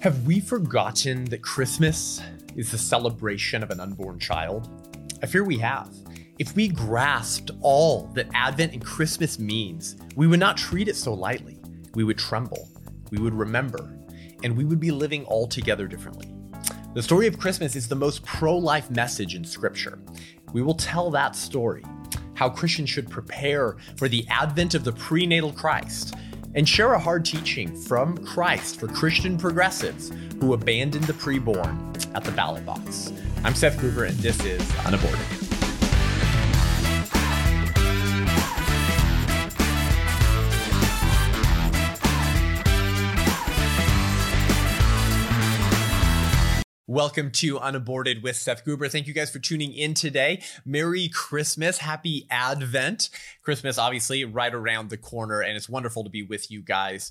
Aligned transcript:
Have 0.00 0.26
we 0.26 0.40
forgotten 0.40 1.26
that 1.26 1.42
Christmas 1.42 2.22
is 2.56 2.70
the 2.70 2.78
celebration 2.78 3.62
of 3.62 3.68
an 3.68 3.80
unborn 3.80 4.18
child? 4.18 4.70
I 5.22 5.26
fear 5.26 5.44
we 5.44 5.58
have. 5.58 5.94
If 6.38 6.56
we 6.56 6.68
grasped 6.68 7.50
all 7.60 8.04
that 8.14 8.30
Advent 8.32 8.72
and 8.72 8.82
Christmas 8.82 9.38
means, 9.38 9.98
we 10.16 10.26
would 10.26 10.40
not 10.40 10.56
treat 10.56 10.88
it 10.88 10.96
so 10.96 11.12
lightly. 11.12 11.58
We 11.92 12.04
would 12.04 12.16
tremble, 12.16 12.66
we 13.10 13.18
would 13.18 13.34
remember, 13.34 13.94
and 14.42 14.56
we 14.56 14.64
would 14.64 14.80
be 14.80 14.90
living 14.90 15.26
altogether 15.26 15.86
differently. 15.86 16.32
The 16.94 17.02
story 17.02 17.26
of 17.26 17.38
Christmas 17.38 17.76
is 17.76 17.86
the 17.86 17.94
most 17.94 18.24
pro 18.24 18.56
life 18.56 18.90
message 18.90 19.34
in 19.34 19.44
Scripture. 19.44 19.98
We 20.54 20.62
will 20.62 20.76
tell 20.76 21.10
that 21.10 21.36
story, 21.36 21.84
how 22.32 22.48
Christians 22.48 22.88
should 22.88 23.10
prepare 23.10 23.76
for 23.98 24.08
the 24.08 24.26
advent 24.30 24.74
of 24.74 24.82
the 24.82 24.94
prenatal 24.94 25.52
Christ 25.52 26.14
and 26.54 26.68
share 26.68 26.92
a 26.92 26.98
hard 26.98 27.24
teaching 27.24 27.74
from 27.74 28.18
Christ 28.24 28.80
for 28.80 28.88
Christian 28.88 29.38
progressives 29.38 30.12
who 30.40 30.54
abandoned 30.54 31.04
the 31.04 31.12
preborn 31.12 32.14
at 32.14 32.24
the 32.24 32.32
ballot 32.32 32.64
box. 32.66 33.12
I'm 33.44 33.54
Seth 33.54 33.78
Gruber, 33.78 34.04
and 34.04 34.16
this 34.18 34.44
is 34.44 34.60
Unaborted. 34.84 35.50
Welcome 46.90 47.30
to 47.30 47.56
Unaborted 47.60 48.20
with 48.24 48.34
Seth 48.34 48.64
Gruber. 48.64 48.88
Thank 48.88 49.06
you 49.06 49.14
guys 49.14 49.30
for 49.30 49.38
tuning 49.38 49.72
in 49.72 49.94
today. 49.94 50.42
Merry 50.64 51.06
Christmas. 51.06 51.78
Happy 51.78 52.26
Advent. 52.28 53.10
Christmas, 53.50 53.78
obviously, 53.78 54.24
right 54.24 54.54
around 54.54 54.90
the 54.90 54.96
corner, 54.96 55.40
and 55.40 55.56
it's 55.56 55.68
wonderful 55.68 56.04
to 56.04 56.08
be 56.08 56.22
with 56.22 56.52
you 56.52 56.62
guys 56.62 57.10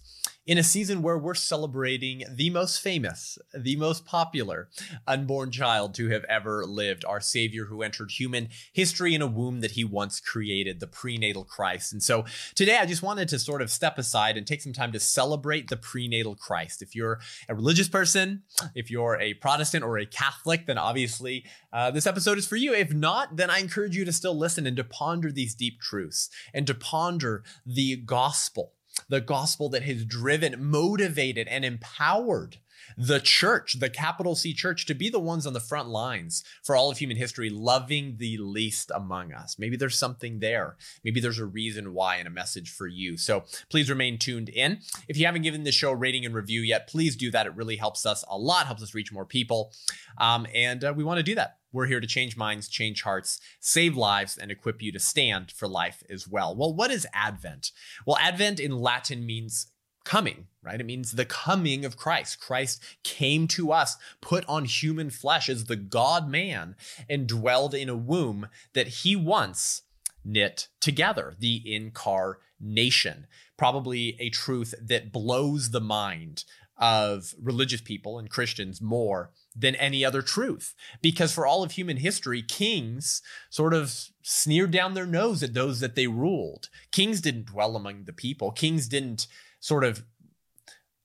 in 0.49 0.57
a 0.57 0.63
season 0.63 1.03
where 1.03 1.17
we're 1.17 1.35
celebrating 1.35 2.23
the 2.27 2.49
most 2.49 2.81
famous, 2.81 3.37
the 3.53 3.75
most 3.75 4.03
popular 4.03 4.67
unborn 5.05 5.51
child 5.51 5.93
to 5.93 6.09
have 6.09 6.23
ever 6.23 6.65
lived, 6.65 7.05
our 7.05 7.21
Savior 7.21 7.65
who 7.65 7.83
entered 7.83 8.09
human 8.09 8.49
history 8.73 9.13
in 9.13 9.21
a 9.21 9.27
womb 9.27 9.61
that 9.61 9.71
he 9.71 9.83
once 9.83 10.19
created, 10.19 10.79
the 10.79 10.87
prenatal 10.87 11.43
Christ. 11.43 11.93
And 11.93 12.01
so 12.01 12.25
today 12.55 12.77
I 12.77 12.87
just 12.87 13.03
wanted 13.03 13.29
to 13.29 13.37
sort 13.37 13.61
of 13.61 13.69
step 13.69 13.99
aside 13.99 14.37
and 14.37 14.47
take 14.47 14.63
some 14.63 14.73
time 14.73 14.91
to 14.93 14.99
celebrate 14.99 15.69
the 15.69 15.77
prenatal 15.77 16.35
Christ. 16.35 16.81
If 16.81 16.95
you're 16.95 17.19
a 17.47 17.53
religious 17.53 17.87
person, 17.87 18.41
if 18.73 18.89
you're 18.89 19.19
a 19.19 19.35
Protestant 19.35 19.83
or 19.83 19.99
a 19.99 20.05
Catholic, 20.07 20.65
then 20.65 20.79
obviously 20.79 21.45
uh, 21.71 21.91
this 21.91 22.07
episode 22.07 22.39
is 22.39 22.47
for 22.47 22.55
you. 22.55 22.73
If 22.73 22.91
not, 22.91 23.35
then 23.35 23.51
I 23.51 23.59
encourage 23.59 23.95
you 23.95 24.03
to 24.03 24.11
still 24.11 24.35
listen 24.35 24.65
and 24.65 24.77
to 24.77 24.83
ponder 24.83 25.31
these 25.31 25.53
deep 25.53 25.79
truths 25.79 26.28
and 26.53 26.67
to 26.67 26.73
ponder 26.73 27.43
the 27.65 27.95
gospel 27.95 28.73
the 29.07 29.21
gospel 29.21 29.69
that 29.69 29.83
has 29.83 30.03
driven, 30.03 30.63
motivated, 30.63 31.47
and 31.47 31.63
empowered 31.63 32.57
the 32.97 33.19
church, 33.19 33.79
the 33.79 33.89
capital 33.89 34.35
C 34.35 34.53
church, 34.53 34.85
to 34.85 34.93
be 34.93 35.09
the 35.09 35.19
ones 35.19 35.45
on 35.45 35.53
the 35.53 35.59
front 35.59 35.89
lines 35.89 36.43
for 36.63 36.75
all 36.75 36.89
of 36.91 36.97
human 36.97 37.17
history, 37.17 37.49
loving 37.49 38.17
the 38.17 38.37
least 38.37 38.91
among 38.93 39.33
us. 39.33 39.57
Maybe 39.57 39.77
there's 39.77 39.97
something 39.97 40.39
there. 40.39 40.77
Maybe 41.03 41.19
there's 41.19 41.39
a 41.39 41.45
reason 41.45 41.93
why 41.93 42.17
and 42.17 42.27
a 42.27 42.31
message 42.31 42.71
for 42.71 42.87
you. 42.87 43.17
So 43.17 43.43
please 43.69 43.89
remain 43.89 44.17
tuned 44.17 44.49
in. 44.49 44.79
If 45.07 45.17
you 45.17 45.25
haven't 45.25 45.43
given 45.43 45.63
the 45.63 45.71
show 45.71 45.91
a 45.91 45.95
rating 45.95 46.25
and 46.25 46.35
review 46.35 46.61
yet, 46.61 46.87
please 46.87 47.15
do 47.15 47.31
that. 47.31 47.45
It 47.45 47.55
really 47.55 47.77
helps 47.77 48.05
us 48.05 48.23
a 48.29 48.37
lot, 48.37 48.65
helps 48.65 48.83
us 48.83 48.93
reach 48.93 49.11
more 49.11 49.25
people. 49.25 49.73
Um, 50.17 50.47
and 50.53 50.83
uh, 50.83 50.93
we 50.95 51.03
want 51.03 51.17
to 51.17 51.23
do 51.23 51.35
that. 51.35 51.57
We're 51.71 51.85
here 51.85 51.99
to 51.99 52.07
change 52.07 52.35
minds, 52.35 52.67
change 52.67 53.03
hearts, 53.03 53.39
save 53.59 53.95
lives, 53.95 54.37
and 54.37 54.49
equip 54.49 54.81
you 54.81 54.91
to 54.91 54.99
stand 54.99 55.51
for 55.51 55.67
life 55.67 56.01
as 56.09 56.27
well. 56.27 56.55
Well, 56.55 56.73
what 56.73 56.89
is 56.89 57.05
Advent? 57.13 57.71
Well, 58.07 58.17
Advent 58.17 58.59
in 58.59 58.71
Latin 58.71 59.25
means 59.25 59.67
coming, 60.03 60.47
right? 60.61 60.79
It 60.79 60.85
means 60.85 61.11
the 61.11 61.25
coming 61.25 61.85
of 61.85 61.97
Christ. 61.97 62.39
Christ 62.39 62.83
came 63.03 63.47
to 63.49 63.71
us, 63.71 63.97
put 64.21 64.45
on 64.47 64.65
human 64.65 65.09
flesh 65.09 65.49
as 65.49 65.65
the 65.65 65.75
God 65.75 66.29
man, 66.29 66.75
and 67.09 67.27
dwelled 67.27 67.73
in 67.73 67.89
a 67.89 67.95
womb 67.95 68.47
that 68.73 68.87
he 68.87 69.15
once 69.15 69.83
knit 70.23 70.67
together, 70.79 71.35
the 71.39 71.61
incarnation. 71.65 73.27
Probably 73.57 74.15
a 74.19 74.29
truth 74.29 74.73
that 74.81 75.11
blows 75.11 75.71
the 75.71 75.81
mind 75.81 76.43
of 76.79 77.35
religious 77.41 77.81
people 77.81 78.17
and 78.17 78.29
Christians 78.29 78.81
more 78.81 79.31
than 79.53 79.75
any 79.75 80.05
other 80.05 80.21
truth. 80.21 80.73
Because 81.01 81.33
for 81.33 81.45
all 81.45 81.61
of 81.61 81.73
human 81.73 81.97
history, 81.97 82.41
kings 82.41 83.21
sort 83.49 83.73
of 83.73 83.93
sneered 84.21 84.71
down 84.71 84.93
their 84.93 85.05
nose 85.05 85.43
at 85.43 85.53
those 85.53 85.81
that 85.81 85.95
they 85.95 86.07
ruled. 86.07 86.69
Kings 86.91 87.19
didn't 87.19 87.47
dwell 87.47 87.75
among 87.75 88.05
the 88.05 88.13
people, 88.13 88.51
kings 88.51 88.87
didn't 88.87 89.27
sort 89.59 89.83
of 89.83 90.03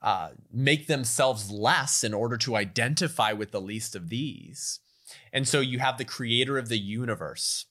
uh, 0.03 0.31
make 0.53 0.87
themselves 0.87 1.51
less 1.51 2.05
in 2.05 2.13
order 2.13 2.37
to 2.37 2.57
identify 2.57 3.33
with 3.33 3.51
the 3.53 3.61
least 3.61 3.97
of 3.97 4.11
these. 4.11 4.81
And 5.33 5.49
so 5.49 5.61
you 5.61 5.79
have 5.79 5.99
the 5.99 6.05
creator 6.05 6.59
of 6.59 6.69
the 6.69 6.79
universe, 6.79 7.67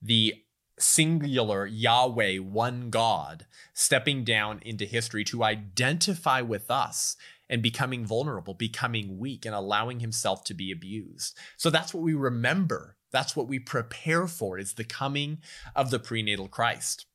the 0.00 0.34
singular 0.78 1.66
Yahweh, 1.66 2.38
one 2.38 2.90
God, 2.90 3.46
stepping 3.72 4.24
down 4.24 4.60
into 4.64 4.84
history 4.84 5.24
to 5.24 5.44
identify 5.44 6.40
with 6.40 6.70
us 6.70 7.16
and 7.48 7.62
becoming 7.62 8.04
vulnerable, 8.04 8.54
becoming 8.54 9.18
weak, 9.18 9.46
and 9.46 9.54
allowing 9.54 10.00
himself 10.00 10.44
to 10.44 10.54
be 10.54 10.72
abused. 10.72 11.36
So 11.56 11.70
that's 11.70 11.94
what 11.94 12.02
we 12.02 12.14
remember. 12.14 12.96
That's 13.12 13.36
what 13.36 13.48
we 13.48 13.58
prepare 13.58 14.26
for 14.26 14.58
is 14.58 14.74
the 14.74 14.84
coming 14.84 15.38
of 15.74 15.90
the 15.90 15.98
prenatal 15.98 16.48
Christ. 16.48 17.05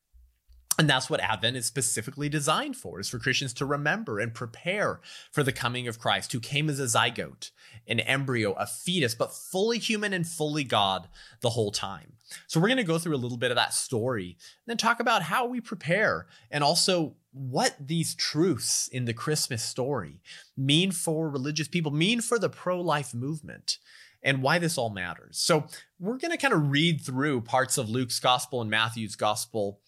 And 0.82 0.90
that's 0.90 1.12
what 1.12 1.20
Advent 1.20 1.58
is 1.58 1.68
specifically 1.68 2.28
designed 2.28 2.76
for, 2.76 3.00
is 3.00 3.08
for 3.08 3.20
Christians 3.20 3.54
to 3.54 3.68
remember 3.68 4.20
and 4.20 4.34
prepare 4.34 5.00
for 5.32 5.44
the 5.44 5.52
coming 5.52 5.88
of 5.88 6.00
Christ, 6.00 6.32
who 6.32 6.40
came 6.40 6.72
as 6.72 6.80
a 6.80 6.86
zygote, 6.86 7.52
an 7.86 8.00
embryo, 8.00 8.54
a 8.54 8.66
fetus, 8.66 9.14
but 9.14 9.32
fully 9.32 9.78
human 9.78 10.12
and 10.12 10.26
fully 10.26 10.64
God 10.64 11.08
the 11.42 11.52
whole 11.52 11.70
time. 11.70 12.14
So 12.48 12.60
we're 12.60 12.68
going 12.68 12.78
to 12.78 12.84
go 12.84 12.98
through 12.98 13.16
a 13.16 13.22
little 13.22 13.38
bit 13.38 13.52
of 13.52 13.58
that 13.58 13.76
story 13.76 14.30
and 14.30 14.66
then 14.66 14.78
talk 14.78 15.00
about 15.00 15.22
how 15.22 15.46
we 15.46 15.62
prepare 15.62 16.26
and 16.50 16.64
also 16.64 17.14
what 17.32 17.76
these 17.80 18.16
truths 18.16 18.88
in 18.88 19.06
the 19.06 19.14
Christmas 19.14 19.62
story 19.62 20.20
mean 20.58 20.92
for 20.92 21.30
religious 21.30 21.68
people, 21.68 21.92
mean 21.92 22.22
for 22.22 22.40
the 22.40 22.50
pro 22.50 22.82
life 22.82 23.14
movement 23.14 23.78
and 24.24 24.42
why 24.42 24.58
this 24.58 24.80
all 24.80 24.90
matters. 24.90 25.38
So, 25.38 25.66
we're 26.00 26.18
going 26.18 26.32
to 26.32 26.38
kind 26.38 26.56
of 26.56 26.72
read 26.72 27.02
through 27.02 27.42
parts 27.42 27.78
of 27.78 27.88
Luke's 27.88 28.20
gospel 28.20 28.62
and 28.62 28.70
Matthew's 28.70 29.16
gospel 29.16 29.80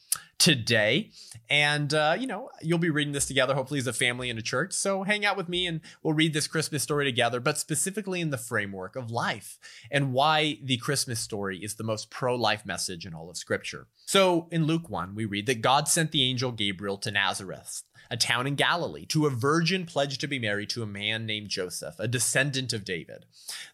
today. 0.43 1.09
And, 1.49 1.93
uh, 1.93 2.17
you 2.19 2.27
know, 2.27 2.49
you'll 2.61 2.77
be 2.77 2.89
reading 2.89 3.13
this 3.13 3.25
together, 3.25 3.53
hopefully, 3.53 3.79
as 3.79 3.87
a 3.87 3.93
family 3.93 4.29
in 4.29 4.37
a 4.37 4.41
church. 4.41 4.73
So 4.73 5.03
hang 5.03 5.25
out 5.25 5.37
with 5.37 5.47
me 5.47 5.65
and 5.65 5.79
we'll 6.01 6.13
read 6.13 6.33
this 6.33 6.47
Christmas 6.47 6.83
story 6.83 7.05
together, 7.05 7.39
but 7.39 7.57
specifically 7.57 8.19
in 8.19 8.29
the 8.29 8.37
framework 8.37 8.97
of 8.97 9.09
life 9.09 9.57
and 9.89 10.11
why 10.11 10.57
the 10.61 10.75
Christmas 10.77 11.21
story 11.21 11.59
is 11.59 11.75
the 11.75 11.83
most 11.85 12.09
pro 12.09 12.35
life 12.35 12.65
message 12.65 13.05
in 13.05 13.13
all 13.13 13.29
of 13.29 13.37
Scripture. 13.37 13.87
So 14.05 14.49
in 14.51 14.65
Luke 14.65 14.89
1, 14.89 15.15
we 15.15 15.23
read 15.23 15.45
that 15.45 15.61
God 15.61 15.87
sent 15.87 16.11
the 16.11 16.23
angel 16.23 16.51
Gabriel 16.51 16.97
to 16.97 17.11
Nazareth, 17.11 17.83
a 18.11 18.17
town 18.17 18.45
in 18.45 18.55
Galilee, 18.55 19.05
to 19.07 19.25
a 19.25 19.29
virgin 19.29 19.85
pledged 19.85 20.19
to 20.19 20.27
be 20.27 20.39
married 20.39 20.69
to 20.71 20.83
a 20.83 20.87
man 20.87 21.25
named 21.25 21.47
Joseph, 21.47 21.95
a 21.99 22.07
descendant 22.09 22.73
of 22.73 22.83
David. 22.83 23.25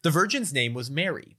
The 0.03 0.11
virgin's 0.11 0.53
name 0.53 0.75
was 0.75 0.91
Mary. 0.91 1.38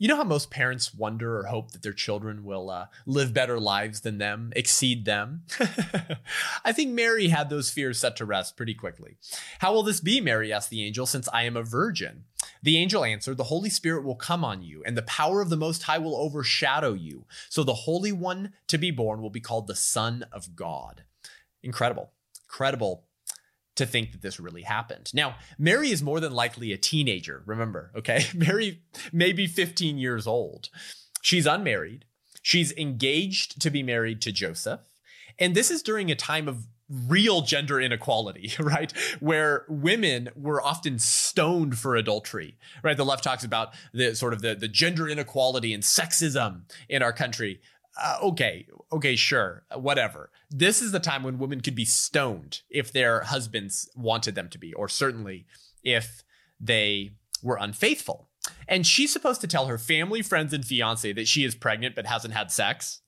You 0.00 0.08
know 0.08 0.16
how 0.16 0.24
most 0.24 0.50
parents 0.50 0.94
wonder 0.94 1.38
or 1.38 1.44
hope 1.44 1.72
that 1.72 1.82
their 1.82 1.92
children 1.92 2.42
will 2.42 2.70
uh, 2.70 2.86
live 3.04 3.34
better 3.34 3.60
lives 3.60 4.00
than 4.00 4.16
them, 4.16 4.50
exceed 4.56 5.04
them? 5.04 5.42
I 6.64 6.72
think 6.72 6.92
Mary 6.92 7.28
had 7.28 7.50
those 7.50 7.68
fears 7.68 7.98
set 7.98 8.16
to 8.16 8.24
rest 8.24 8.56
pretty 8.56 8.72
quickly. 8.72 9.18
How 9.58 9.74
will 9.74 9.82
this 9.82 10.00
be, 10.00 10.22
Mary 10.22 10.54
asked 10.54 10.70
the 10.70 10.82
angel, 10.82 11.04
since 11.04 11.28
I 11.34 11.42
am 11.42 11.54
a 11.54 11.62
virgin? 11.62 12.24
The 12.62 12.78
angel 12.78 13.04
answered, 13.04 13.36
The 13.36 13.44
Holy 13.44 13.68
Spirit 13.68 14.04
will 14.04 14.16
come 14.16 14.42
on 14.42 14.62
you, 14.62 14.82
and 14.86 14.96
the 14.96 15.02
power 15.02 15.42
of 15.42 15.50
the 15.50 15.56
Most 15.58 15.82
High 15.82 15.98
will 15.98 16.16
overshadow 16.16 16.94
you. 16.94 17.26
So 17.50 17.62
the 17.62 17.74
Holy 17.74 18.10
One 18.10 18.54
to 18.68 18.78
be 18.78 18.90
born 18.90 19.20
will 19.20 19.28
be 19.28 19.38
called 19.38 19.66
the 19.66 19.76
Son 19.76 20.24
of 20.32 20.56
God. 20.56 21.04
Incredible. 21.62 22.12
Incredible 22.46 23.04
to 23.80 23.86
think 23.86 24.12
that 24.12 24.22
this 24.22 24.38
really 24.38 24.62
happened. 24.62 25.10
Now, 25.14 25.36
Mary 25.58 25.90
is 25.90 26.02
more 26.02 26.20
than 26.20 26.32
likely 26.32 26.72
a 26.72 26.76
teenager, 26.76 27.42
remember, 27.46 27.90
okay? 27.96 28.24
Mary 28.34 28.82
may 29.12 29.32
be 29.32 29.46
15 29.46 29.98
years 29.98 30.26
old. 30.26 30.68
She's 31.22 31.46
unmarried. 31.46 32.04
She's 32.42 32.72
engaged 32.76 33.60
to 33.62 33.70
be 33.70 33.82
married 33.82 34.20
to 34.22 34.32
Joseph. 34.32 34.80
And 35.38 35.54
this 35.54 35.70
is 35.70 35.82
during 35.82 36.10
a 36.10 36.14
time 36.14 36.46
of 36.46 36.66
real 37.08 37.40
gender 37.40 37.80
inequality, 37.80 38.52
right? 38.58 38.92
Where 39.20 39.64
women 39.68 40.28
were 40.36 40.62
often 40.62 40.98
stoned 40.98 41.78
for 41.78 41.96
adultery, 41.96 42.58
right? 42.82 42.96
The 42.96 43.04
left 43.04 43.24
talks 43.24 43.44
about 43.44 43.72
the 43.92 44.14
sort 44.14 44.34
of 44.34 44.42
the, 44.42 44.54
the 44.54 44.68
gender 44.68 45.08
inequality 45.08 45.72
and 45.72 45.82
sexism 45.82 46.62
in 46.88 47.02
our 47.02 47.12
country. 47.12 47.60
Uh, 48.00 48.18
okay, 48.22 48.66
okay, 48.92 49.16
sure, 49.16 49.64
whatever. 49.74 50.30
This 50.50 50.80
is 50.80 50.92
the 50.92 51.00
time 51.00 51.22
when 51.22 51.38
women 51.38 51.60
could 51.60 51.74
be 51.74 51.84
stoned 51.84 52.62
if 52.70 52.92
their 52.92 53.22
husbands 53.22 53.90
wanted 53.94 54.34
them 54.34 54.48
to 54.50 54.58
be, 54.58 54.72
or 54.74 54.88
certainly 54.88 55.46
if 55.82 56.22
they 56.60 57.12
were 57.42 57.58
unfaithful. 57.60 58.28
And 58.66 58.86
she's 58.86 59.12
supposed 59.12 59.40
to 59.42 59.46
tell 59.46 59.66
her 59.66 59.76
family, 59.76 60.22
friends, 60.22 60.52
and 60.52 60.64
fiance 60.64 61.12
that 61.12 61.28
she 61.28 61.44
is 61.44 61.54
pregnant 61.54 61.94
but 61.94 62.06
hasn't 62.06 62.34
had 62.34 62.50
sex. 62.50 63.02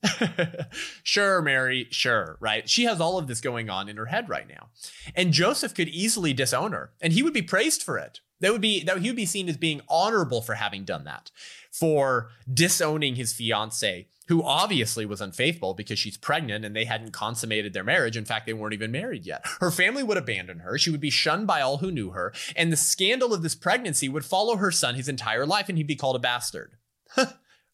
sure, 1.03 1.41
Mary, 1.41 1.87
sure, 1.89 2.37
right? 2.39 2.69
She 2.69 2.83
has 2.83 3.01
all 3.01 3.17
of 3.17 3.27
this 3.27 3.41
going 3.41 3.69
on 3.69 3.89
in 3.89 3.97
her 3.97 4.05
head 4.07 4.29
right 4.29 4.47
now. 4.47 4.69
And 5.15 5.33
Joseph 5.33 5.73
could 5.73 5.89
easily 5.89 6.33
disown 6.33 6.71
her, 6.73 6.91
and 7.01 7.13
he 7.13 7.23
would 7.23 7.33
be 7.33 7.41
praised 7.41 7.81
for 7.81 7.97
it. 7.97 8.19
That 8.41 8.51
would 8.51 8.61
be 8.61 8.83
that 8.83 8.97
he 8.99 9.09
would 9.09 9.15
be 9.15 9.25
seen 9.25 9.47
as 9.47 9.57
being 9.57 9.81
honorable 9.87 10.41
for 10.41 10.55
having 10.55 10.83
done 10.83 11.05
that, 11.05 11.31
for 11.71 12.29
disowning 12.51 13.15
his 13.15 13.33
fiance 13.33 14.07
who 14.27 14.43
obviously 14.43 15.05
was 15.05 15.21
unfaithful 15.21 15.73
because 15.73 15.99
she's 15.99 16.17
pregnant 16.17 16.63
and 16.63 16.75
they 16.75 16.85
hadn't 16.85 17.11
consummated 17.11 17.73
their 17.73 17.83
marriage. 17.83 18.15
In 18.15 18.25
fact, 18.25 18.45
they 18.45 18.53
weren't 18.53 18.73
even 18.73 18.91
married 18.91 19.25
yet. 19.25 19.45
Her 19.59 19.71
family 19.71 20.03
would 20.03 20.17
abandon 20.17 20.59
her. 20.59 20.77
She 20.77 20.89
would 20.89 21.01
be 21.01 21.09
shunned 21.09 21.47
by 21.47 21.61
all 21.61 21.77
who 21.77 21.91
knew 21.91 22.11
her. 22.11 22.33
And 22.55 22.71
the 22.71 22.77
scandal 22.77 23.33
of 23.33 23.43
this 23.43 23.55
pregnancy 23.55 24.07
would 24.07 24.25
follow 24.25 24.55
her 24.55 24.71
son 24.71 24.95
his 24.95 25.09
entire 25.09 25.45
life 25.45 25.67
and 25.67 25.77
he'd 25.77 25.87
be 25.87 25.95
called 25.95 26.15
a 26.15 26.19
bastard. 26.19 26.77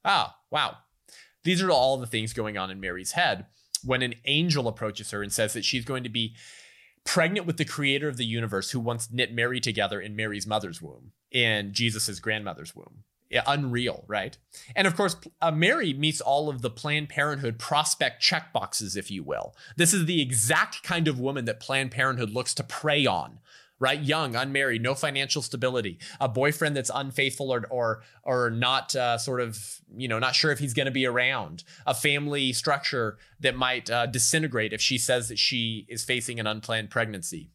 ah, 0.05 0.37
wow. 0.49 0.77
These 1.43 1.61
are 1.61 1.71
all 1.71 1.97
the 1.97 2.07
things 2.07 2.33
going 2.33 2.57
on 2.57 2.71
in 2.71 2.79
Mary's 2.79 3.11
head 3.11 3.45
when 3.83 4.01
an 4.01 4.15
angel 4.25 4.67
approaches 4.67 5.11
her 5.11 5.21
and 5.21 5.31
says 5.31 5.53
that 5.53 5.63
she's 5.65 5.85
going 5.85 6.03
to 6.03 6.09
be 6.09 6.35
pregnant 7.05 7.47
with 7.47 7.57
the 7.57 7.65
creator 7.65 8.09
of 8.09 8.17
the 8.17 8.25
universe 8.25 8.71
who 8.71 8.79
once 8.79 9.09
knit 9.11 9.33
Mary 9.33 9.59
together 9.59 10.01
in 10.01 10.15
Mary's 10.15 10.45
mother's 10.45 10.81
womb, 10.81 11.11
in 11.31 11.73
Jesus' 11.73 12.19
grandmother's 12.19 12.75
womb 12.75 13.03
unreal, 13.31 14.03
right? 14.07 14.37
And 14.75 14.87
of 14.87 14.95
course, 14.95 15.15
uh, 15.41 15.51
Mary 15.51 15.93
meets 15.93 16.21
all 16.21 16.49
of 16.49 16.61
the 16.61 16.69
Planned 16.69 17.09
Parenthood 17.09 17.59
prospect 17.59 18.21
checkboxes, 18.23 18.97
if 18.97 19.11
you 19.11 19.23
will. 19.23 19.55
This 19.77 19.93
is 19.93 20.05
the 20.05 20.21
exact 20.21 20.83
kind 20.83 21.07
of 21.07 21.19
woman 21.19 21.45
that 21.45 21.59
Planned 21.59 21.91
Parenthood 21.91 22.31
looks 22.31 22.53
to 22.55 22.63
prey 22.63 23.05
on, 23.05 23.39
right? 23.79 24.01
Young, 24.01 24.35
unmarried, 24.35 24.81
no 24.81 24.95
financial 24.95 25.41
stability, 25.41 25.99
a 26.19 26.27
boyfriend 26.27 26.75
that's 26.75 26.91
unfaithful 26.93 27.51
or 27.51 27.65
or 27.69 28.01
or 28.23 28.49
not 28.49 28.95
uh, 28.95 29.17
sort 29.17 29.41
of 29.41 29.79
you 29.95 30.07
know 30.07 30.19
not 30.19 30.35
sure 30.35 30.51
if 30.51 30.59
he's 30.59 30.73
going 30.73 30.87
to 30.87 30.91
be 30.91 31.05
around, 31.05 31.63
a 31.85 31.93
family 31.93 32.51
structure 32.53 33.17
that 33.39 33.55
might 33.55 33.89
uh, 33.89 34.05
disintegrate 34.05 34.73
if 34.73 34.81
she 34.81 34.97
says 34.97 35.29
that 35.29 35.39
she 35.39 35.85
is 35.87 36.03
facing 36.03 36.39
an 36.39 36.47
unplanned 36.47 36.89
pregnancy 36.89 37.51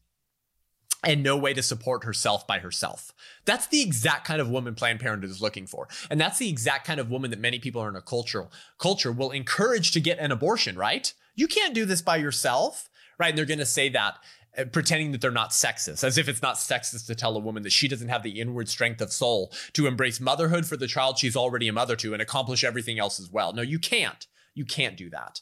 and 1.05 1.21
no 1.21 1.37
way 1.37 1.53
to 1.53 1.61
support 1.61 2.03
herself 2.03 2.45
by 2.47 2.59
herself. 2.59 3.13
That's 3.45 3.67
the 3.67 3.81
exact 3.81 4.25
kind 4.25 4.41
of 4.41 4.49
woman 4.49 4.73
Planned 4.73 4.99
Parenthood 4.99 5.29
is 5.29 5.41
looking 5.41 5.67
for. 5.67 5.87
And 6.09 6.19
that's 6.19 6.39
the 6.39 6.49
exact 6.49 6.85
kind 6.85 6.99
of 6.99 7.11
woman 7.11 7.29
that 7.29 7.39
many 7.39 7.59
people 7.59 7.81
are 7.81 7.89
in 7.89 7.95
a 7.95 8.01
cultural 8.01 8.51
culture 8.79 9.11
will 9.11 9.31
encourage 9.31 9.91
to 9.91 10.01
get 10.01 10.19
an 10.19 10.31
abortion, 10.31 10.75
right? 10.75 11.13
You 11.35 11.47
can't 11.47 11.75
do 11.75 11.85
this 11.85 12.01
by 12.01 12.17
yourself, 12.17 12.89
right? 13.19 13.29
And 13.29 13.37
they're 13.37 13.45
going 13.45 13.59
to 13.59 13.65
say 13.65 13.89
that 13.89 14.15
uh, 14.57 14.65
pretending 14.65 15.11
that 15.11 15.21
they're 15.21 15.31
not 15.31 15.51
sexist, 15.51 16.03
as 16.03 16.17
if 16.17 16.27
it's 16.27 16.41
not 16.41 16.55
sexist 16.55 17.05
to 17.05 17.15
tell 17.15 17.35
a 17.35 17.39
woman 17.39 17.63
that 17.63 17.71
she 17.71 17.87
doesn't 17.87 18.09
have 18.09 18.23
the 18.23 18.39
inward 18.39 18.67
strength 18.67 19.01
of 19.01 19.13
soul 19.13 19.53
to 19.73 19.85
embrace 19.85 20.19
motherhood 20.19 20.65
for 20.65 20.77
the 20.77 20.87
child 20.87 21.19
she's 21.19 21.35
already 21.35 21.67
a 21.67 21.73
mother 21.73 21.95
to 21.97 22.13
and 22.13 22.21
accomplish 22.21 22.63
everything 22.63 22.97
else 22.97 23.19
as 23.19 23.29
well. 23.29 23.53
No, 23.53 23.61
you 23.61 23.79
can't. 23.79 24.25
You 24.53 24.65
can't 24.65 24.97
do 24.97 25.09
that. 25.11 25.41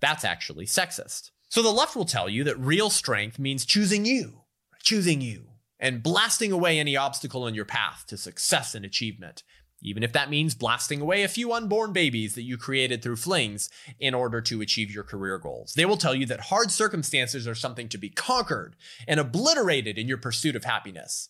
That's 0.00 0.24
actually 0.24 0.66
sexist. 0.66 1.30
So 1.48 1.62
the 1.62 1.70
left 1.70 1.94
will 1.94 2.04
tell 2.04 2.28
you 2.28 2.42
that 2.44 2.58
real 2.58 2.90
strength 2.90 3.38
means 3.38 3.64
choosing 3.64 4.04
you 4.04 4.43
choosing 4.84 5.20
you 5.20 5.46
and 5.80 6.02
blasting 6.02 6.52
away 6.52 6.78
any 6.78 6.96
obstacle 6.96 7.46
in 7.46 7.54
your 7.54 7.64
path 7.64 8.04
to 8.06 8.16
success 8.16 8.74
and 8.74 8.84
achievement, 8.84 9.42
even 9.82 10.02
if 10.02 10.12
that 10.12 10.30
means 10.30 10.54
blasting 10.54 11.00
away 11.00 11.22
a 11.22 11.28
few 11.28 11.52
unborn 11.52 11.92
babies 11.92 12.34
that 12.34 12.42
you 12.42 12.56
created 12.56 13.02
through 13.02 13.16
flings 13.16 13.68
in 13.98 14.14
order 14.14 14.40
to 14.40 14.60
achieve 14.60 14.90
your 14.90 15.04
career 15.04 15.38
goals. 15.38 15.74
They 15.74 15.84
will 15.84 15.96
tell 15.96 16.14
you 16.14 16.26
that 16.26 16.42
hard 16.42 16.70
circumstances 16.70 17.48
are 17.48 17.54
something 17.54 17.88
to 17.88 17.98
be 17.98 18.08
conquered 18.08 18.76
and 19.08 19.18
obliterated 19.18 19.98
in 19.98 20.06
your 20.06 20.18
pursuit 20.18 20.56
of 20.56 20.64
happiness. 20.64 21.28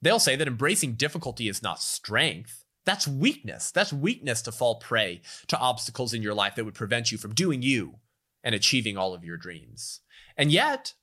They'll 0.00 0.18
say 0.18 0.36
that 0.36 0.48
embracing 0.48 0.94
difficulty 0.94 1.48
is 1.48 1.62
not 1.62 1.80
strength. 1.82 2.64
That's 2.84 3.08
weakness. 3.08 3.70
That's 3.70 3.92
weakness 3.92 4.42
to 4.42 4.52
fall 4.52 4.76
prey 4.76 5.22
to 5.48 5.58
obstacles 5.58 6.12
in 6.12 6.22
your 6.22 6.34
life 6.34 6.54
that 6.56 6.64
would 6.64 6.74
prevent 6.74 7.12
you 7.12 7.18
from 7.18 7.34
doing 7.34 7.62
you 7.62 8.00
and 8.42 8.54
achieving 8.54 8.98
all 8.98 9.14
of 9.14 9.24
your 9.24 9.36
dreams. 9.36 10.00
And 10.36 10.52
yet, 10.52 10.94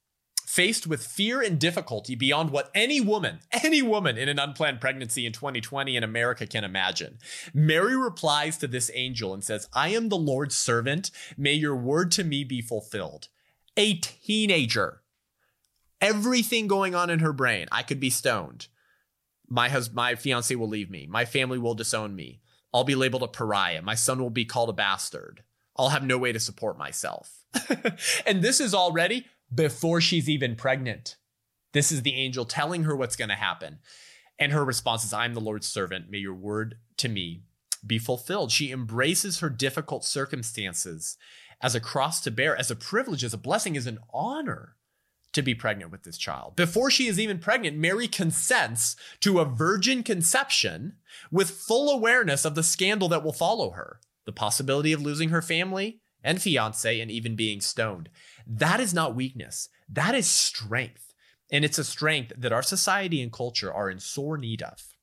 Faced 0.52 0.86
with 0.86 1.08
fear 1.08 1.42
and 1.42 1.58
difficulty 1.58 2.14
beyond 2.14 2.50
what 2.50 2.72
any 2.76 3.00
woman, 3.00 3.40
any 3.64 3.82
woman 3.82 4.18
in 4.18 4.28
an 4.28 4.38
unplanned 4.38 4.82
pregnancy 4.82 5.26
in 5.26 5.32
2020 5.32 5.96
in 5.96 6.04
America 6.04 6.46
can 6.46 6.66
imagine, 6.66 7.20
Mary 7.54 7.96
replies 7.96 8.58
to 8.58 8.68
this 8.68 8.92
angel 8.94 9.34
and 9.34 9.46
says, 9.46 9.70
I 9.72 9.90
am 9.96 10.10
the 10.10 10.18
Lord's 10.18 10.54
servant. 10.54 11.10
May 11.38 11.54
your 11.54 11.78
word 11.78 12.12
to 12.12 12.26
me 12.26 12.44
be 12.44 12.62
fulfilled. 12.62 13.30
A 13.78 13.94
teenager, 13.94 15.04
everything 16.02 16.68
going 16.68 16.96
on 16.96 17.10
in 17.10 17.20
her 17.20 17.32
brain. 17.32 17.68
I 17.72 17.82
could 17.82 18.02
be 18.02 18.10
stoned. 18.10 18.68
My 19.48 19.70
husband, 19.70 19.96
my 19.96 20.16
fiance 20.16 20.54
will 20.54 20.68
leave 20.68 20.92
me. 20.92 21.08
My 21.10 21.24
family 21.24 21.60
will 21.60 21.76
disown 21.76 22.14
me. 22.14 22.42
I'll 22.74 22.84
be 22.84 22.96
labeled 22.96 23.24
a 23.24 23.30
pariah. 23.30 23.82
My 23.82 23.96
son 23.96 24.20
will 24.20 24.30
be 24.30 24.44
called 24.44 24.68
a 24.68 24.74
bastard. 24.74 25.44
I'll 25.78 25.90
have 25.90 26.04
no 26.04 26.18
way 26.18 26.34
to 26.34 26.42
support 26.42 26.78
myself. 26.78 27.46
and 28.26 28.42
this 28.42 28.60
is 28.60 28.74
already 28.74 29.28
before 29.54 30.02
she's 30.02 30.30
even 30.30 30.56
pregnant. 30.56 31.18
This 31.74 31.92
is 31.92 32.02
the 32.02 32.16
angel 32.16 32.46
telling 32.46 32.84
her 32.84 32.96
what's 32.96 33.16
going 33.16 33.30
to 33.30 33.36
happen. 33.36 33.80
And 34.40 34.52
her 34.52 34.66
response 34.66 35.04
is, 35.04 35.14
I'm 35.14 35.34
the 35.34 35.40
Lord's 35.40 35.68
servant. 35.68 36.10
May 36.10 36.20
your 36.20 36.34
word 36.34 36.76
to 36.98 37.10
me 37.10 37.44
be 37.86 38.00
fulfilled. 38.00 38.52
She 38.52 38.72
embraces 38.72 39.40
her 39.40 39.50
difficult 39.50 40.04
circumstances 40.04 41.18
as 41.62 41.76
a 41.76 41.80
cross 41.80 42.22
to 42.22 42.32
bear, 42.32 42.56
as 42.58 42.72
a 42.72 42.76
privilege, 42.76 43.24
as 43.24 43.34
a 43.34 43.38
blessing, 43.38 43.78
as 43.78 43.88
an 43.88 44.00
honor 44.14 44.76
to 45.34 45.42
be 45.42 45.56
pregnant 45.56 45.92
with 45.92 46.04
this 46.04 46.18
child. 46.18 46.56
Before 46.56 46.92
she 46.92 47.08
is 47.08 47.20
even 47.20 47.40
pregnant, 47.40 47.78
Mary 47.78 48.08
consents 48.08 48.96
to 49.22 49.40
a 49.40 49.46
virgin 49.46 50.04
conception 50.04 50.96
with 51.32 51.52
full 51.52 51.90
awareness 51.90 52.44
of 52.44 52.56
the 52.56 52.64
scandal 52.64 53.08
that 53.10 53.24
will 53.24 53.34
follow 53.34 53.72
her 53.72 54.00
the 54.26 54.32
possibility 54.32 54.94
of 54.94 55.02
losing 55.02 55.30
her 55.30 55.42
family 55.42 56.00
and 56.24 56.42
fiance 56.42 57.00
and 57.00 57.10
even 57.10 57.36
being 57.36 57.62
stoned. 57.62 58.10
That 58.48 58.80
is 58.80 58.94
not 58.94 59.16
weakness. 59.16 59.70
That 59.90 60.16
is 60.16 60.28
strength. 60.28 61.14
And 61.52 61.66
it's 61.66 61.78
a 61.78 61.84
strength 61.84 62.34
that 62.38 62.54
our 62.54 62.64
society 62.64 63.22
and 63.22 63.32
culture 63.32 63.74
are 63.74 63.90
in 63.90 64.00
sore 64.00 64.38
need 64.38 64.62
of. 64.62 64.96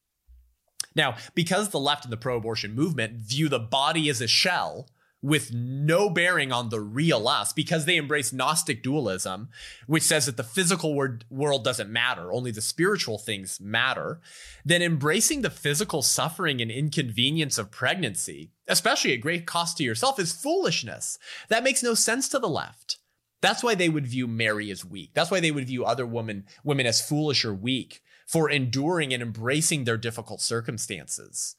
Now, 0.94 1.16
because 1.34 1.68
the 1.68 1.80
left 1.80 2.04
and 2.04 2.12
the 2.12 2.16
pro 2.16 2.36
abortion 2.36 2.74
movement 2.74 3.14
view 3.14 3.48
the 3.48 3.58
body 3.58 4.08
as 4.08 4.20
a 4.20 4.26
shell 4.26 4.88
with 5.20 5.52
no 5.52 6.08
bearing 6.08 6.52
on 6.52 6.68
the 6.68 6.80
real 6.80 7.26
us, 7.26 7.52
because 7.52 7.84
they 7.84 7.96
embrace 7.96 8.32
Gnostic 8.32 8.82
dualism, 8.84 9.48
which 9.86 10.04
says 10.04 10.26
that 10.26 10.36
the 10.36 10.44
physical 10.44 10.94
world 10.94 11.64
doesn't 11.64 11.90
matter, 11.90 12.32
only 12.32 12.52
the 12.52 12.60
spiritual 12.60 13.18
things 13.18 13.60
matter, 13.60 14.20
then 14.64 14.80
embracing 14.80 15.42
the 15.42 15.50
physical 15.50 16.02
suffering 16.02 16.60
and 16.62 16.70
inconvenience 16.70 17.58
of 17.58 17.72
pregnancy, 17.72 18.52
especially 18.68 19.12
at 19.12 19.20
great 19.20 19.44
cost 19.44 19.76
to 19.76 19.84
yourself, 19.84 20.20
is 20.20 20.32
foolishness. 20.32 21.18
That 21.48 21.64
makes 21.64 21.82
no 21.82 21.94
sense 21.94 22.28
to 22.28 22.38
the 22.38 22.48
left. 22.48 22.98
That's 23.40 23.62
why 23.62 23.74
they 23.74 23.88
would 23.88 24.06
view 24.06 24.26
Mary 24.26 24.70
as 24.70 24.84
weak. 24.84 25.10
That's 25.14 25.30
why 25.30 25.40
they 25.40 25.50
would 25.50 25.66
view 25.66 25.84
other 25.84 26.06
women 26.06 26.44
women 26.64 26.86
as 26.86 27.00
foolish 27.00 27.44
or 27.44 27.54
weak 27.54 28.02
for 28.26 28.50
enduring 28.50 29.14
and 29.14 29.22
embracing 29.22 29.84
their 29.84 29.96
difficult 29.96 30.40
circumstances. 30.40 31.56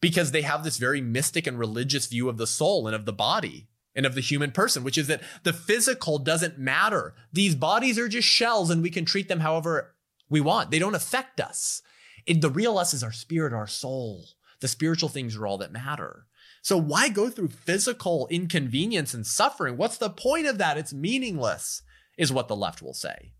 Because 0.00 0.32
they 0.32 0.42
have 0.42 0.64
this 0.64 0.78
very 0.78 1.00
mystic 1.00 1.46
and 1.46 1.58
religious 1.58 2.06
view 2.06 2.28
of 2.28 2.36
the 2.36 2.46
soul 2.46 2.86
and 2.86 2.94
of 2.94 3.06
the 3.06 3.12
body 3.12 3.68
and 3.94 4.04
of 4.04 4.14
the 4.14 4.20
human 4.20 4.50
person, 4.50 4.82
which 4.84 4.98
is 4.98 5.06
that 5.06 5.22
the 5.42 5.52
physical 5.52 6.18
doesn't 6.18 6.58
matter. 6.58 7.14
These 7.32 7.54
bodies 7.54 7.98
are 7.98 8.08
just 8.08 8.26
shells 8.26 8.70
and 8.70 8.82
we 8.82 8.90
can 8.90 9.04
treat 9.04 9.28
them 9.28 9.40
however 9.40 9.94
we 10.28 10.40
want. 10.40 10.70
They 10.70 10.78
don't 10.78 10.94
affect 10.94 11.40
us. 11.40 11.82
It, 12.26 12.40
the 12.40 12.50
real 12.50 12.78
us 12.78 12.94
is 12.94 13.02
our 13.02 13.12
spirit, 13.12 13.52
our 13.52 13.66
soul. 13.66 14.26
The 14.60 14.68
spiritual 14.68 15.08
things 15.08 15.36
are 15.36 15.46
all 15.46 15.58
that 15.58 15.72
matter. 15.72 16.26
So 16.62 16.76
why 16.76 17.08
go 17.08 17.28
through 17.28 17.48
physical 17.48 18.28
inconvenience 18.30 19.14
and 19.14 19.26
suffering? 19.26 19.76
What's 19.76 19.98
the 19.98 20.10
point 20.10 20.46
of 20.46 20.58
that? 20.58 20.78
It's 20.78 20.92
meaningless, 20.92 21.82
is 22.16 22.32
what 22.32 22.46
the 22.46 22.56
left 22.56 22.80
will 22.80 22.94
say. 22.94 23.32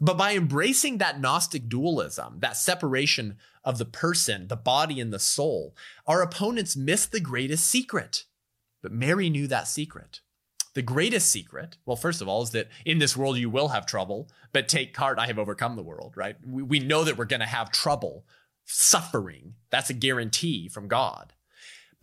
But 0.00 0.16
by 0.16 0.34
embracing 0.34 0.98
that 0.98 1.20
Gnostic 1.20 1.68
dualism, 1.68 2.38
that 2.40 2.56
separation 2.56 3.36
of 3.62 3.78
the 3.78 3.84
person, 3.84 4.48
the 4.48 4.56
body, 4.56 4.98
and 4.98 5.12
the 5.12 5.18
soul, 5.18 5.76
our 6.06 6.22
opponents 6.22 6.74
miss 6.74 7.06
the 7.06 7.20
greatest 7.20 7.66
secret. 7.66 8.24
But 8.82 8.92
Mary 8.92 9.30
knew 9.30 9.46
that 9.46 9.68
secret. 9.68 10.20
The 10.74 10.82
greatest 10.82 11.30
secret, 11.30 11.76
well, 11.86 11.96
first 11.96 12.20
of 12.20 12.28
all, 12.28 12.42
is 12.42 12.50
that 12.50 12.68
in 12.84 12.98
this 12.98 13.16
world 13.16 13.36
you 13.36 13.48
will 13.48 13.68
have 13.68 13.86
trouble, 13.86 14.28
but 14.52 14.68
take 14.68 14.96
heart, 14.96 15.18
I 15.20 15.26
have 15.26 15.38
overcome 15.38 15.76
the 15.76 15.84
world, 15.84 16.14
right? 16.16 16.36
We, 16.44 16.62
we 16.62 16.80
know 16.80 17.04
that 17.04 17.16
we're 17.16 17.26
going 17.26 17.40
to 17.40 17.46
have 17.46 17.70
trouble, 17.70 18.26
suffering. 18.64 19.54
That's 19.70 19.90
a 19.90 19.94
guarantee 19.94 20.68
from 20.68 20.88
God. 20.88 21.33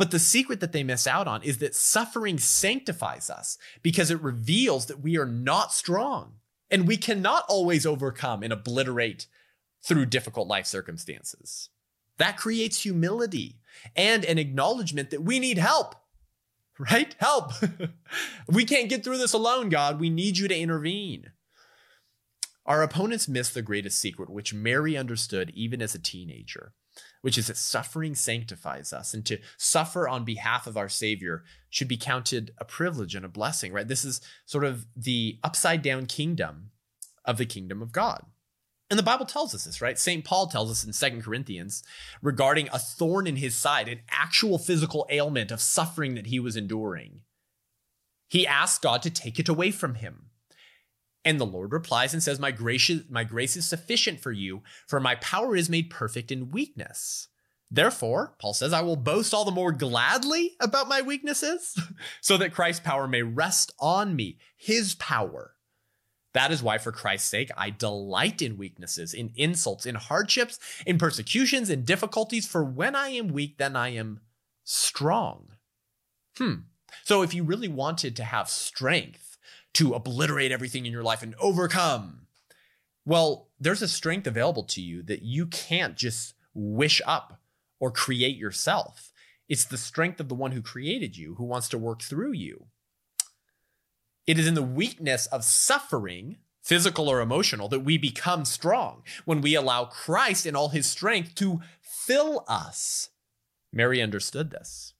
But 0.01 0.09
the 0.09 0.17
secret 0.17 0.61
that 0.61 0.71
they 0.71 0.83
miss 0.83 1.05
out 1.05 1.27
on 1.27 1.43
is 1.43 1.59
that 1.59 1.75
suffering 1.75 2.39
sanctifies 2.39 3.29
us 3.29 3.59
because 3.83 4.09
it 4.09 4.19
reveals 4.19 4.87
that 4.87 4.99
we 4.99 5.15
are 5.15 5.27
not 5.27 5.71
strong. 5.71 6.37
And 6.71 6.87
we 6.87 6.97
cannot 6.97 7.45
always 7.47 7.85
overcome 7.85 8.41
and 8.41 8.51
obliterate 8.51 9.27
through 9.83 10.07
difficult 10.07 10.47
life 10.47 10.65
circumstances. 10.65 11.69
That 12.17 12.35
creates 12.35 12.81
humility 12.81 13.59
and 13.95 14.25
an 14.25 14.39
acknowledgement 14.39 15.11
that 15.11 15.21
we 15.21 15.39
need 15.39 15.59
help, 15.59 15.93
right? 16.79 17.15
Help. 17.19 17.51
we 18.47 18.65
can't 18.65 18.89
get 18.89 19.03
through 19.03 19.19
this 19.19 19.33
alone, 19.33 19.69
God. 19.69 19.99
We 19.99 20.09
need 20.09 20.39
you 20.39 20.47
to 20.47 20.57
intervene. 20.57 21.29
Our 22.65 22.81
opponents 22.81 23.27
miss 23.27 23.51
the 23.51 23.61
greatest 23.61 23.99
secret, 23.99 24.31
which 24.31 24.51
Mary 24.51 24.97
understood 24.97 25.51
even 25.53 25.79
as 25.79 25.93
a 25.93 25.99
teenager, 25.99 26.73
which 27.21 27.37
is 27.37 27.47
that 27.47 27.57
suffering 27.57 28.15
sanctifies 28.15 28.93
us. 28.93 29.13
And 29.13 29.25
to 29.25 29.39
suffer 29.57 30.07
on 30.07 30.25
behalf 30.25 30.67
of 30.67 30.77
our 30.77 30.89
Savior 30.89 31.43
should 31.69 31.87
be 31.87 31.97
counted 31.97 32.51
a 32.57 32.65
privilege 32.65 33.15
and 33.15 33.25
a 33.25 33.29
blessing, 33.29 33.71
right? 33.73 33.87
This 33.87 34.03
is 34.03 34.21
sort 34.45 34.63
of 34.63 34.85
the 34.95 35.39
upside 35.43 35.81
down 35.81 36.05
kingdom 36.05 36.71
of 37.25 37.37
the 37.37 37.45
kingdom 37.45 37.81
of 37.81 37.91
God. 37.91 38.25
And 38.89 38.99
the 38.99 39.03
Bible 39.03 39.25
tells 39.25 39.55
us 39.55 39.63
this, 39.63 39.81
right? 39.81 39.97
St. 39.97 40.25
Paul 40.25 40.47
tells 40.47 40.69
us 40.69 40.83
in 40.83 40.91
Second 40.91 41.23
Corinthians 41.23 41.81
regarding 42.21 42.67
a 42.73 42.79
thorn 42.79 43.25
in 43.25 43.37
his 43.37 43.55
side, 43.55 43.87
an 43.87 44.01
actual 44.09 44.57
physical 44.57 45.07
ailment 45.09 45.49
of 45.49 45.61
suffering 45.61 46.15
that 46.15 46.27
he 46.27 46.41
was 46.41 46.57
enduring. 46.57 47.21
He 48.27 48.45
asked 48.45 48.81
God 48.81 49.01
to 49.03 49.09
take 49.09 49.39
it 49.39 49.47
away 49.47 49.71
from 49.71 49.95
him. 49.95 50.30
And 51.23 51.39
the 51.39 51.45
Lord 51.45 51.71
replies 51.71 52.13
and 52.13 52.23
says, 52.23 52.39
my 52.39 52.51
grace, 52.51 52.89
is, 52.89 53.03
my 53.09 53.23
grace 53.23 53.55
is 53.55 53.67
sufficient 53.67 54.19
for 54.19 54.31
you, 54.31 54.63
for 54.87 54.99
my 54.99 55.15
power 55.15 55.55
is 55.55 55.69
made 55.69 55.89
perfect 55.89 56.31
in 56.31 56.51
weakness. 56.51 57.27
Therefore, 57.69 58.35
Paul 58.39 58.53
says, 58.53 58.73
I 58.73 58.81
will 58.81 58.95
boast 58.95 59.33
all 59.33 59.45
the 59.45 59.51
more 59.51 59.71
gladly 59.71 60.55
about 60.59 60.89
my 60.89 61.01
weaknesses, 61.01 61.79
so 62.21 62.37
that 62.37 62.53
Christ's 62.53 62.81
power 62.81 63.07
may 63.07 63.21
rest 63.21 63.71
on 63.79 64.15
me, 64.15 64.39
his 64.57 64.95
power 64.95 65.55
that 66.33 66.51
is 66.51 66.63
why, 66.63 66.77
for 66.77 66.91
Christ's 66.91 67.29
sake, 67.29 67.49
I 67.57 67.69
delight 67.69 68.41
in 68.41 68.57
weaknesses, 68.57 69.13
in 69.13 69.31
insults, 69.35 69.85
in 69.85 69.95
hardships, 69.95 70.59
in 70.85 70.97
persecutions, 70.97 71.69
in 71.69 71.83
difficulties, 71.83 72.47
for 72.47 72.63
when 72.63 72.95
I 72.95 73.09
am 73.09 73.27
weak, 73.27 73.57
then 73.57 73.75
I 73.75 73.89
am 73.89 74.21
strong. 74.63 75.49
Hmm. 76.37 76.53
So, 77.03 77.21
if 77.21 77.33
you 77.33 77.43
really 77.43 77.67
wanted 77.67 78.15
to 78.15 78.23
have 78.23 78.49
strength 78.49 79.30
to 79.73 79.93
obliterate 79.93 80.51
everything 80.51 80.85
in 80.85 80.91
your 80.91 81.03
life 81.03 81.23
and 81.23 81.35
overcome, 81.39 82.27
well, 83.05 83.49
there's 83.59 83.81
a 83.81 83.87
strength 83.87 84.27
available 84.27 84.63
to 84.63 84.81
you 84.81 85.01
that 85.03 85.23
you 85.23 85.45
can't 85.47 85.95
just 85.95 86.33
wish 86.53 87.01
up 87.05 87.39
or 87.79 87.91
create 87.91 88.37
yourself. 88.37 89.11
It's 89.49 89.65
the 89.65 89.77
strength 89.77 90.19
of 90.19 90.29
the 90.29 90.35
one 90.35 90.51
who 90.51 90.61
created 90.61 91.17
you, 91.17 91.35
who 91.35 91.43
wants 91.43 91.67
to 91.69 91.77
work 91.77 92.01
through 92.01 92.33
you. 92.33 92.67
It 94.27 94.37
is 94.37 94.47
in 94.47 94.53
the 94.53 94.61
weakness 94.61 95.25
of 95.27 95.43
suffering, 95.43 96.37
physical 96.61 97.09
or 97.09 97.21
emotional, 97.21 97.67
that 97.69 97.81
we 97.81 97.97
become 97.97 98.45
strong 98.45 99.03
when 99.25 99.41
we 99.41 99.55
allow 99.55 99.85
Christ 99.85 100.45
in 100.45 100.55
all 100.55 100.69
his 100.69 100.85
strength 100.85 101.35
to 101.35 101.59
fill 101.81 102.45
us. 102.47 103.09
Mary 103.73 104.01
understood 104.01 104.51
this. 104.51 104.90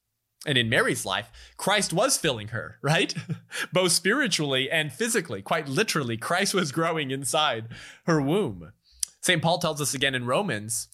And 0.44 0.58
in 0.58 0.68
Mary's 0.68 1.06
life, 1.06 1.30
Christ 1.56 1.92
was 1.92 2.18
filling 2.18 2.48
her, 2.48 2.78
right? 2.82 3.14
Both 3.72 3.92
spiritually 3.92 4.70
and 4.70 4.92
physically. 4.92 5.40
Quite 5.40 5.68
literally, 5.68 6.16
Christ 6.16 6.52
was 6.52 6.72
growing 6.72 7.10
inside 7.10 7.68
her 8.06 8.20
womb. 8.20 8.72
St. 9.20 9.40
Paul 9.40 9.58
tells 9.58 9.80
us 9.80 9.94
again 9.94 10.16
in 10.16 10.26
Romans 10.26 10.88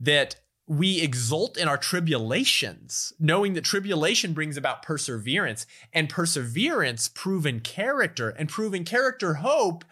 that 0.00 0.36
we 0.66 1.00
exult 1.00 1.56
in 1.56 1.66
our 1.66 1.78
tribulations, 1.78 3.12
knowing 3.18 3.54
that 3.54 3.64
tribulation 3.64 4.34
brings 4.34 4.56
about 4.56 4.82
perseverance, 4.82 5.64
and 5.94 6.10
perseverance, 6.10 7.08
proven 7.08 7.60
character, 7.60 8.30
and 8.30 8.48
proven 8.48 8.84
character, 8.84 9.34
hope. 9.34 9.84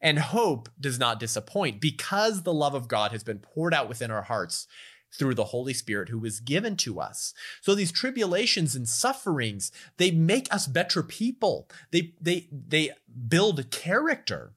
And 0.00 0.18
hope 0.20 0.68
does 0.78 0.96
not 0.96 1.18
disappoint 1.18 1.80
because 1.80 2.42
the 2.42 2.52
love 2.52 2.74
of 2.74 2.86
God 2.86 3.10
has 3.10 3.24
been 3.24 3.40
poured 3.40 3.74
out 3.74 3.88
within 3.88 4.12
our 4.12 4.22
hearts 4.22 4.68
through 5.12 5.34
the 5.34 5.44
Holy 5.44 5.72
Spirit 5.72 6.08
who 6.08 6.18
was 6.18 6.40
given 6.40 6.76
to 6.76 7.00
us. 7.00 7.34
So 7.60 7.74
these 7.74 7.92
tribulations 7.92 8.74
and 8.74 8.88
sufferings, 8.88 9.72
they 9.96 10.10
make 10.10 10.52
us 10.52 10.66
better 10.66 11.02
people. 11.02 11.68
They 11.90 12.14
they 12.20 12.48
they 12.50 12.90
build 13.28 13.70
character. 13.70 14.52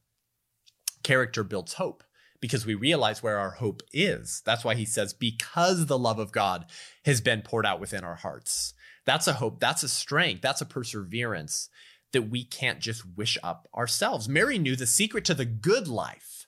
Character 1.03 1.43
builds 1.43 1.73
hope 1.73 2.03
because 2.39 2.65
we 2.65 2.75
realize 2.75 3.23
where 3.23 3.37
our 3.37 3.51
hope 3.51 3.81
is. 3.93 4.41
That's 4.45 4.65
why 4.65 4.75
he 4.75 4.85
says, 4.85 5.13
because 5.13 5.85
the 5.85 5.97
love 5.97 6.19
of 6.19 6.31
God 6.31 6.65
has 7.05 7.21
been 7.21 7.41
poured 7.41 7.65
out 7.65 7.79
within 7.79 8.03
our 8.03 8.15
hearts. 8.15 8.73
That's 9.05 9.27
a 9.27 9.33
hope, 9.33 9.59
that's 9.59 9.83
a 9.83 9.89
strength, 9.89 10.41
that's 10.41 10.61
a 10.61 10.65
perseverance 10.65 11.69
that 12.11 12.23
we 12.23 12.43
can't 12.43 12.79
just 12.79 13.03
wish 13.15 13.37
up 13.41 13.67
ourselves. 13.73 14.27
Mary 14.27 14.59
knew 14.59 14.75
the 14.75 14.85
secret 14.85 15.25
to 15.25 15.33
the 15.33 15.45
good 15.45 15.87
life 15.87 16.40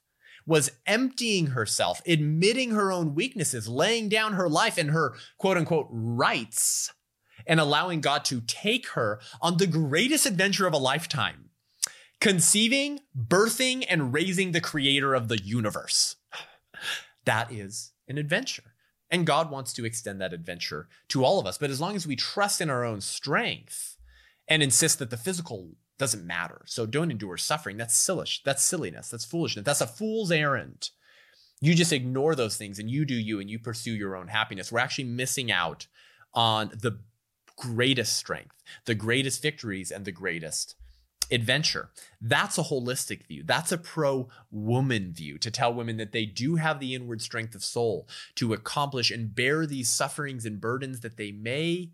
was 0.45 0.71
emptying 0.85 1.47
herself, 1.47 2.01
admitting 2.05 2.71
her 2.71 2.91
own 2.91 3.15
weaknesses, 3.15 3.67
laying 3.67 4.09
down 4.09 4.33
her 4.33 4.49
life 4.49 4.77
and 4.77 4.91
her 4.91 5.13
quote 5.37 5.57
unquote 5.57 5.87
rights, 5.89 6.91
and 7.45 7.59
allowing 7.59 8.01
God 8.01 8.25
to 8.25 8.41
take 8.41 8.89
her 8.89 9.19
on 9.41 9.57
the 9.57 9.67
greatest 9.67 10.25
adventure 10.25 10.67
of 10.67 10.73
a 10.73 10.77
lifetime 10.77 11.49
conceiving, 12.23 13.01
birthing, 13.17 13.83
and 13.89 14.13
raising 14.13 14.53
the 14.53 14.61
creator 14.61 15.13
of 15.13 15.27
the 15.27 15.41
universe. 15.41 16.15
That 17.25 17.53
is 17.53 17.93
an 18.09 18.17
adventure. 18.17 18.73
And 19.09 19.25
God 19.25 19.49
wants 19.49 19.71
to 19.73 19.85
extend 19.85 20.19
that 20.19 20.33
adventure 20.33 20.89
to 21.07 21.23
all 21.23 21.39
of 21.39 21.45
us. 21.45 21.57
But 21.57 21.69
as 21.69 21.79
long 21.79 21.95
as 21.95 22.05
we 22.05 22.17
trust 22.17 22.59
in 22.59 22.69
our 22.69 22.83
own 22.83 22.99
strength 22.99 23.95
and 24.47 24.61
insist 24.61 24.99
that 24.99 25.09
the 25.09 25.15
physical 25.15 25.69
doesn't 26.03 26.27
matter, 26.27 26.61
so 26.65 26.85
don't 26.85 27.11
endure 27.11 27.37
suffering, 27.37 27.77
that's 27.77 27.95
sillish. 27.95 28.41
That's 28.43 28.61
silliness. 28.61 29.07
That's 29.07 29.23
foolishness. 29.23 29.63
That's 29.63 29.79
a 29.79 29.87
fool's 29.87 30.33
errand. 30.33 30.89
You 31.61 31.73
just 31.75 31.93
ignore 31.93 32.35
those 32.35 32.57
things 32.57 32.77
and 32.77 32.91
you 32.91 33.05
do 33.05 33.15
you 33.15 33.39
and 33.39 33.49
you 33.49 33.57
pursue 33.57 33.93
your 33.93 34.17
own 34.17 34.27
happiness. 34.27 34.69
We're 34.69 34.79
actually 34.79 35.05
missing 35.05 35.49
out 35.49 35.87
on 36.33 36.71
the 36.73 36.99
greatest 37.55 38.17
strength, 38.17 38.61
the 38.83 38.95
greatest 38.95 39.41
victories, 39.41 39.91
and 39.91 40.03
the 40.03 40.11
greatest 40.11 40.75
adventure. 41.31 41.89
That's 42.19 42.57
a 42.57 42.63
holistic 42.63 43.25
view. 43.25 43.43
That's 43.45 43.71
a 43.71 43.77
pro 43.77 44.27
woman 44.51 45.13
view 45.13 45.37
to 45.37 45.49
tell 45.49 45.73
women 45.73 45.95
that 45.95 46.11
they 46.11 46.25
do 46.25 46.57
have 46.57 46.81
the 46.81 46.93
inward 46.93 47.21
strength 47.21 47.55
of 47.55 47.63
soul 47.63 48.09
to 48.35 48.51
accomplish 48.51 49.09
and 49.09 49.33
bear 49.33 49.65
these 49.65 49.87
sufferings 49.87 50.45
and 50.45 50.59
burdens 50.59 50.99
that 50.99 51.15
they 51.15 51.31
may 51.31 51.91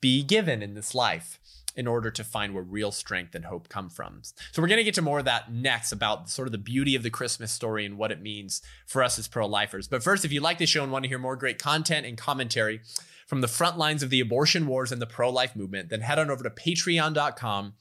be 0.00 0.22
given 0.22 0.62
in 0.62 0.72
this 0.72 0.94
life 0.94 1.38
in 1.76 1.86
order 1.86 2.10
to 2.10 2.24
find 2.24 2.54
where 2.54 2.62
real 2.62 2.90
strength 2.90 3.34
and 3.34 3.44
hope 3.44 3.68
come 3.68 3.88
from. 3.90 4.22
So 4.52 4.62
we're 4.62 4.68
going 4.68 4.78
to 4.78 4.84
get 4.84 4.94
to 4.94 5.02
more 5.02 5.18
of 5.18 5.26
that 5.26 5.52
next 5.52 5.92
about 5.92 6.30
sort 6.30 6.48
of 6.48 6.52
the 6.52 6.58
beauty 6.58 6.94
of 6.96 7.02
the 7.02 7.10
Christmas 7.10 7.52
story 7.52 7.84
and 7.84 7.98
what 7.98 8.10
it 8.10 8.22
means 8.22 8.62
for 8.86 9.02
us 9.02 9.18
as 9.18 9.28
pro-lifers. 9.28 9.86
But 9.86 10.02
first, 10.02 10.24
if 10.24 10.32
you 10.32 10.40
like 10.40 10.58
this 10.58 10.70
show 10.70 10.82
and 10.82 10.90
want 10.90 11.04
to 11.04 11.08
hear 11.08 11.18
more 11.18 11.36
great 11.36 11.58
content 11.58 12.06
and 12.06 12.16
commentary 12.16 12.80
from 13.26 13.40
the 13.40 13.48
front 13.48 13.76
lines 13.76 14.02
of 14.02 14.10
the 14.10 14.20
abortion 14.20 14.66
wars 14.66 14.92
and 14.92 15.02
the 15.02 15.06
pro-life 15.06 15.54
movement, 15.54 15.90
then 15.90 16.00
head 16.00 16.18
on 16.18 16.30
over 16.30 16.44
to 16.44 16.50
patreon.com 16.50 17.74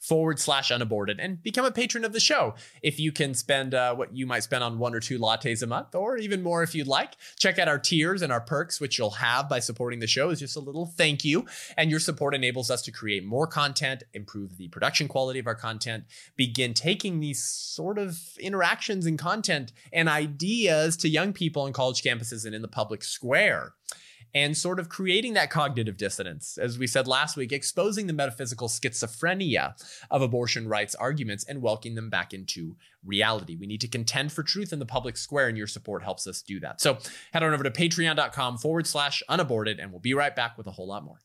forward 0.00 0.38
slash 0.38 0.70
unaborted 0.70 1.18
and 1.20 1.42
become 1.42 1.64
a 1.64 1.70
patron 1.70 2.04
of 2.04 2.12
the 2.12 2.20
show. 2.20 2.54
If 2.82 3.00
you 3.00 3.12
can 3.12 3.34
spend 3.34 3.74
uh, 3.74 3.94
what 3.94 4.16
you 4.16 4.26
might 4.26 4.42
spend 4.42 4.62
on 4.64 4.78
one 4.78 4.94
or 4.94 5.00
two 5.00 5.18
lattes 5.18 5.62
a 5.62 5.66
month, 5.66 5.94
or 5.94 6.16
even 6.16 6.42
more 6.42 6.62
if 6.62 6.74
you'd 6.74 6.86
like, 6.86 7.16
check 7.38 7.58
out 7.58 7.68
our 7.68 7.78
tiers 7.78 8.22
and 8.22 8.32
our 8.32 8.40
perks, 8.40 8.80
which 8.80 8.98
you'll 8.98 9.10
have 9.10 9.48
by 9.48 9.60
supporting 9.60 10.00
the 10.00 10.06
show, 10.06 10.30
is 10.30 10.40
just 10.40 10.56
a 10.56 10.60
little 10.60 10.86
thank 10.86 11.24
you. 11.24 11.46
And 11.76 11.90
your 11.90 12.00
support 12.00 12.34
enables 12.34 12.70
us 12.70 12.82
to 12.82 12.92
create 12.92 13.24
more 13.24 13.46
content, 13.46 14.02
improve 14.14 14.56
the 14.56 14.68
production 14.68 15.08
quality 15.08 15.38
of 15.38 15.46
our 15.46 15.54
content, 15.54 16.04
begin 16.36 16.74
taking 16.74 17.20
these 17.20 17.42
sort 17.42 17.98
of 17.98 18.20
interactions 18.38 19.06
and 19.06 19.18
content 19.18 19.72
and 19.92 20.08
ideas 20.08 20.96
to 20.98 21.08
young 21.08 21.32
people 21.32 21.62
on 21.62 21.72
college 21.72 22.02
campuses 22.02 22.44
and 22.44 22.54
in 22.54 22.62
the 22.62 22.68
public 22.68 23.02
square 23.02 23.74
and 24.36 24.54
sort 24.54 24.78
of 24.78 24.90
creating 24.90 25.32
that 25.32 25.48
cognitive 25.48 25.96
dissonance, 25.96 26.58
as 26.58 26.78
we 26.78 26.86
said 26.86 27.08
last 27.08 27.38
week, 27.38 27.52
exposing 27.52 28.06
the 28.06 28.12
metaphysical 28.12 28.68
schizophrenia 28.68 29.72
of 30.10 30.20
abortion 30.20 30.68
rights 30.68 30.94
arguments 30.94 31.42
and 31.44 31.62
welcoming 31.62 31.94
them 31.94 32.10
back 32.10 32.34
into 32.34 32.76
reality. 33.02 33.56
We 33.56 33.66
need 33.66 33.80
to 33.80 33.88
contend 33.88 34.32
for 34.32 34.42
truth 34.42 34.74
in 34.74 34.78
the 34.78 34.84
public 34.84 35.16
square, 35.16 35.48
and 35.48 35.56
your 35.56 35.66
support 35.66 36.02
helps 36.02 36.26
us 36.26 36.42
do 36.42 36.60
that. 36.60 36.82
So 36.82 36.98
head 37.32 37.42
on 37.42 37.54
over 37.54 37.64
to 37.64 37.70
patreon.com 37.70 38.58
forward 38.58 38.86
slash 38.86 39.22
unaborted, 39.26 39.80
and 39.80 39.90
we'll 39.90 40.00
be 40.00 40.12
right 40.12 40.36
back 40.36 40.58
with 40.58 40.66
a 40.66 40.72
whole 40.72 40.86
lot 40.86 41.02
more. 41.02 41.20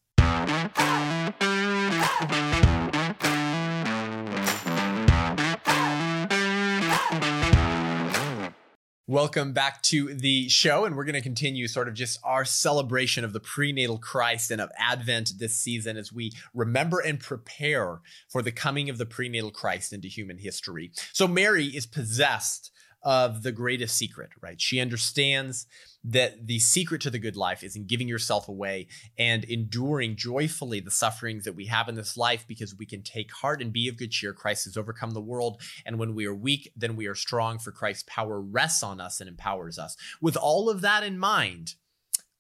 Welcome 9.12 9.51
back 9.51 9.82
to 9.82 10.13
the 10.13 10.48
show, 10.48 10.86
and 10.86 10.96
we're 10.96 11.03
going 11.03 11.15
to 11.15 11.22
continue 11.22 11.68
sort 11.68 11.89
of 11.89 11.94
just 11.94 12.18
our 12.24 12.46
celebration 12.46 13.25
of 13.25 13.34
the 13.34 13.41
prenatal 13.41 13.98
Christ 13.98 14.51
and 14.51 14.62
of 14.62 14.72
Advent 14.77 15.34
this 15.38 15.53
season 15.53 15.98
as 15.98 16.13
we 16.13 16.32
remember 16.53 17.01
and 17.01 17.20
prepare 17.20 18.00
for 18.30 18.41
the 18.41 18.53
coming 18.53 18.89
of 18.89 18.98
the 18.98 19.06
prenatal 19.06 19.51
Christ 19.51 19.91
into 19.91 20.08
human 20.08 20.38
history. 20.38 20.94
So, 21.12 21.27
Mary 21.27 21.65
is 21.65 21.86
possessed 21.86 22.72
of 23.03 23.43
the 23.43 23.51
greatest 23.51 23.98
secret, 23.98 24.29
right? 24.41 24.60
She 24.62 24.79
understands 24.79 25.65
that 26.03 26.48
the 26.48 26.60
secret 26.60 27.01
to 27.01 27.10
the 27.10 27.20
good 27.20 27.36
life 27.36 27.63
is 27.63 27.75
in 27.75 27.86
giving 27.86 28.08
yourself 28.08 28.48
away 28.48 28.88
and 29.17 29.43
enduring 29.43 30.15
joyfully 30.15 30.79
the 30.79 30.91
sufferings 30.91 31.43
that 31.43 31.55
we 31.55 31.65
have 31.65 31.88
in 31.88 31.96
this 31.96 32.17
life 32.17 32.46
because 32.48 32.75
we 32.75 32.86
can 32.86 33.03
take 33.03 33.31
heart 33.31 33.62
and 33.62 33.74
be 33.74 33.88
of 33.88 33.98
good 33.98 34.12
cheer. 34.12 34.34
Christ 34.34 34.65
has 34.65 34.77
overcome 34.77 35.12
the 35.12 35.22
world. 35.22 35.62
And 35.86 36.00
when 36.00 36.15
we 36.15 36.25
are 36.25 36.34
weak, 36.34 36.72
then 36.75 36.96
we 36.96 37.08
are 37.08 37.15
strong, 37.15 37.60
for 37.60 37.72
Christ's 37.72 38.03
power 38.08 38.41
rests 38.41 38.84
on 38.84 39.00
us 39.00 39.20
and 39.20 39.29
empowers 39.29 39.77
us. 39.77 39.96
With 40.22 40.38
all 40.38 40.70
of 40.70 40.81
that 40.81 41.03
in 41.03 41.17
mind, 41.17 41.75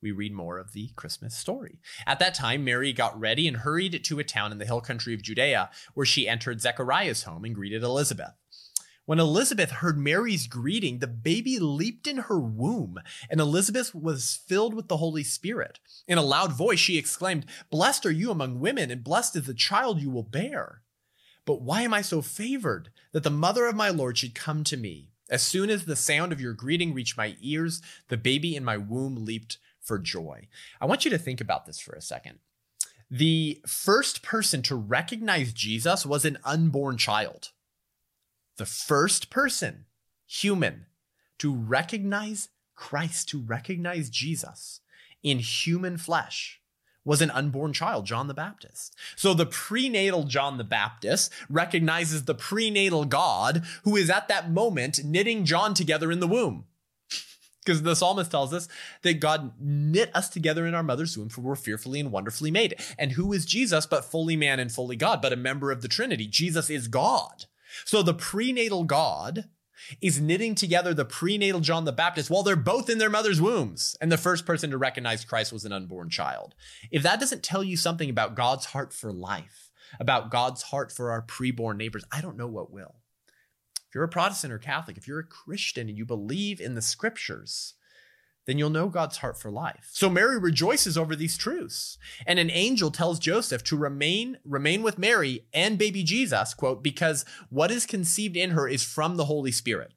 we 0.01 0.11
read 0.11 0.33
more 0.33 0.57
of 0.57 0.73
the 0.73 0.89
Christmas 0.95 1.37
story. 1.37 1.79
At 2.07 2.19
that 2.19 2.33
time, 2.33 2.63
Mary 2.63 2.91
got 2.91 3.19
ready 3.19 3.47
and 3.47 3.57
hurried 3.57 4.03
to 4.03 4.19
a 4.19 4.23
town 4.23 4.51
in 4.51 4.57
the 4.57 4.65
hill 4.65 4.81
country 4.81 5.13
of 5.13 5.21
Judea, 5.21 5.69
where 5.93 6.05
she 6.05 6.27
entered 6.27 6.61
Zechariah's 6.61 7.23
home 7.23 7.45
and 7.45 7.53
greeted 7.53 7.83
Elizabeth. 7.83 8.33
When 9.05 9.19
Elizabeth 9.19 9.71
heard 9.71 9.97
Mary's 9.97 10.47
greeting, 10.47 10.99
the 10.99 11.07
baby 11.07 11.57
leaped 11.57 12.05
in 12.05 12.17
her 12.17 12.39
womb, 12.39 12.99
and 13.29 13.41
Elizabeth 13.41 13.95
was 13.95 14.39
filled 14.47 14.73
with 14.73 14.87
the 14.87 14.97
Holy 14.97 15.23
Spirit. 15.23 15.79
In 16.07 16.19
a 16.19 16.23
loud 16.23 16.53
voice, 16.53 16.79
she 16.79 16.97
exclaimed, 16.97 17.45
Blessed 17.71 18.05
are 18.05 18.11
you 18.11 18.29
among 18.29 18.59
women, 18.59 18.91
and 18.91 19.03
blessed 19.03 19.35
is 19.35 19.47
the 19.47 19.53
child 19.53 20.01
you 20.01 20.11
will 20.11 20.23
bear. 20.23 20.83
But 21.45 21.61
why 21.61 21.81
am 21.81 21.93
I 21.93 22.01
so 22.01 22.21
favored 22.21 22.91
that 23.11 23.23
the 23.23 23.31
mother 23.31 23.65
of 23.65 23.75
my 23.75 23.89
Lord 23.89 24.17
should 24.17 24.35
come 24.35 24.63
to 24.65 24.77
me? 24.77 25.09
As 25.29 25.41
soon 25.41 25.69
as 25.69 25.85
the 25.85 25.95
sound 25.95 26.31
of 26.31 26.41
your 26.41 26.53
greeting 26.53 26.93
reached 26.93 27.17
my 27.17 27.35
ears, 27.41 27.81
the 28.09 28.17
baby 28.17 28.55
in 28.55 28.63
my 28.63 28.77
womb 28.77 29.25
leaped 29.25 29.57
for 29.79 29.97
joy. 29.97 30.47
I 30.79 30.85
want 30.85 31.05
you 31.05 31.11
to 31.11 31.17
think 31.17 31.41
about 31.41 31.65
this 31.65 31.79
for 31.79 31.93
a 31.93 32.01
second. 32.01 32.39
The 33.09 33.61
first 33.65 34.21
person 34.21 34.61
to 34.63 34.75
recognize 34.75 35.53
Jesus 35.53 36.05
was 36.05 36.23
an 36.23 36.37
unborn 36.43 36.97
child. 36.97 37.51
The 38.57 38.65
first 38.65 39.29
person, 39.29 39.85
human, 40.25 40.85
to 41.39 41.53
recognize 41.53 42.49
Christ, 42.75 43.29
to 43.29 43.39
recognize 43.39 44.09
Jesus 44.09 44.81
in 45.23 45.39
human 45.39 45.97
flesh 45.97 46.61
was 47.03 47.21
an 47.21 47.31
unborn 47.31 47.73
child, 47.73 48.05
John 48.05 48.27
the 48.27 48.33
Baptist. 48.33 48.95
So 49.15 49.33
the 49.33 49.45
prenatal 49.45 50.23
John 50.23 50.57
the 50.57 50.63
Baptist 50.63 51.31
recognizes 51.49 52.25
the 52.25 52.35
prenatal 52.35 53.05
God 53.05 53.63
who 53.83 53.95
is 53.95 54.09
at 54.09 54.27
that 54.27 54.51
moment 54.51 55.03
knitting 55.03 55.45
John 55.45 55.73
together 55.73 56.11
in 56.11 56.19
the 56.19 56.27
womb. 56.27 56.65
Because 57.63 57.83
the 57.83 57.95
psalmist 57.95 58.31
tells 58.31 58.55
us 58.55 58.67
that 59.03 59.19
God 59.19 59.51
knit 59.59 60.09
us 60.15 60.29
together 60.29 60.65
in 60.65 60.73
our 60.73 60.81
mother's 60.81 61.15
womb, 61.15 61.29
for 61.29 61.41
we're 61.41 61.55
fearfully 61.55 61.99
and 61.99 62.11
wonderfully 62.11 62.49
made. 62.49 62.73
And 62.97 63.11
who 63.11 63.31
is 63.33 63.45
Jesus 63.45 63.85
but 63.85 64.03
fully 64.03 64.35
man 64.35 64.59
and 64.59 64.71
fully 64.71 64.95
God, 64.95 65.21
but 65.21 65.31
a 65.31 65.35
member 65.35 65.71
of 65.71 65.83
the 65.83 65.87
Trinity? 65.87 66.25
Jesus 66.25 66.71
is 66.71 66.87
God. 66.87 67.45
So 67.85 68.01
the 68.01 68.13
prenatal 68.13 68.83
God 68.83 69.45
is 70.01 70.21
knitting 70.21 70.55
together 70.55 70.93
the 70.93 71.05
prenatal 71.05 71.59
John 71.59 71.85
the 71.85 71.91
Baptist 71.91 72.29
while 72.29 72.43
they're 72.43 72.55
both 72.55 72.89
in 72.89 72.97
their 72.97 73.09
mother's 73.09 73.41
wombs. 73.41 73.95
And 73.99 74.11
the 74.11 74.17
first 74.17 74.45
person 74.45 74.69
to 74.71 74.77
recognize 74.77 75.25
Christ 75.25 75.51
was 75.51 75.65
an 75.65 75.71
unborn 75.71 76.09
child. 76.09 76.55
If 76.91 77.03
that 77.03 77.19
doesn't 77.19 77.43
tell 77.43 77.63
you 77.63 77.77
something 77.77 78.09
about 78.09 78.35
God's 78.35 78.67
heart 78.67 78.93
for 78.93 79.11
life, 79.11 79.71
about 79.99 80.31
God's 80.31 80.63
heart 80.63 80.91
for 80.91 81.11
our 81.11 81.21
preborn 81.21 81.77
neighbors, 81.77 82.05
I 82.11 82.21
don't 82.21 82.37
know 82.37 82.47
what 82.47 82.71
will. 82.71 82.95
If 83.89 83.95
you're 83.95 84.03
a 84.03 84.09
Protestant 84.09 84.53
or 84.53 84.59
Catholic, 84.59 84.97
if 84.97 85.07
you're 85.07 85.19
a 85.19 85.25
Christian 85.25 85.89
and 85.89 85.97
you 85.97 86.05
believe 86.05 86.61
in 86.61 86.75
the 86.75 86.81
scriptures, 86.81 87.73
then 88.45 88.57
you'll 88.57 88.69
know 88.69 88.89
God's 88.89 89.17
heart 89.17 89.39
for 89.39 89.51
life. 89.51 89.89
So 89.91 90.09
Mary 90.09 90.39
rejoices 90.39 90.97
over 90.97 91.15
these 91.15 91.37
truths. 91.37 91.97
And 92.25 92.39
an 92.39 92.49
angel 92.49 92.91
tells 92.91 93.19
Joseph 93.19 93.63
to 93.65 93.77
remain 93.77 94.37
remain 94.43 94.81
with 94.81 94.97
Mary 94.97 95.45
and 95.53 95.77
baby 95.77 96.03
Jesus, 96.03 96.53
quote, 96.53 96.83
because 96.83 97.25
what 97.49 97.71
is 97.71 97.85
conceived 97.85 98.35
in 98.35 98.51
her 98.51 98.67
is 98.67 98.83
from 98.83 99.17
the 99.17 99.25
Holy 99.25 99.51
Spirit. 99.51 99.93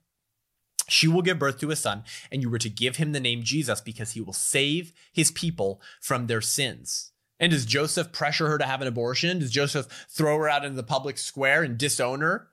She 0.89 1.09
will 1.09 1.23
give 1.23 1.39
birth 1.39 1.59
to 1.61 1.71
a 1.71 1.77
son, 1.77 2.05
and 2.31 2.43
you 2.43 2.51
were 2.51 2.59
to 2.59 2.69
give 2.69 2.97
him 2.97 3.13
the 3.13 3.21
name 3.21 3.43
Jesus 3.43 3.81
because 3.81 4.13
he 4.13 4.21
will 4.21 4.35
save 4.35 4.93
his 5.13 5.31
people 5.31 5.81
from 6.01 6.27
their 6.27 6.43
sins. 6.43 7.13
And 7.41 7.53
does 7.53 7.65
Joseph 7.65 8.13
pressure 8.13 8.49
her 8.49 8.59
to 8.59 8.67
have 8.67 8.83
an 8.83 8.87
abortion? 8.87 9.39
Does 9.39 9.51
Joseph 9.51 10.07
throw 10.09 10.37
her 10.39 10.49
out 10.49 10.65
into 10.65 10.77
the 10.77 10.83
public 10.83 11.17
square 11.19 11.63
and 11.63 11.79
disown 11.79 12.21
her? 12.21 12.49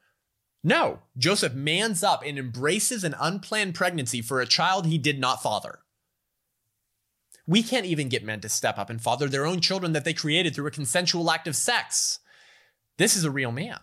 No, 0.63 0.99
Joseph 1.17 1.53
mans 1.53 2.03
up 2.03 2.23
and 2.25 2.37
embraces 2.37 3.03
an 3.03 3.15
unplanned 3.19 3.73
pregnancy 3.73 4.21
for 4.21 4.39
a 4.39 4.45
child 4.45 4.85
he 4.85 4.97
did 4.97 5.19
not 5.19 5.41
father. 5.41 5.79
We 7.51 7.63
can't 7.63 7.85
even 7.85 8.07
get 8.07 8.23
men 8.23 8.39
to 8.41 8.47
step 8.47 8.77
up 8.77 8.89
and 8.89 9.01
father 9.01 9.27
their 9.27 9.45
own 9.45 9.59
children 9.59 9.91
that 9.91 10.05
they 10.05 10.13
created 10.13 10.55
through 10.55 10.67
a 10.67 10.71
consensual 10.71 11.29
act 11.29 11.49
of 11.49 11.55
sex. 11.57 12.19
This 12.97 13.17
is 13.17 13.25
a 13.25 13.29
real 13.29 13.51
man 13.51 13.77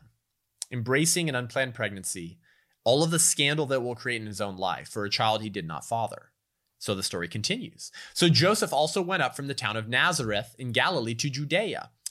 embracing 0.73 1.29
an 1.29 1.35
unplanned 1.35 1.75
pregnancy, 1.75 2.39
all 2.83 3.03
of 3.03 3.11
the 3.11 3.19
scandal 3.19 3.67
that 3.67 3.83
will 3.83 3.95
create 3.95 4.23
in 4.23 4.27
his 4.27 4.41
own 4.41 4.57
life 4.57 4.89
for 4.89 5.05
a 5.05 5.11
child 5.11 5.43
he 5.43 5.51
did 5.51 5.67
not 5.67 5.85
father. 5.85 6.33
So 6.79 6.95
the 6.95 7.03
story 7.03 7.29
continues. 7.29 7.93
So 8.15 8.31
Joseph 8.31 8.73
also 8.73 9.03
went 9.03 9.23
up 9.23 9.37
from 9.37 9.49
the 9.49 9.55
town 9.55 9.77
of 9.77 9.87
Nazareth 9.87 10.57
in 10.59 10.73
Galilee 10.73 11.15
to 11.17 11.29
Judea 11.29 11.91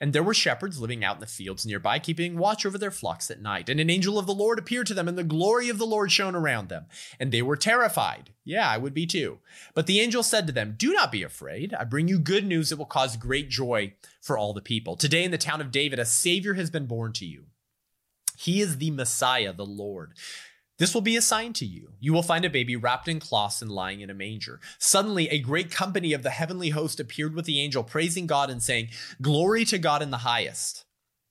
And 0.00 0.12
there 0.12 0.22
were 0.22 0.34
shepherds 0.34 0.80
living 0.80 1.04
out 1.04 1.16
in 1.16 1.20
the 1.20 1.26
fields 1.26 1.64
nearby, 1.64 1.98
keeping 1.98 2.36
watch 2.36 2.66
over 2.66 2.76
their 2.76 2.90
flocks 2.90 3.30
at 3.30 3.40
night. 3.40 3.68
And 3.68 3.78
an 3.78 3.88
angel 3.88 4.18
of 4.18 4.26
the 4.26 4.34
Lord 4.34 4.58
appeared 4.58 4.86
to 4.88 4.94
them, 4.94 5.06
and 5.06 5.16
the 5.16 5.24
glory 5.24 5.68
of 5.68 5.78
the 5.78 5.86
Lord 5.86 6.10
shone 6.10 6.34
around 6.34 6.68
them. 6.68 6.86
And 7.20 7.30
they 7.30 7.42
were 7.42 7.56
terrified. 7.56 8.30
Yeah, 8.44 8.68
I 8.68 8.76
would 8.76 8.92
be 8.92 9.06
too. 9.06 9.38
But 9.72 9.86
the 9.86 10.00
angel 10.00 10.22
said 10.22 10.46
to 10.46 10.52
them, 10.52 10.74
Do 10.76 10.92
not 10.92 11.12
be 11.12 11.22
afraid. 11.22 11.72
I 11.74 11.84
bring 11.84 12.08
you 12.08 12.18
good 12.18 12.44
news 12.44 12.70
that 12.70 12.76
will 12.76 12.86
cause 12.86 13.16
great 13.16 13.48
joy 13.48 13.94
for 14.20 14.36
all 14.36 14.52
the 14.52 14.60
people. 14.60 14.96
Today 14.96 15.24
in 15.24 15.30
the 15.30 15.38
town 15.38 15.60
of 15.60 15.70
David, 15.70 15.98
a 15.98 16.04
Savior 16.04 16.54
has 16.54 16.70
been 16.70 16.86
born 16.86 17.12
to 17.14 17.24
you. 17.24 17.44
He 18.36 18.60
is 18.60 18.78
the 18.78 18.90
Messiah, 18.90 19.52
the 19.52 19.64
Lord. 19.64 20.14
This 20.78 20.92
will 20.92 21.02
be 21.02 21.16
a 21.16 21.22
sign 21.22 21.52
to 21.54 21.64
you. 21.64 21.92
You 22.00 22.12
will 22.12 22.22
find 22.22 22.44
a 22.44 22.50
baby 22.50 22.74
wrapped 22.74 23.06
in 23.06 23.20
cloths 23.20 23.62
and 23.62 23.70
lying 23.70 24.00
in 24.00 24.10
a 24.10 24.14
manger. 24.14 24.60
Suddenly, 24.78 25.28
a 25.28 25.38
great 25.38 25.70
company 25.70 26.12
of 26.12 26.24
the 26.24 26.30
heavenly 26.30 26.70
host 26.70 26.98
appeared 26.98 27.34
with 27.34 27.44
the 27.44 27.60
angel, 27.60 27.84
praising 27.84 28.26
God 28.26 28.50
and 28.50 28.60
saying, 28.60 28.88
Glory 29.22 29.64
to 29.66 29.78
God 29.78 30.02
in 30.02 30.10
the 30.10 30.18
highest, 30.18 30.84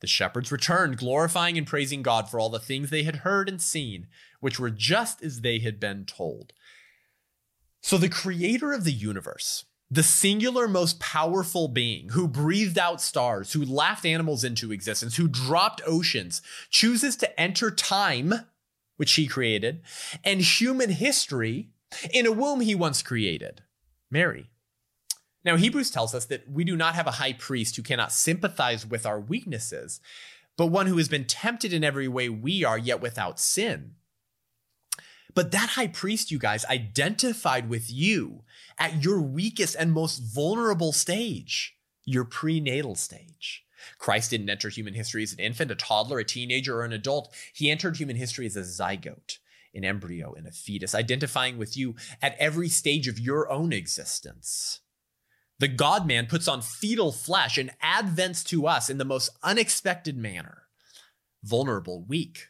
The 0.00 0.06
shepherds 0.06 0.52
returned, 0.52 0.98
glorifying 0.98 1.56
and 1.56 1.66
praising 1.66 2.02
God 2.02 2.28
for 2.28 2.38
all 2.38 2.50
the 2.50 2.58
things 2.58 2.90
they 2.90 3.04
had 3.04 3.16
heard 3.16 3.48
and 3.48 3.60
seen, 3.60 4.08
which 4.40 4.58
were 4.58 4.70
just 4.70 5.22
as 5.22 5.40
they 5.40 5.60
had 5.60 5.80
been 5.80 6.04
told. 6.04 6.52
So 7.80 7.98
the 7.98 8.08
creator 8.08 8.72
of 8.72 8.84
the 8.84 8.92
universe, 8.92 9.64
the 9.90 10.02
singular 10.02 10.66
most 10.66 11.00
powerful 11.00 11.68
being 11.68 12.10
who 12.10 12.26
breathed 12.26 12.78
out 12.78 13.00
stars, 13.00 13.52
who 13.52 13.64
laughed 13.64 14.04
animals 14.04 14.42
into 14.44 14.72
existence, 14.72 15.16
who 15.16 15.28
dropped 15.28 15.82
oceans, 15.86 16.42
chooses 16.70 17.16
to 17.16 17.40
enter 17.40 17.70
time, 17.70 18.34
which 18.96 19.12
he 19.12 19.26
created, 19.26 19.82
and 20.24 20.40
human 20.40 20.90
history 20.90 21.70
in 22.12 22.26
a 22.26 22.32
womb 22.32 22.60
he 22.60 22.74
once 22.74 23.02
created, 23.02 23.62
Mary. 24.10 24.50
Now, 25.44 25.56
Hebrews 25.56 25.90
tells 25.90 26.14
us 26.14 26.24
that 26.26 26.50
we 26.50 26.64
do 26.64 26.76
not 26.76 26.94
have 26.94 27.06
a 27.06 27.12
high 27.12 27.34
priest 27.34 27.76
who 27.76 27.82
cannot 27.82 28.12
sympathize 28.12 28.86
with 28.86 29.04
our 29.04 29.20
weaknesses, 29.20 30.00
but 30.56 30.66
one 30.66 30.86
who 30.86 30.96
has 30.96 31.08
been 31.08 31.26
tempted 31.26 31.72
in 31.72 31.84
every 31.84 32.08
way 32.08 32.28
we 32.28 32.64
are, 32.64 32.78
yet 32.78 33.02
without 33.02 33.38
sin. 33.38 33.92
But 35.34 35.50
that 35.50 35.70
high 35.70 35.88
priest, 35.88 36.30
you 36.30 36.38
guys, 36.38 36.64
identified 36.66 37.68
with 37.68 37.92
you 37.92 38.44
at 38.78 39.02
your 39.02 39.20
weakest 39.20 39.76
and 39.78 39.92
most 39.92 40.18
vulnerable 40.18 40.92
stage, 40.92 41.76
your 42.04 42.24
prenatal 42.24 42.94
stage. 42.94 43.64
Christ 43.98 44.30
didn't 44.30 44.48
enter 44.48 44.68
human 44.68 44.94
history 44.94 45.24
as 45.24 45.32
an 45.32 45.40
infant, 45.40 45.70
a 45.70 45.74
toddler, 45.74 46.20
a 46.20 46.24
teenager, 46.24 46.78
or 46.78 46.84
an 46.84 46.92
adult. 46.92 47.34
He 47.52 47.70
entered 47.70 47.96
human 47.96 48.16
history 48.16 48.46
as 48.46 48.56
a 48.56 48.60
zygote, 48.60 49.38
an 49.74 49.84
embryo, 49.84 50.32
and 50.32 50.46
a 50.46 50.52
fetus, 50.52 50.94
identifying 50.94 51.58
with 51.58 51.76
you 51.76 51.96
at 52.22 52.36
every 52.38 52.68
stage 52.68 53.08
of 53.08 53.18
your 53.18 53.50
own 53.50 53.72
existence. 53.72 54.80
The 55.58 55.68
God 55.68 56.06
man 56.06 56.26
puts 56.26 56.48
on 56.48 56.62
fetal 56.62 57.12
flesh 57.12 57.58
and 57.58 57.70
advents 57.82 58.44
to 58.48 58.66
us 58.66 58.90
in 58.90 58.98
the 58.98 59.04
most 59.04 59.30
unexpected 59.42 60.16
manner 60.16 60.64
vulnerable, 61.44 62.02
weak, 62.02 62.48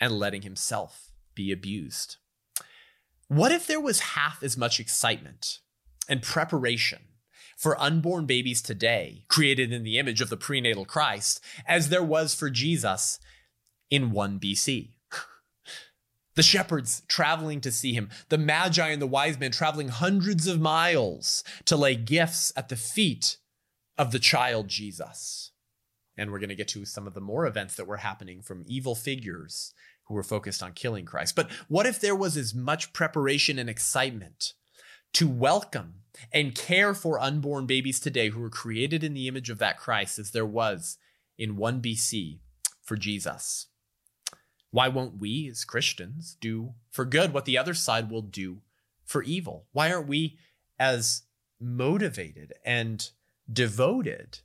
and 0.00 0.12
letting 0.12 0.42
himself 0.42 1.10
be 1.34 1.52
abused. 1.52 2.16
What 3.28 3.52
if 3.52 3.66
there 3.66 3.80
was 3.80 4.00
half 4.00 4.42
as 4.42 4.56
much 4.56 4.80
excitement 4.80 5.58
and 6.08 6.22
preparation 6.22 7.00
for 7.56 7.80
unborn 7.80 8.26
babies 8.26 8.62
today, 8.62 9.24
created 9.28 9.72
in 9.72 9.82
the 9.82 9.98
image 9.98 10.20
of 10.20 10.30
the 10.30 10.36
prenatal 10.36 10.84
Christ, 10.84 11.40
as 11.66 11.88
there 11.88 12.02
was 12.02 12.34
for 12.34 12.48
Jesus 12.48 13.18
in 13.90 14.12
1 14.12 14.40
BC? 14.40 14.92
The 16.40 16.44
shepherds 16.44 17.02
traveling 17.06 17.60
to 17.60 17.70
see 17.70 17.92
him, 17.92 18.08
the 18.30 18.38
magi 18.38 18.88
and 18.88 19.02
the 19.02 19.06
wise 19.06 19.38
men 19.38 19.50
traveling 19.50 19.88
hundreds 19.88 20.46
of 20.46 20.58
miles 20.58 21.44
to 21.66 21.76
lay 21.76 21.94
gifts 21.94 22.50
at 22.56 22.70
the 22.70 22.76
feet 22.76 23.36
of 23.98 24.10
the 24.10 24.18
child 24.18 24.66
Jesus. 24.66 25.52
And 26.16 26.30
we're 26.30 26.38
going 26.38 26.48
to 26.48 26.54
get 26.54 26.68
to 26.68 26.86
some 26.86 27.06
of 27.06 27.12
the 27.12 27.20
more 27.20 27.44
events 27.44 27.74
that 27.74 27.86
were 27.86 27.98
happening 27.98 28.40
from 28.40 28.64
evil 28.66 28.94
figures 28.94 29.74
who 30.04 30.14
were 30.14 30.22
focused 30.22 30.62
on 30.62 30.72
killing 30.72 31.04
Christ. 31.04 31.36
But 31.36 31.50
what 31.68 31.84
if 31.84 32.00
there 32.00 32.16
was 32.16 32.38
as 32.38 32.54
much 32.54 32.94
preparation 32.94 33.58
and 33.58 33.68
excitement 33.68 34.54
to 35.12 35.28
welcome 35.28 35.96
and 36.32 36.54
care 36.54 36.94
for 36.94 37.20
unborn 37.20 37.66
babies 37.66 38.00
today 38.00 38.30
who 38.30 38.40
were 38.40 38.48
created 38.48 39.04
in 39.04 39.12
the 39.12 39.28
image 39.28 39.50
of 39.50 39.58
that 39.58 39.76
Christ 39.76 40.18
as 40.18 40.30
there 40.30 40.46
was 40.46 40.96
in 41.36 41.56
1 41.56 41.82
BC 41.82 42.38
for 42.80 42.96
Jesus? 42.96 43.66
Why 44.70 44.88
won't 44.88 45.20
we 45.20 45.48
as 45.48 45.64
Christians 45.64 46.36
do 46.40 46.74
for 46.90 47.04
good 47.04 47.32
what 47.32 47.44
the 47.44 47.58
other 47.58 47.74
side 47.74 48.10
will 48.10 48.22
do 48.22 48.62
for 49.04 49.22
evil? 49.22 49.66
Why 49.72 49.92
aren't 49.92 50.08
we 50.08 50.38
as 50.78 51.22
motivated 51.60 52.54
and 52.64 53.10
devoted 53.52 54.40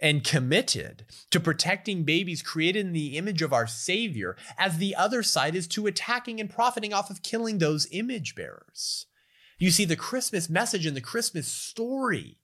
and 0.00 0.24
committed 0.24 1.04
to 1.30 1.38
protecting 1.38 2.04
babies 2.04 2.42
created 2.42 2.86
in 2.86 2.92
the 2.92 3.18
image 3.18 3.42
of 3.42 3.52
our 3.52 3.66
Savior 3.66 4.36
as 4.56 4.78
the 4.78 4.96
other 4.96 5.22
side 5.22 5.54
is 5.54 5.68
to 5.68 5.86
attacking 5.86 6.40
and 6.40 6.48
profiting 6.48 6.94
off 6.94 7.10
of 7.10 7.22
killing 7.22 7.58
those 7.58 7.86
image 7.92 8.34
bearers? 8.34 9.06
You 9.58 9.70
see, 9.70 9.84
the 9.84 9.96
Christmas 9.96 10.48
message 10.48 10.86
and 10.86 10.96
the 10.96 11.02
Christmas 11.02 11.46
story, 11.46 12.38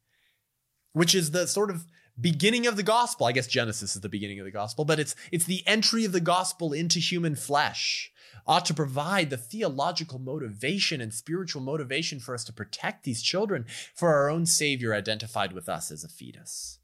which 0.93 1.15
is 1.15 1.31
the 1.31 1.47
sort 1.47 1.71
of 1.71 1.87
beginning 2.21 2.67
of 2.67 2.77
the 2.77 2.83
gospel. 2.83 3.27
I 3.27 3.33
guess 3.33 3.47
Genesis 3.47 3.95
is 3.95 4.03
the 4.03 4.09
beginning 4.09 4.39
of 4.39 4.45
the 4.45 4.51
gospel, 4.51 4.85
but 4.85 4.99
it's 4.99 5.15
it's 5.31 5.45
the 5.45 5.67
entry 5.67 6.05
of 6.05 6.13
the 6.13 6.21
gospel 6.21 6.73
into 6.73 6.99
human 6.99 7.37
flesh. 7.37 8.13
Ought 8.47 8.65
to 8.67 8.75
provide 8.75 9.31
the 9.31 9.37
theological 9.37 10.21
motivation 10.21 11.01
and 11.01 11.13
spiritual 11.13 11.63
motivation 11.63 12.21
for 12.21 12.33
us 12.33 12.45
to 12.45 12.53
protect 12.53 13.03
these 13.03 13.23
children 13.23 13.67
for 13.95 14.15
our 14.15 14.31
own 14.31 14.47
Savior 14.47 14.95
identified 14.95 15.53
with 15.53 15.69
us 15.69 15.91
as 15.91 16.05
a 16.05 16.09
fetus. 16.09 16.79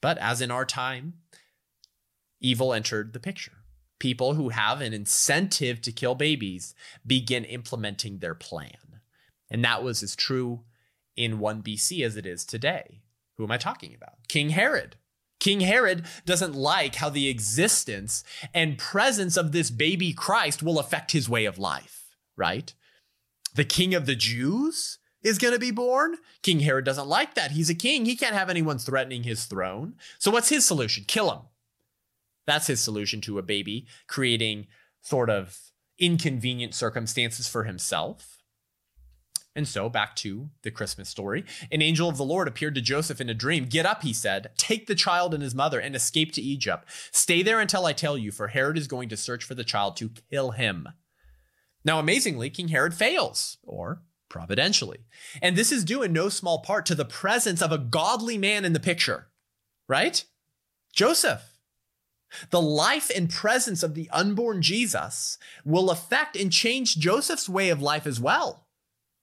But 0.00 0.18
as 0.18 0.40
in 0.40 0.50
our 0.50 0.64
time, 0.64 1.14
evil 2.40 2.72
entered 2.72 3.12
the 3.12 3.20
picture. 3.20 3.52
People 4.00 4.34
who 4.34 4.48
have 4.50 4.80
an 4.80 4.92
incentive 4.92 5.80
to 5.82 5.92
kill 5.92 6.14
babies 6.14 6.74
begin 7.06 7.44
implementing 7.44 8.18
their 8.18 8.34
plan. 8.34 9.00
And 9.50 9.64
that 9.64 9.82
was 9.82 10.02
as 10.02 10.14
true 10.14 10.64
in 11.16 11.38
1 11.38 11.62
BC 11.62 12.04
as 12.04 12.16
it 12.16 12.26
is 12.26 12.44
today. 12.44 13.02
Who 13.38 13.44
am 13.44 13.52
I 13.52 13.56
talking 13.56 13.94
about? 13.94 14.26
King 14.28 14.50
Herod. 14.50 14.96
King 15.40 15.60
Herod 15.60 16.04
doesn't 16.26 16.54
like 16.54 16.96
how 16.96 17.08
the 17.08 17.28
existence 17.28 18.24
and 18.52 18.76
presence 18.76 19.36
of 19.36 19.52
this 19.52 19.70
baby 19.70 20.12
Christ 20.12 20.62
will 20.62 20.80
affect 20.80 21.12
his 21.12 21.28
way 21.28 21.44
of 21.44 21.58
life, 21.58 22.16
right? 22.36 22.74
The 23.54 23.64
king 23.64 23.94
of 23.94 24.06
the 24.06 24.16
Jews 24.16 24.98
is 25.22 25.38
going 25.38 25.54
to 25.54 25.60
be 25.60 25.70
born. 25.70 26.16
King 26.42 26.60
Herod 26.60 26.84
doesn't 26.84 27.06
like 27.06 27.34
that. 27.34 27.52
He's 27.52 27.70
a 27.70 27.74
king. 27.74 28.04
He 28.04 28.16
can't 28.16 28.34
have 28.34 28.50
anyone 28.50 28.78
threatening 28.78 29.22
his 29.22 29.44
throne. 29.44 29.94
So, 30.18 30.32
what's 30.32 30.48
his 30.48 30.64
solution? 30.64 31.04
Kill 31.06 31.30
him. 31.30 31.40
That's 32.46 32.66
his 32.66 32.80
solution 32.80 33.20
to 33.22 33.38
a 33.38 33.42
baby, 33.42 33.86
creating 34.08 34.66
sort 35.02 35.30
of 35.30 35.58
inconvenient 35.98 36.74
circumstances 36.74 37.46
for 37.46 37.64
himself. 37.64 38.37
And 39.56 39.66
so, 39.66 39.88
back 39.88 40.14
to 40.16 40.50
the 40.62 40.70
Christmas 40.70 41.08
story. 41.08 41.44
An 41.72 41.82
angel 41.82 42.08
of 42.08 42.16
the 42.16 42.24
Lord 42.24 42.46
appeared 42.46 42.76
to 42.76 42.80
Joseph 42.80 43.20
in 43.20 43.28
a 43.28 43.34
dream. 43.34 43.64
Get 43.64 43.86
up, 43.86 44.02
he 44.02 44.12
said, 44.12 44.50
take 44.56 44.86
the 44.86 44.94
child 44.94 45.34
and 45.34 45.42
his 45.42 45.54
mother 45.54 45.80
and 45.80 45.96
escape 45.96 46.32
to 46.34 46.42
Egypt. 46.42 46.88
Stay 47.10 47.42
there 47.42 47.58
until 47.58 47.84
I 47.84 47.92
tell 47.92 48.16
you, 48.16 48.30
for 48.30 48.48
Herod 48.48 48.78
is 48.78 48.86
going 48.86 49.08
to 49.08 49.16
search 49.16 49.42
for 49.42 49.54
the 49.54 49.64
child 49.64 49.96
to 49.96 50.12
kill 50.30 50.52
him. 50.52 50.88
Now, 51.84 51.98
amazingly, 51.98 52.50
King 52.50 52.68
Herod 52.68 52.94
fails, 52.94 53.58
or 53.64 54.02
providentially. 54.28 54.98
And 55.42 55.56
this 55.56 55.72
is 55.72 55.84
due 55.84 56.02
in 56.02 56.12
no 56.12 56.28
small 56.28 56.60
part 56.60 56.86
to 56.86 56.94
the 56.94 57.04
presence 57.04 57.62
of 57.62 57.72
a 57.72 57.78
godly 57.78 58.38
man 58.38 58.64
in 58.64 58.74
the 58.74 58.80
picture, 58.80 59.28
right? 59.88 60.24
Joseph. 60.94 61.54
The 62.50 62.60
life 62.60 63.10
and 63.14 63.30
presence 63.30 63.82
of 63.82 63.94
the 63.94 64.08
unborn 64.10 64.60
Jesus 64.60 65.38
will 65.64 65.90
affect 65.90 66.36
and 66.36 66.52
change 66.52 66.98
Joseph's 66.98 67.48
way 67.48 67.70
of 67.70 67.80
life 67.80 68.06
as 68.06 68.20
well 68.20 68.67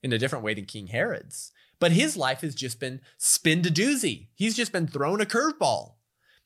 in 0.06 0.14
a 0.14 0.20
different 0.20 0.46
way 0.46 0.54
than 0.54 0.66
King 0.66 0.88
Herod's. 0.88 1.52
But 1.80 1.92
his 1.92 2.16
life 2.16 2.42
has 2.42 2.54
just 2.54 2.80
been 2.80 3.02
spin 3.18 3.64
to 3.64 3.70
doozy. 3.70 4.28
He's 4.36 4.56
just 4.56 4.72
been 4.72 4.88
thrown 4.88 5.20
a 5.20 5.26
curveball. 5.26 5.96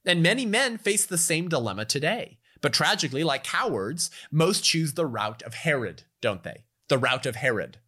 And 0.06 0.24
many 0.24 0.46
men 0.46 0.78
face 0.78 1.06
the 1.06 1.18
same 1.18 1.50
dilemma 1.50 1.84
today. 1.84 2.40
But 2.62 2.74
tragically, 2.74 3.24
like 3.24 3.44
cowards, 3.44 4.10
most 4.32 4.64
choose 4.64 4.94
the 4.94 5.06
route 5.06 5.44
of 5.44 5.54
Herod, 5.54 6.04
don't 6.22 6.44
they? 6.44 6.64
The 6.88 6.98
route 6.98 7.26
of 7.26 7.36
Herod, 7.36 7.80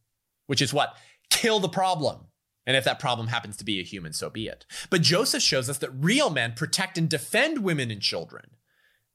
which 0.45 0.61
is 0.61 0.73
what? 0.73 0.97
Kill 1.29 1.59
the 1.59 1.69
problem. 1.69 2.25
And 2.67 2.75
if 2.75 2.83
that 2.83 2.99
problem 2.99 3.27
happens 3.27 3.55
to 3.57 3.65
be 3.65 3.79
a 3.79 3.83
human, 3.83 4.11
so 4.11 4.29
be 4.29 4.47
it. 4.47 4.65
But 4.89 5.01
Joseph 5.01 5.41
shows 5.41 5.69
us 5.69 5.77
that 5.79 5.89
real 5.89 6.29
men 6.29 6.53
protect 6.53 6.97
and 6.97 7.09
defend 7.09 7.63
women 7.63 7.89
and 7.89 8.01
children. 8.01 8.51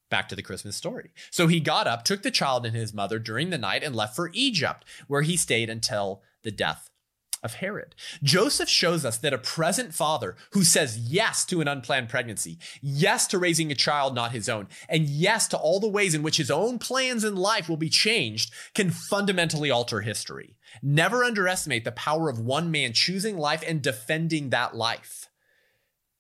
Back 0.09 0.29
to 0.29 0.37
the 0.37 0.43
Christmas 0.43 0.77
story. 0.77 1.11
So 1.31 1.49
he 1.49 1.61
got 1.61 1.87
up, 1.87 2.05
took 2.05 2.23
the 2.23 2.31
child 2.31 2.65
and 2.65 2.75
his 2.75 2.95
mother 2.95 3.19
during 3.19 3.51
the 3.51 3.59
night, 3.59 3.83
and 3.83 3.95
left 3.95 4.17
for 4.17 4.31
Egypt, 4.33 4.85
where 5.07 5.23
he 5.23 5.37
stayed 5.37 5.69
until 5.69 6.23
the 6.47 6.53
death 6.53 6.89
of 7.43 7.55
Herod. 7.55 7.95
Joseph 8.23 8.69
shows 8.69 9.05
us 9.05 9.19
that 9.19 9.35
a 9.35 9.39
present 9.39 9.93
father 9.95 10.37
who 10.53 10.65
says 10.65 10.97
yes 10.99 11.45
to 11.47 11.61
an 11.61 11.69
unplanned 11.69 12.09
pregnancy, 12.09 12.59
yes 12.81 13.27
to 13.29 13.39
raising 13.39 13.71
a 13.71 13.75
child 13.75 14.15
not 14.15 14.33
his 14.33 14.49
own, 14.49 14.69
and 14.89 15.07
yes 15.07 15.47
to 15.49 15.59
all 15.59 15.81
the 15.81 15.89
ways 15.89 16.15
in 16.15 16.23
which 16.23 16.39
his 16.39 16.51
own 16.51 16.79
plans 16.79 17.25
in 17.25 17.37
life 17.37 17.69
will 17.69 17.77
be 17.77 17.91
changed 17.91 18.53
can 18.75 18.91
fundamentally 18.91 19.71
alter 19.71 20.01
history. 20.01 20.57
Never 20.83 21.25
underestimate 21.25 21.85
the 21.85 21.93
power 21.93 22.31
of 22.31 22.39
one 22.39 22.71
man 22.71 22.93
choosing 22.93 23.37
life 23.37 23.63
and 23.67 23.83
defending 23.83 24.51
that 24.51 24.75
life. 24.75 25.29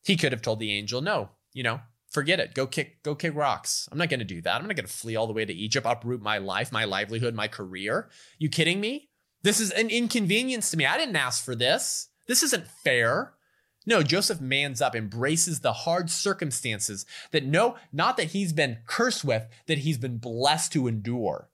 He 0.04 0.16
could 0.16 0.32
have 0.32 0.42
told 0.42 0.60
the 0.60 0.72
angel, 0.72 1.00
no, 1.00 1.30
you 1.52 1.62
know, 1.62 1.80
forget 2.10 2.40
it. 2.40 2.54
Go 2.54 2.66
kick, 2.66 3.02
go 3.02 3.14
kick 3.14 3.34
rocks. 3.34 3.88
I'm 3.90 3.98
not 3.98 4.10
going 4.10 4.20
to 4.20 4.24
do 4.24 4.42
that. 4.42 4.60
I'm 4.60 4.66
not 4.66 4.76
going 4.76 4.86
to 4.86 4.92
flee 4.92 5.16
all 5.16 5.26
the 5.26 5.32
way 5.32 5.44
to 5.44 5.52
Egypt, 5.52 5.86
uproot 5.88 6.20
my 6.20 6.38
life, 6.38 6.72
my 6.72 6.84
livelihood, 6.84 7.34
my 7.34 7.48
career. 7.48 8.10
You 8.38 8.48
kidding 8.48 8.80
me? 8.80 9.10
This 9.42 9.60
is 9.60 9.70
an 9.70 9.90
inconvenience 9.90 10.70
to 10.70 10.76
me. 10.76 10.86
I 10.86 10.98
didn't 10.98 11.16
ask 11.16 11.44
for 11.44 11.54
this. 11.54 12.08
This 12.26 12.42
isn't 12.42 12.66
fair. 12.66 13.34
No, 13.86 14.02
Joseph 14.02 14.40
mans 14.40 14.82
up, 14.82 14.96
embraces 14.96 15.60
the 15.60 15.72
hard 15.72 16.10
circumstances 16.10 17.06
that 17.30 17.44
no, 17.44 17.76
not 17.92 18.16
that 18.16 18.30
he's 18.30 18.52
been 18.52 18.78
cursed 18.86 19.24
with, 19.24 19.46
that 19.66 19.78
he's 19.78 19.98
been 19.98 20.18
blessed 20.18 20.72
to 20.72 20.88
endure 20.88 21.48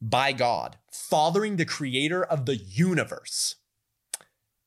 by 0.00 0.32
God, 0.32 0.76
fathering 0.90 1.56
the 1.56 1.64
creator 1.64 2.24
of 2.24 2.44
the 2.44 2.56
universe. 2.56 3.56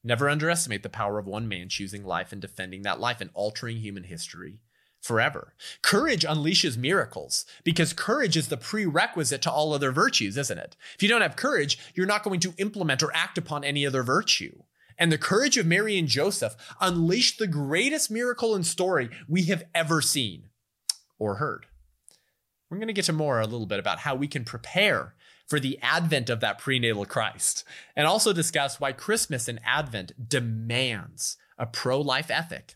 Never 0.02 0.30
underestimate 0.30 0.82
the 0.82 0.90
power 0.90 1.20
of 1.20 1.28
one 1.28 1.48
man 1.48 1.68
choosing 1.68 2.06
life 2.06 2.32
and 2.32 2.42
defending 2.42 2.84
that 2.84 3.02
life 3.02 3.20
and 3.20 3.30
altering 3.34 3.78
human 3.78 4.06
history 4.06 4.60
forever. 5.02 5.54
Courage 5.82 6.24
unleashes 6.24 6.78
miracles 6.78 7.46
because 7.64 7.94
courage 7.94 8.36
is 8.36 8.50
the 8.50 8.58
prerequisite 8.58 9.42
to 9.44 9.52
all 9.52 9.74
other 9.74 9.92
virtues, 9.92 10.38
isn't 10.38 10.58
it? 10.58 10.76
If 10.96 11.04
you 11.04 11.10
don't 11.10 11.22
have 11.22 11.36
courage, 11.36 11.80
you're 11.96 12.06
not 12.06 12.24
going 12.24 12.40
to 12.42 12.54
implement 12.58 13.04
or 13.04 13.12
act 13.14 13.38
upon 13.38 13.64
any 13.64 13.86
other 13.86 14.04
virtue. 14.04 14.64
And 14.98 15.12
the 15.12 15.18
courage 15.18 15.58
of 15.58 15.66
Mary 15.66 15.98
and 15.98 16.08
Joseph 16.08 16.56
unleashed 16.82 17.40
the 17.40 17.48
greatest 17.48 18.12
miracle 18.12 18.54
and 18.54 18.66
story 18.66 19.10
we 19.28 19.44
have 19.46 19.64
ever 19.74 20.02
seen 20.02 20.50
or 21.18 21.36
heard. 21.36 21.68
We're 22.70 22.78
going 22.78 22.88
to 22.88 22.94
get 22.94 23.06
to 23.06 23.14
more 23.14 23.40
a 23.40 23.48
little 23.48 23.66
bit 23.66 23.80
about 23.80 24.00
how 24.00 24.16
we 24.16 24.28
can 24.28 24.44
prepare 24.44 25.16
for 25.48 25.60
the 25.60 25.80
advent 25.82 26.30
of 26.30 26.42
that 26.42 26.60
prenatal 26.60 27.06
Christ 27.06 27.64
and 27.96 28.06
also 28.06 28.32
discuss 28.32 28.80
why 28.80 28.92
Christmas 28.92 29.48
and 29.48 29.60
Advent 29.66 30.30
demands 30.30 31.38
a 31.58 31.66
pro 31.66 32.00
life 32.00 32.30
ethic 32.30 32.76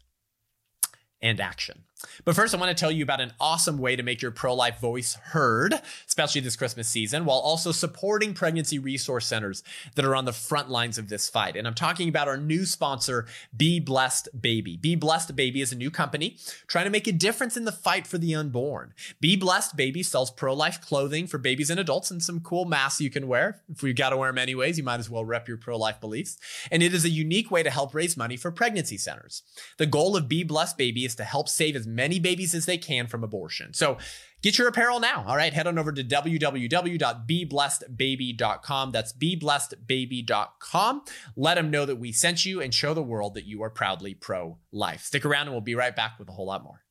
and 1.22 1.40
action. 1.40 1.84
But 2.26 2.36
first, 2.36 2.54
I 2.54 2.58
want 2.58 2.76
to 2.76 2.80
tell 2.80 2.92
you 2.92 3.04
about 3.04 3.22
an 3.22 3.34
awesome 3.40 3.78
way 3.78 3.96
to 3.96 4.04
make 4.04 4.22
your 4.22 4.32
pro 4.32 4.54
life 4.54 4.80
voice 4.80 5.16
heard, 5.16 5.76
especially 6.08 6.42
this 6.42 6.56
Christmas 6.56 6.88
season, 6.88 7.26
while 7.26 7.40
also 7.40 7.72
supporting 7.72 8.34
pregnancy 8.34 8.80
resource 8.80 9.26
centers 9.26 9.64
that 9.96 10.06
are 10.06 10.16
on 10.16 10.26
the 10.26 10.34
front 10.34 10.70
lines 10.70 10.98
of 10.98 11.10
this 11.10 11.30
fight. 11.30 11.56
And 11.56 11.68
I'm 11.68 11.74
talking 11.74 12.10
about 12.10 12.28
our 12.28 12.38
new 12.38 12.66
sponsor, 12.66 13.26
Be 13.56 13.80
Blessed 13.80 14.30
Baby. 14.40 14.78
Be 14.78 14.96
Blessed 14.96 15.36
Baby 15.36 15.62
is 15.62 15.72
a 15.72 15.78
new 15.78 15.92
company 15.92 16.38
trying 16.68 16.86
to 16.86 16.92
make 16.92 17.08
a 17.08 17.12
difference 17.12 17.58
in 17.58 17.66
the 17.66 17.72
fight 17.72 18.08
for 18.08 18.18
the 18.18 18.36
unborn. 18.36 18.94
Be 19.20 19.36
Blessed 19.36 19.76
Baby 19.76 20.04
sells 20.04 20.32
pro 20.32 20.54
life 20.54 20.82
clothing 20.82 21.28
for 21.28 21.38
babies 21.38 21.70
and 21.70 21.80
adults 21.80 22.12
and 22.12 22.22
some 22.22 22.40
cool 22.40 22.66
masks 22.66 23.02
you 23.02 23.10
can 23.10 23.28
wear. 23.28 23.62
If 23.70 23.84
you've 23.84 23.96
got 23.96 24.10
to 24.10 24.18
wear 24.18 24.30
them 24.30 24.38
anyways, 24.38 24.78
you 24.78 24.84
might 24.84 25.00
as 25.00 25.10
well 25.10 25.26
rep 25.26 25.48
your 25.48 25.58
pro 25.58 25.78
life 25.78 26.00
beliefs. 26.00 26.38
And 26.72 26.84
it 26.84 26.94
is 26.94 27.06
a 27.06 27.10
unique 27.10 27.52
way 27.52 27.64
to 27.64 27.70
help 27.70 27.94
raise 27.94 28.18
money 28.18 28.38
for 28.38 28.52
pregnancy 28.52 28.98
centers. 28.98 29.44
The 29.78 29.86
goal 29.86 30.16
of 30.16 30.28
Be 30.28 30.44
Blessed 30.44 30.78
Baby 30.78 31.06
is 31.06 31.16
to 31.16 31.24
help 31.24 31.50
save 31.50 31.76
as 31.76 31.88
many 31.96 32.20
babies 32.20 32.54
as 32.54 32.66
they 32.66 32.78
can 32.78 33.08
from 33.08 33.24
abortion. 33.24 33.74
So 33.74 33.98
get 34.42 34.58
your 34.58 34.68
apparel 34.68 35.00
now. 35.00 35.24
All 35.28 35.38
right, 35.38 35.54
head 35.54 35.68
on 35.68 35.78
over 35.78 35.92
to 35.92 36.04
www.beblessedbaby.com. 36.04 38.92
That's 38.92 39.14
beblessedbaby.com. 39.14 41.02
Let 41.36 41.56
them 41.56 41.72
know 41.72 41.86
that 41.86 41.98
we 41.98 42.12
sent 42.12 42.46
you 42.46 42.62
and 42.62 42.74
show 42.74 42.94
the 42.94 43.04
world 43.04 43.34
that 43.36 43.46
you 43.46 43.64
are 43.64 43.70
proudly 43.70 44.14
pro 44.14 44.58
life. 44.72 45.04
Stick 45.04 45.26
around 45.26 45.44
and 45.44 45.52
we'll 45.52 45.62
be 45.62 45.76
right 45.76 45.96
back 45.96 46.20
with 46.20 46.28
a 46.30 46.32
whole 46.32 46.48
lot 46.48 46.64
more. 46.64 46.82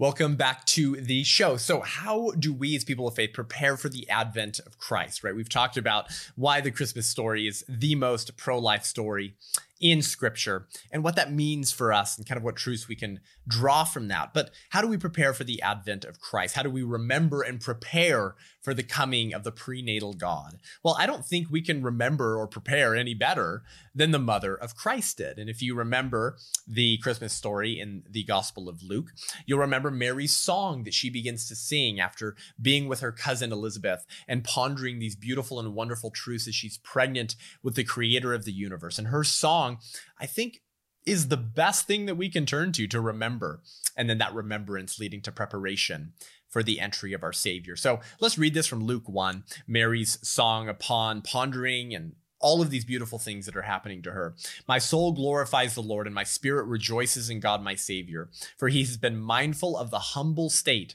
Welcome 0.00 0.36
back 0.36 0.64
to 0.64 0.96
the 0.96 1.24
show. 1.24 1.58
So, 1.58 1.82
how 1.82 2.30
do 2.30 2.54
we 2.54 2.74
as 2.74 2.84
people 2.84 3.06
of 3.06 3.14
faith 3.14 3.34
prepare 3.34 3.76
for 3.76 3.90
the 3.90 4.08
advent 4.08 4.58
of 4.60 4.78
Christ, 4.78 5.22
right? 5.22 5.36
We've 5.36 5.46
talked 5.46 5.76
about 5.76 6.06
why 6.36 6.62
the 6.62 6.70
Christmas 6.70 7.06
story 7.06 7.46
is 7.46 7.66
the 7.68 7.94
most 7.96 8.34
pro 8.38 8.58
life 8.58 8.86
story 8.86 9.34
in 9.80 10.02
scripture 10.02 10.66
and 10.92 11.02
what 11.02 11.16
that 11.16 11.32
means 11.32 11.72
for 11.72 11.92
us 11.92 12.16
and 12.16 12.26
kind 12.26 12.36
of 12.36 12.44
what 12.44 12.56
truths 12.56 12.86
we 12.86 12.94
can 12.94 13.20
draw 13.48 13.82
from 13.84 14.08
that. 14.08 14.32
But 14.34 14.50
how 14.70 14.82
do 14.82 14.88
we 14.88 14.98
prepare 14.98 15.32
for 15.32 15.44
the 15.44 15.60
advent 15.62 16.04
of 16.04 16.20
Christ? 16.20 16.54
How 16.54 16.62
do 16.62 16.70
we 16.70 16.82
remember 16.82 17.42
and 17.42 17.60
prepare 17.60 18.34
for 18.60 18.74
the 18.74 18.82
coming 18.82 19.32
of 19.32 19.42
the 19.42 19.50
prenatal 19.50 20.12
God? 20.12 20.58
Well, 20.84 20.96
I 20.98 21.06
don't 21.06 21.24
think 21.24 21.48
we 21.50 21.62
can 21.62 21.82
remember 21.82 22.36
or 22.36 22.46
prepare 22.46 22.94
any 22.94 23.14
better 23.14 23.62
than 23.94 24.10
the 24.10 24.18
mother 24.18 24.54
of 24.54 24.76
Christ 24.76 25.16
did. 25.16 25.38
And 25.38 25.48
if 25.48 25.62
you 25.62 25.74
remember 25.74 26.36
the 26.66 26.98
Christmas 26.98 27.32
story 27.32 27.80
in 27.80 28.02
the 28.08 28.24
Gospel 28.24 28.68
of 28.68 28.82
Luke, 28.82 29.12
you'll 29.46 29.58
remember 29.58 29.90
Mary's 29.90 30.36
song 30.36 30.84
that 30.84 30.94
she 30.94 31.08
begins 31.08 31.48
to 31.48 31.56
sing 31.56 31.98
after 31.98 32.36
being 32.60 32.86
with 32.86 33.00
her 33.00 33.12
cousin 33.12 33.50
Elizabeth 33.50 34.04
and 34.28 34.44
pondering 34.44 34.98
these 34.98 35.16
beautiful 35.16 35.58
and 35.58 35.74
wonderful 35.74 36.10
truths 36.10 36.46
as 36.46 36.54
she's 36.54 36.78
pregnant 36.78 37.34
with 37.62 37.74
the 37.74 37.84
creator 37.84 38.34
of 38.34 38.44
the 38.44 38.52
universe. 38.52 38.98
And 38.98 39.08
her 39.08 39.24
song 39.24 39.69
I 40.18 40.26
think 40.26 40.62
is 41.06 41.28
the 41.28 41.36
best 41.36 41.86
thing 41.86 42.06
that 42.06 42.16
we 42.16 42.28
can 42.28 42.46
turn 42.46 42.72
to 42.72 42.86
to 42.86 43.00
remember. 43.00 43.62
And 43.96 44.08
then 44.08 44.18
that 44.18 44.34
remembrance 44.34 44.98
leading 44.98 45.22
to 45.22 45.32
preparation 45.32 46.12
for 46.48 46.62
the 46.62 46.80
entry 46.80 47.12
of 47.12 47.22
our 47.22 47.32
Savior. 47.32 47.76
So 47.76 48.00
let's 48.20 48.38
read 48.38 48.54
this 48.54 48.66
from 48.66 48.84
Luke 48.84 49.08
1, 49.08 49.44
Mary's 49.66 50.18
song 50.22 50.68
upon 50.68 51.22
pondering 51.22 51.94
and 51.94 52.14
all 52.40 52.62
of 52.62 52.70
these 52.70 52.84
beautiful 52.84 53.18
things 53.18 53.46
that 53.46 53.56
are 53.56 53.62
happening 53.62 54.02
to 54.02 54.12
her. 54.12 54.34
My 54.66 54.78
soul 54.78 55.12
glorifies 55.12 55.74
the 55.74 55.82
Lord, 55.82 56.06
and 56.06 56.14
my 56.14 56.24
spirit 56.24 56.64
rejoices 56.64 57.28
in 57.28 57.38
God 57.38 57.62
my 57.62 57.74
Savior, 57.74 58.30
for 58.56 58.68
he 58.68 58.80
has 58.80 58.96
been 58.96 59.20
mindful 59.20 59.76
of 59.76 59.90
the 59.90 59.98
humble 59.98 60.48
state 60.48 60.94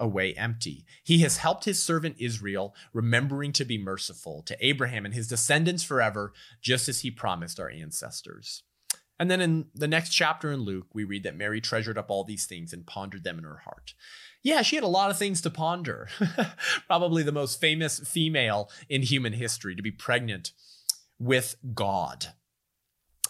away 0.00 0.34
empty. 0.34 0.84
He 1.04 1.18
has 1.18 1.36
helped 1.36 1.66
his 1.66 1.80
servant 1.80 2.16
Israel, 2.18 2.74
remembering 2.92 3.52
to 3.52 3.64
be 3.64 3.78
merciful 3.78 4.42
to 4.46 4.56
Abraham 4.64 5.04
and 5.04 5.14
his 5.14 5.28
descendants 5.28 5.84
forever, 5.84 6.32
just 6.60 6.88
as 6.88 7.00
he 7.00 7.10
promised 7.10 7.60
our 7.60 7.70
ancestors. 7.70 8.64
And 9.20 9.30
then 9.30 9.42
in 9.42 9.66
the 9.74 9.86
next 9.86 10.10
chapter 10.10 10.50
in 10.50 10.60
Luke, 10.60 10.86
we 10.94 11.04
read 11.04 11.24
that 11.24 11.36
Mary 11.36 11.60
treasured 11.60 11.98
up 11.98 12.10
all 12.10 12.24
these 12.24 12.46
things 12.46 12.72
and 12.72 12.86
pondered 12.86 13.22
them 13.22 13.36
in 13.38 13.44
her 13.44 13.58
heart. 13.64 13.92
Yeah, 14.42 14.62
she 14.62 14.76
had 14.76 14.84
a 14.84 14.88
lot 14.88 15.10
of 15.10 15.18
things 15.18 15.42
to 15.42 15.50
ponder. 15.50 16.08
Probably 16.86 17.22
the 17.22 17.30
most 17.30 17.60
famous 17.60 17.98
female 18.00 18.70
in 18.88 19.02
human 19.02 19.34
history 19.34 19.76
to 19.76 19.82
be 19.82 19.90
pregnant 19.90 20.52
with 21.18 21.56
God. 21.74 22.28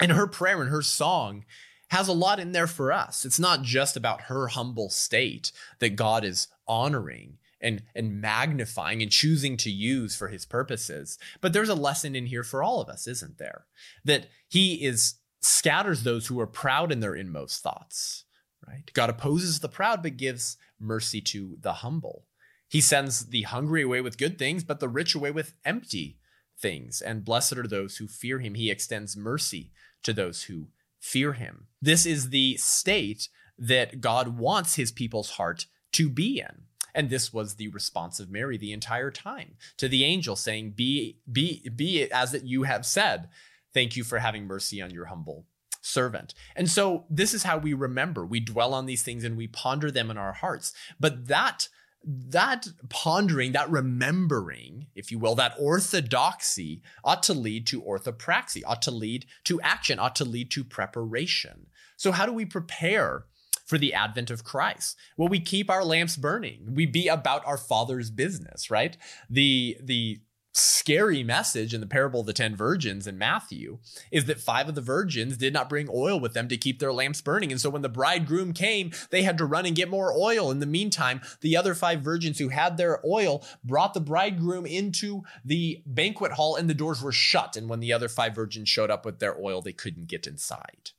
And 0.00 0.12
her 0.12 0.28
prayer 0.28 0.62
and 0.62 0.70
her 0.70 0.83
song 0.83 1.44
has 1.90 2.09
a 2.09 2.12
lot 2.12 2.40
in 2.40 2.53
there 2.53 2.66
for 2.66 2.92
us. 2.92 3.24
It's 3.24 3.38
not 3.38 3.62
just 3.62 3.96
about 3.96 4.22
her 4.22 4.48
humble 4.48 4.90
state 4.90 5.53
that 5.81 5.96
God 5.96 6.24
is 6.24 6.48
honoring 6.66 7.38
and 7.61 7.83
and 7.94 8.20
magnifying 8.20 9.03
and 9.03 9.11
choosing 9.11 9.57
to 9.59 9.70
use 9.70 10.16
for 10.16 10.29
his 10.29 10.46
purposes. 10.46 11.18
But 11.40 11.53
there's 11.53 11.68
a 11.68 11.74
lesson 11.74 12.16
in 12.16 12.26
here 12.26 12.44
for 12.44 12.62
all 12.62 12.81
of 12.81 12.88
us, 12.88 13.07
isn't 13.07 13.38
there? 13.38 13.66
That 14.05 14.29
he 14.48 14.85
is 14.85 15.14
scatters 15.42 16.03
those 16.03 16.26
who 16.26 16.40
are 16.40 16.46
proud 16.46 16.92
in 16.92 17.00
their 17.00 17.14
inmost 17.14 17.62
thoughts, 17.62 18.24
right? 18.66 18.90
God 18.92 19.11
opposes 19.11 19.61
the 19.61 19.68
proud 19.68 20.03
but 20.03 20.16
gives 20.16 20.57
mercy 20.79 21.20
to 21.22 21.57
the 21.61 21.74
humble. 21.74 22.24
He 22.68 22.81
sends 22.81 23.26
the 23.26 23.42
hungry 23.42 23.83
away 23.83 24.00
with 24.00 24.18
good 24.18 24.38
things, 24.38 24.62
but 24.62 24.79
the 24.79 24.88
rich 24.88 25.14
away 25.14 25.33
with 25.33 25.55
empty 25.64 26.18
things. 26.59 27.03
And 27.03 27.24
blessed 27.24 27.59
are 27.59 27.66
those 27.66 27.96
who 27.96 28.07
fear 28.07 28.38
him. 28.38 28.55
He 28.55 28.70
extends 28.70 29.16
mercy 29.16 29.72
to 30.05 30.12
those 30.12 30.44
who 30.44 30.68
fear 31.00 31.32
him. 31.32 31.66
This 31.82 32.06
is 32.06 32.28
the 32.28 32.56
state 32.58 33.28
that 33.58 34.00
God 34.00 34.38
wants 34.38 34.76
his 34.76 34.92
people's 34.92 35.30
heart 35.30 35.66
to 35.92 36.08
be 36.08 36.38
in. 36.38 36.62
And 36.94 37.08
this 37.08 37.32
was 37.32 37.54
the 37.54 37.68
response 37.68 38.20
of 38.20 38.30
Mary 38.30 38.56
the 38.56 38.72
entire 38.72 39.10
time 39.10 39.54
to 39.76 39.88
the 39.88 40.04
angel 40.04 40.36
saying, 40.36 40.72
Be, 40.72 41.18
be, 41.30 41.68
be 41.74 42.00
it 42.00 42.10
as 42.10 42.32
that 42.32 42.44
you 42.44 42.64
have 42.64 42.84
said. 42.84 43.28
Thank 43.72 43.96
you 43.96 44.04
for 44.04 44.18
having 44.18 44.46
mercy 44.46 44.82
on 44.82 44.90
your 44.90 45.06
humble 45.06 45.46
servant. 45.80 46.34
And 46.56 46.68
so 46.68 47.04
this 47.08 47.32
is 47.32 47.44
how 47.44 47.58
we 47.58 47.72
remember. 47.72 48.26
We 48.26 48.40
dwell 48.40 48.74
on 48.74 48.86
these 48.86 49.02
things 49.02 49.24
and 49.24 49.36
we 49.36 49.46
ponder 49.46 49.90
them 49.90 50.10
in 50.10 50.18
our 50.18 50.32
hearts. 50.32 50.72
But 50.98 51.28
that 51.28 51.68
that 52.04 52.66
pondering, 52.88 53.52
that 53.52 53.70
remembering, 53.70 54.86
if 54.94 55.10
you 55.10 55.18
will, 55.18 55.34
that 55.34 55.54
orthodoxy 55.58 56.82
ought 57.04 57.22
to 57.24 57.34
lead 57.34 57.66
to 57.68 57.82
orthopraxy, 57.82 58.62
ought 58.66 58.82
to 58.82 58.90
lead 58.90 59.26
to 59.44 59.60
action, 59.60 59.98
ought 59.98 60.16
to 60.16 60.24
lead 60.24 60.50
to 60.52 60.64
preparation. 60.64 61.66
So, 61.96 62.12
how 62.12 62.24
do 62.24 62.32
we 62.32 62.46
prepare 62.46 63.26
for 63.66 63.76
the 63.76 63.92
advent 63.92 64.30
of 64.30 64.44
Christ? 64.44 64.96
Well, 65.16 65.28
we 65.28 65.40
keep 65.40 65.70
our 65.70 65.84
lamps 65.84 66.16
burning. 66.16 66.74
We 66.74 66.86
be 66.86 67.08
about 67.08 67.46
our 67.46 67.58
Father's 67.58 68.10
business, 68.10 68.70
right? 68.70 68.96
The 69.28 69.76
the 69.82 70.20
scary 70.52 71.22
message 71.22 71.72
in 71.72 71.80
the 71.80 71.86
parable 71.86 72.20
of 72.20 72.26
the 72.26 72.32
10 72.32 72.56
virgins 72.56 73.06
in 73.06 73.16
Matthew 73.16 73.78
is 74.10 74.24
that 74.24 74.40
five 74.40 74.68
of 74.68 74.74
the 74.74 74.80
virgins 74.80 75.36
did 75.36 75.52
not 75.52 75.68
bring 75.68 75.88
oil 75.92 76.18
with 76.18 76.34
them 76.34 76.48
to 76.48 76.56
keep 76.56 76.78
their 76.78 76.92
lamps 76.92 77.20
burning. 77.20 77.52
And 77.52 77.60
so 77.60 77.70
when 77.70 77.82
the 77.82 77.88
bridegroom 77.88 78.52
came, 78.52 78.90
they 79.10 79.22
had 79.22 79.38
to 79.38 79.44
run 79.44 79.66
and 79.66 79.76
get 79.76 79.88
more 79.88 80.12
oil. 80.12 80.50
In 80.50 80.58
the 80.58 80.66
meantime, 80.66 81.20
the 81.40 81.56
other 81.56 81.74
five 81.74 82.00
virgins 82.02 82.38
who 82.38 82.48
had 82.48 82.76
their 82.76 83.00
oil 83.06 83.44
brought 83.62 83.94
the 83.94 84.00
bridegroom 84.00 84.66
into 84.66 85.22
the 85.44 85.82
banquet 85.86 86.32
hall 86.32 86.56
and 86.56 86.68
the 86.68 86.74
doors 86.74 87.02
were 87.02 87.12
shut. 87.12 87.56
And 87.56 87.68
when 87.68 87.80
the 87.80 87.92
other 87.92 88.08
five 88.08 88.34
virgins 88.34 88.68
showed 88.68 88.90
up 88.90 89.04
with 89.04 89.20
their 89.20 89.40
oil, 89.40 89.62
they 89.62 89.72
couldn't 89.72 90.08
get 90.08 90.26
inside. 90.26 90.90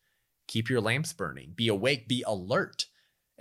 Keep 0.48 0.70
your 0.70 0.82
lamps 0.82 1.14
burning, 1.14 1.54
be 1.56 1.68
awake, 1.68 2.08
be 2.08 2.24
alert 2.26 2.88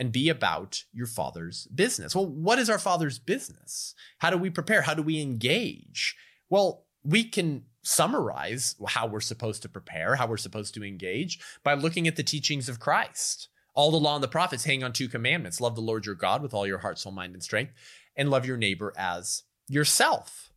and 0.00 0.10
be 0.10 0.30
about 0.30 0.84
your 0.94 1.06
father's 1.06 1.66
business. 1.66 2.16
Well, 2.16 2.26
what 2.26 2.58
is 2.58 2.70
our 2.70 2.78
father's 2.78 3.18
business? 3.18 3.94
How 4.18 4.30
do 4.30 4.38
we 4.38 4.48
prepare? 4.48 4.80
How 4.80 4.94
do 4.94 5.02
we 5.02 5.20
engage? 5.20 6.16
Well, 6.48 6.86
we 7.04 7.22
can 7.22 7.64
summarize 7.82 8.76
how 8.88 9.06
we're 9.06 9.20
supposed 9.20 9.60
to 9.62 9.68
prepare, 9.68 10.16
how 10.16 10.26
we're 10.26 10.38
supposed 10.38 10.72
to 10.74 10.84
engage 10.84 11.38
by 11.62 11.74
looking 11.74 12.08
at 12.08 12.16
the 12.16 12.22
teachings 12.22 12.66
of 12.66 12.80
Christ. 12.80 13.48
All 13.74 13.90
the 13.90 13.98
law 13.98 14.14
and 14.14 14.24
the 14.24 14.28
prophets 14.28 14.64
hang 14.64 14.82
on 14.82 14.94
two 14.94 15.06
commandments 15.06 15.60
love 15.60 15.74
the 15.74 15.82
Lord 15.82 16.06
your 16.06 16.14
God 16.14 16.42
with 16.42 16.54
all 16.54 16.66
your 16.66 16.78
heart, 16.78 16.98
soul, 16.98 17.12
mind, 17.12 17.34
and 17.34 17.42
strength, 17.42 17.74
and 18.16 18.30
love 18.30 18.46
your 18.46 18.56
neighbor 18.56 18.94
as 18.96 19.42
yourself. 19.68 20.50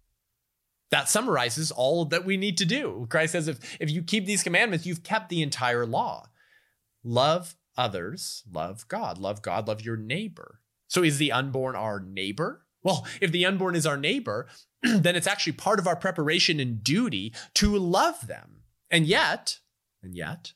That 0.89 1.09
summarizes 1.09 1.69
all 1.69 2.05
that 2.05 2.23
we 2.23 2.37
need 2.37 2.57
to 2.59 2.65
do. 2.65 3.07
Christ 3.09 3.33
says, 3.33 3.49
if, 3.49 3.77
if 3.81 3.91
you 3.91 4.03
keep 4.03 4.25
these 4.25 4.43
commandments, 4.43 4.85
you've 4.85 5.03
kept 5.03 5.27
the 5.27 5.41
entire 5.41 5.85
law. 5.85 6.29
Love 7.03 7.55
others, 7.77 8.43
love 8.51 8.87
God. 8.87 9.17
Love 9.17 9.41
God, 9.41 9.67
love 9.67 9.81
your 9.81 9.97
neighbor. 9.97 10.59
So 10.87 11.03
is 11.03 11.17
the 11.17 11.31
unborn 11.31 11.75
our 11.75 11.99
neighbor? 11.99 12.65
Well, 12.83 13.07
if 13.21 13.31
the 13.31 13.45
unborn 13.45 13.75
is 13.75 13.85
our 13.85 13.97
neighbor, 13.97 14.47
then 14.83 15.15
it's 15.15 15.27
actually 15.27 15.53
part 15.53 15.79
of 15.79 15.87
our 15.87 15.95
preparation 15.95 16.59
and 16.59 16.83
duty 16.83 17.33
to 17.55 17.77
love 17.77 18.27
them. 18.27 18.63
And 18.91 19.07
yet, 19.07 19.59
and 20.03 20.15
yet, 20.15 20.53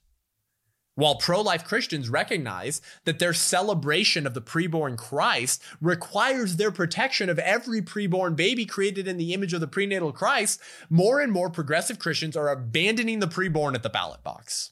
while 0.97 1.15
pro 1.15 1.41
life 1.41 1.63
Christians 1.63 2.09
recognize 2.09 2.81
that 3.05 3.19
their 3.19 3.33
celebration 3.33 4.25
of 4.25 4.33
the 4.33 4.41
preborn 4.41 4.97
Christ 4.97 5.61
requires 5.79 6.55
their 6.55 6.71
protection 6.71 7.29
of 7.29 7.37
every 7.39 7.81
preborn 7.81 8.35
baby 8.35 8.65
created 8.65 9.07
in 9.07 9.17
the 9.17 9.33
image 9.33 9.53
of 9.53 9.61
the 9.61 9.67
prenatal 9.67 10.11
Christ, 10.11 10.59
more 10.89 11.19
and 11.19 11.31
more 11.31 11.51
progressive 11.51 11.99
Christians 11.99 12.35
are 12.35 12.49
abandoning 12.49 13.19
the 13.19 13.27
preborn 13.27 13.75
at 13.75 13.83
the 13.83 13.89
ballot 13.89 14.23
box. 14.23 14.71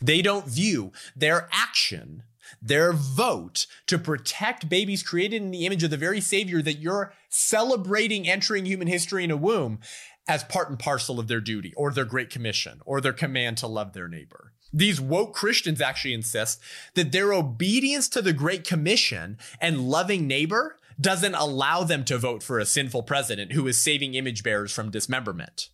They 0.00 0.22
don't 0.22 0.46
view 0.46 0.92
their 1.16 1.48
action, 1.52 2.22
their 2.62 2.92
vote 2.92 3.66
to 3.86 3.98
protect 3.98 4.68
babies 4.68 5.02
created 5.02 5.42
in 5.42 5.50
the 5.50 5.66
image 5.66 5.82
of 5.82 5.90
the 5.90 5.96
very 5.96 6.20
Savior 6.20 6.62
that 6.62 6.78
you're 6.78 7.12
celebrating 7.28 8.28
entering 8.28 8.64
human 8.64 8.88
history 8.88 9.24
in 9.24 9.30
a 9.30 9.36
womb 9.36 9.80
as 10.26 10.44
part 10.44 10.68
and 10.68 10.78
parcel 10.78 11.18
of 11.18 11.28
their 11.28 11.40
duty 11.40 11.72
or 11.76 11.90
their 11.90 12.04
great 12.04 12.30
commission 12.30 12.80
or 12.84 13.00
their 13.00 13.12
command 13.12 13.56
to 13.58 13.66
love 13.66 13.92
their 13.92 14.08
neighbor. 14.08 14.52
These 14.72 15.00
woke 15.00 15.34
Christians 15.34 15.80
actually 15.80 16.12
insist 16.12 16.60
that 16.94 17.12
their 17.12 17.32
obedience 17.32 18.08
to 18.10 18.20
the 18.20 18.34
Great 18.34 18.64
Commission 18.64 19.38
and 19.60 19.88
loving 19.88 20.26
neighbor 20.26 20.76
doesn't 21.00 21.34
allow 21.34 21.84
them 21.84 22.04
to 22.04 22.18
vote 22.18 22.42
for 22.42 22.58
a 22.58 22.66
sinful 22.66 23.04
president 23.04 23.52
who 23.52 23.66
is 23.66 23.80
saving 23.80 24.14
image 24.14 24.42
bearers 24.42 24.72
from 24.72 24.90
dismemberment. 24.90 25.70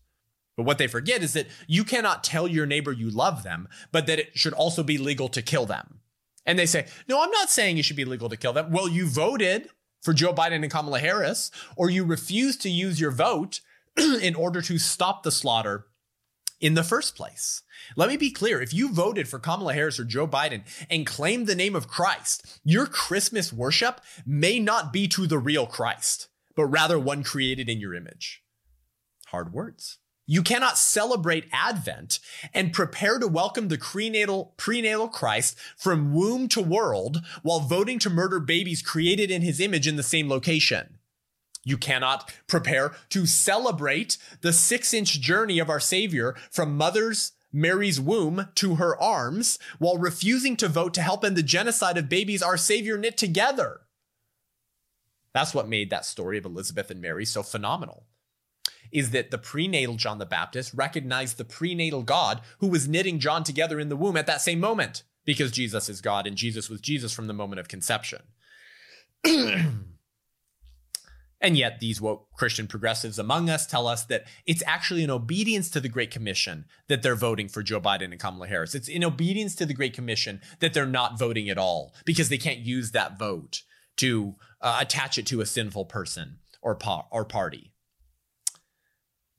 But 0.56 0.64
what 0.64 0.78
they 0.78 0.86
forget 0.86 1.22
is 1.22 1.32
that 1.32 1.48
you 1.66 1.84
cannot 1.84 2.22
tell 2.22 2.46
your 2.46 2.66
neighbor 2.66 2.92
you 2.92 3.10
love 3.10 3.42
them, 3.42 3.68
but 3.90 4.06
that 4.06 4.18
it 4.18 4.38
should 4.38 4.52
also 4.52 4.82
be 4.82 4.98
legal 4.98 5.28
to 5.30 5.42
kill 5.42 5.66
them. 5.66 6.00
And 6.46 6.58
they 6.58 6.66
say, 6.66 6.86
no, 7.08 7.22
I'm 7.22 7.30
not 7.30 7.50
saying 7.50 7.78
it 7.78 7.84
should 7.84 7.96
be 7.96 8.04
legal 8.04 8.28
to 8.28 8.36
kill 8.36 8.52
them. 8.52 8.70
Well, 8.70 8.88
you 8.88 9.06
voted 9.06 9.68
for 10.02 10.12
Joe 10.12 10.34
Biden 10.34 10.62
and 10.62 10.70
Kamala 10.70 11.00
Harris, 11.00 11.50
or 11.76 11.90
you 11.90 12.04
refused 12.04 12.60
to 12.62 12.70
use 12.70 13.00
your 13.00 13.10
vote 13.10 13.60
in 13.96 14.34
order 14.34 14.60
to 14.62 14.78
stop 14.78 15.22
the 15.22 15.32
slaughter 15.32 15.86
in 16.60 16.74
the 16.74 16.82
first 16.82 17.16
place. 17.16 17.62
Let 17.96 18.08
me 18.08 18.16
be 18.16 18.30
clear. 18.30 18.60
If 18.60 18.72
you 18.72 18.92
voted 18.92 19.28
for 19.28 19.38
Kamala 19.38 19.74
Harris 19.74 19.98
or 19.98 20.04
Joe 20.04 20.26
Biden 20.26 20.62
and 20.88 21.06
claimed 21.06 21.46
the 21.46 21.54
name 21.54 21.74
of 21.74 21.88
Christ, 21.88 22.60
your 22.64 22.86
Christmas 22.86 23.52
worship 23.52 24.00
may 24.24 24.58
not 24.58 24.92
be 24.92 25.08
to 25.08 25.26
the 25.26 25.38
real 25.38 25.66
Christ, 25.66 26.28
but 26.54 26.66
rather 26.66 26.98
one 26.98 27.22
created 27.22 27.68
in 27.68 27.80
your 27.80 27.94
image. 27.94 28.42
Hard 29.26 29.52
words. 29.52 29.98
You 30.26 30.42
cannot 30.42 30.78
celebrate 30.78 31.48
Advent 31.52 32.18
and 32.54 32.72
prepare 32.72 33.18
to 33.18 33.28
welcome 33.28 33.68
the 33.68 33.76
prenatal, 33.76 34.54
prenatal 34.56 35.08
Christ 35.08 35.56
from 35.76 36.14
womb 36.14 36.48
to 36.48 36.62
world 36.62 37.20
while 37.42 37.60
voting 37.60 37.98
to 38.00 38.10
murder 38.10 38.40
babies 38.40 38.80
created 38.80 39.30
in 39.30 39.42
his 39.42 39.60
image 39.60 39.86
in 39.86 39.96
the 39.96 40.02
same 40.02 40.28
location. 40.28 40.98
You 41.62 41.76
cannot 41.76 42.32
prepare 42.46 42.92
to 43.10 43.26
celebrate 43.26 44.16
the 44.40 44.52
six 44.52 44.94
inch 44.94 45.20
journey 45.20 45.58
of 45.58 45.68
our 45.68 45.80
Savior 45.80 46.34
from 46.50 46.76
mother's 46.76 47.32
Mary's 47.52 48.00
womb 48.00 48.48
to 48.56 48.76
her 48.76 49.00
arms 49.00 49.58
while 49.78 49.98
refusing 49.98 50.56
to 50.56 50.68
vote 50.68 50.94
to 50.94 51.02
help 51.02 51.24
end 51.24 51.36
the 51.36 51.42
genocide 51.42 51.96
of 51.98 52.08
babies 52.08 52.42
our 52.42 52.56
Savior 52.56 52.98
knit 52.98 53.16
together. 53.16 53.82
That's 55.32 55.54
what 55.54 55.68
made 55.68 55.90
that 55.90 56.04
story 56.04 56.38
of 56.38 56.44
Elizabeth 56.44 56.90
and 56.90 57.00
Mary 57.00 57.24
so 57.24 57.42
phenomenal. 57.42 58.06
Is 58.94 59.10
that 59.10 59.30
the 59.30 59.36
prenatal 59.36 59.96
John 59.96 60.16
the 60.16 60.24
Baptist 60.24 60.72
recognized 60.72 61.36
the 61.36 61.44
prenatal 61.44 62.02
God 62.02 62.40
who 62.60 62.68
was 62.68 62.88
knitting 62.88 63.18
John 63.18 63.44
together 63.44 63.78
in 63.78 63.90
the 63.90 63.96
womb 63.96 64.16
at 64.16 64.26
that 64.26 64.40
same 64.40 64.60
moment 64.60 65.02
because 65.26 65.52
Jesus 65.52 65.90
is 65.90 66.00
God 66.00 66.26
and 66.26 66.36
Jesus 66.36 66.70
was 66.70 66.80
Jesus 66.80 67.12
from 67.12 67.26
the 67.26 67.34
moment 67.34 67.60
of 67.60 67.68
conception. 67.68 68.22
And 71.44 71.58
yet, 71.58 71.78
these 71.78 72.00
woke 72.00 72.30
Christian 72.38 72.66
progressives 72.66 73.18
among 73.18 73.50
us 73.50 73.66
tell 73.66 73.86
us 73.86 74.06
that 74.06 74.24
it's 74.46 74.62
actually 74.66 75.04
in 75.04 75.10
obedience 75.10 75.68
to 75.70 75.80
the 75.80 75.90
Great 75.90 76.10
Commission 76.10 76.64
that 76.88 77.02
they're 77.02 77.14
voting 77.14 77.48
for 77.48 77.62
Joe 77.62 77.82
Biden 77.82 78.12
and 78.12 78.18
Kamala 78.18 78.46
Harris. 78.46 78.74
It's 78.74 78.88
in 78.88 79.04
obedience 79.04 79.54
to 79.56 79.66
the 79.66 79.74
Great 79.74 79.92
Commission 79.92 80.40
that 80.60 80.72
they're 80.72 80.86
not 80.86 81.18
voting 81.18 81.50
at 81.50 81.58
all 81.58 81.92
because 82.06 82.30
they 82.30 82.38
can't 82.38 82.60
use 82.60 82.92
that 82.92 83.18
vote 83.18 83.60
to 83.98 84.36
uh, 84.62 84.78
attach 84.80 85.18
it 85.18 85.26
to 85.26 85.42
a 85.42 85.46
sinful 85.46 85.84
person 85.84 86.38
or, 86.62 86.74
pa- 86.74 87.06
or 87.10 87.26
party. 87.26 87.73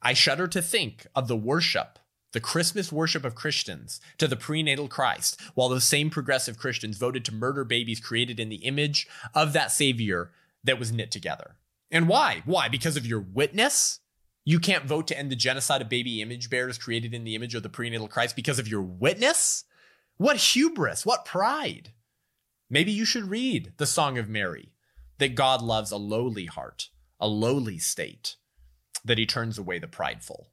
I 0.06 0.14
shudder 0.14 0.48
to 0.50 0.62
think 0.62 1.08
of 1.16 1.28
the 1.28 1.36
worship, 1.36 1.98
the 2.32 2.40
Christmas 2.40 2.92
worship 2.92 3.26
of 3.26 3.34
Christians 3.34 4.00
to 4.20 4.28
the 4.28 4.36
prenatal 4.36 4.88
Christ, 4.88 5.42
while 5.56 5.68
those 5.68 5.84
same 5.84 6.12
progressive 6.12 6.60
Christians 6.60 7.00
voted 7.00 7.26
to 7.26 7.34
murder 7.34 7.64
babies 7.64 8.00
created 8.00 8.40
in 8.40 8.50
the 8.50 8.58
image 8.58 9.08
of 9.34 9.52
that 9.54 9.72
Savior 9.72 10.30
that 10.64 10.78
was 10.78 10.92
knit 10.92 11.10
together. 11.10 11.56
And 11.90 12.08
why? 12.08 12.44
Why? 12.46 12.70
Because 12.70 12.98
of 12.98 13.08
your 13.08 13.20
witness? 13.20 14.00
You 14.44 14.60
can't 14.60 14.86
vote 14.86 15.08
to 15.08 15.18
end 15.18 15.32
the 15.32 15.36
genocide 15.36 15.82
of 15.82 15.90
baby 15.90 16.22
image 16.22 16.52
bearers 16.52 16.78
created 16.78 17.16
in 17.16 17.24
the 17.24 17.34
image 17.34 17.56
of 17.56 17.64
the 17.64 17.70
prenatal 17.70 18.08
Christ 18.08 18.36
because 18.36 18.60
of 18.60 18.68
your 18.68 18.84
witness? 18.84 19.64
What 20.18 20.38
hubris, 20.38 21.04
what 21.04 21.26
pride. 21.26 21.94
Maybe 22.70 22.92
you 22.92 23.06
should 23.06 23.32
read 23.32 23.74
the 23.78 23.88
Song 23.88 24.20
of 24.20 24.30
Mary 24.30 24.72
that 25.18 25.34
God 25.34 25.64
loves 25.64 25.90
a 25.90 25.98
lowly 25.98 26.46
heart, 26.46 26.90
a 27.20 27.28
lowly 27.28 27.80
state, 27.80 28.36
that 29.06 29.18
he 29.18 29.26
turns 29.26 29.58
away 29.58 29.80
the 29.80 29.88
prideful. 29.88 30.50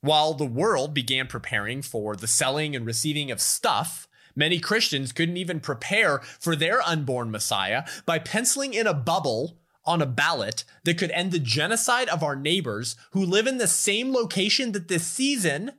While 0.00 0.34
the 0.34 0.46
world 0.46 0.94
began 0.94 1.26
preparing 1.26 1.82
for 1.82 2.16
the 2.16 2.26
selling 2.26 2.74
and 2.74 2.86
receiving 2.86 3.30
of 3.30 3.40
stuff 3.40 4.08
Many 4.38 4.60
Christians 4.60 5.10
couldn't 5.10 5.36
even 5.36 5.58
prepare 5.58 6.20
for 6.38 6.54
their 6.54 6.80
unborn 6.82 7.32
Messiah 7.32 7.82
by 8.06 8.20
penciling 8.20 8.72
in 8.72 8.86
a 8.86 8.94
bubble 8.94 9.58
on 9.84 10.00
a 10.00 10.06
ballot 10.06 10.62
that 10.84 10.96
could 10.96 11.10
end 11.10 11.32
the 11.32 11.40
genocide 11.40 12.08
of 12.08 12.22
our 12.22 12.36
neighbors 12.36 12.94
who 13.10 13.24
live 13.24 13.48
in 13.48 13.58
the 13.58 13.66
same 13.66 14.12
location 14.12 14.70
that 14.72 14.86
this 14.86 15.04
season 15.04 15.72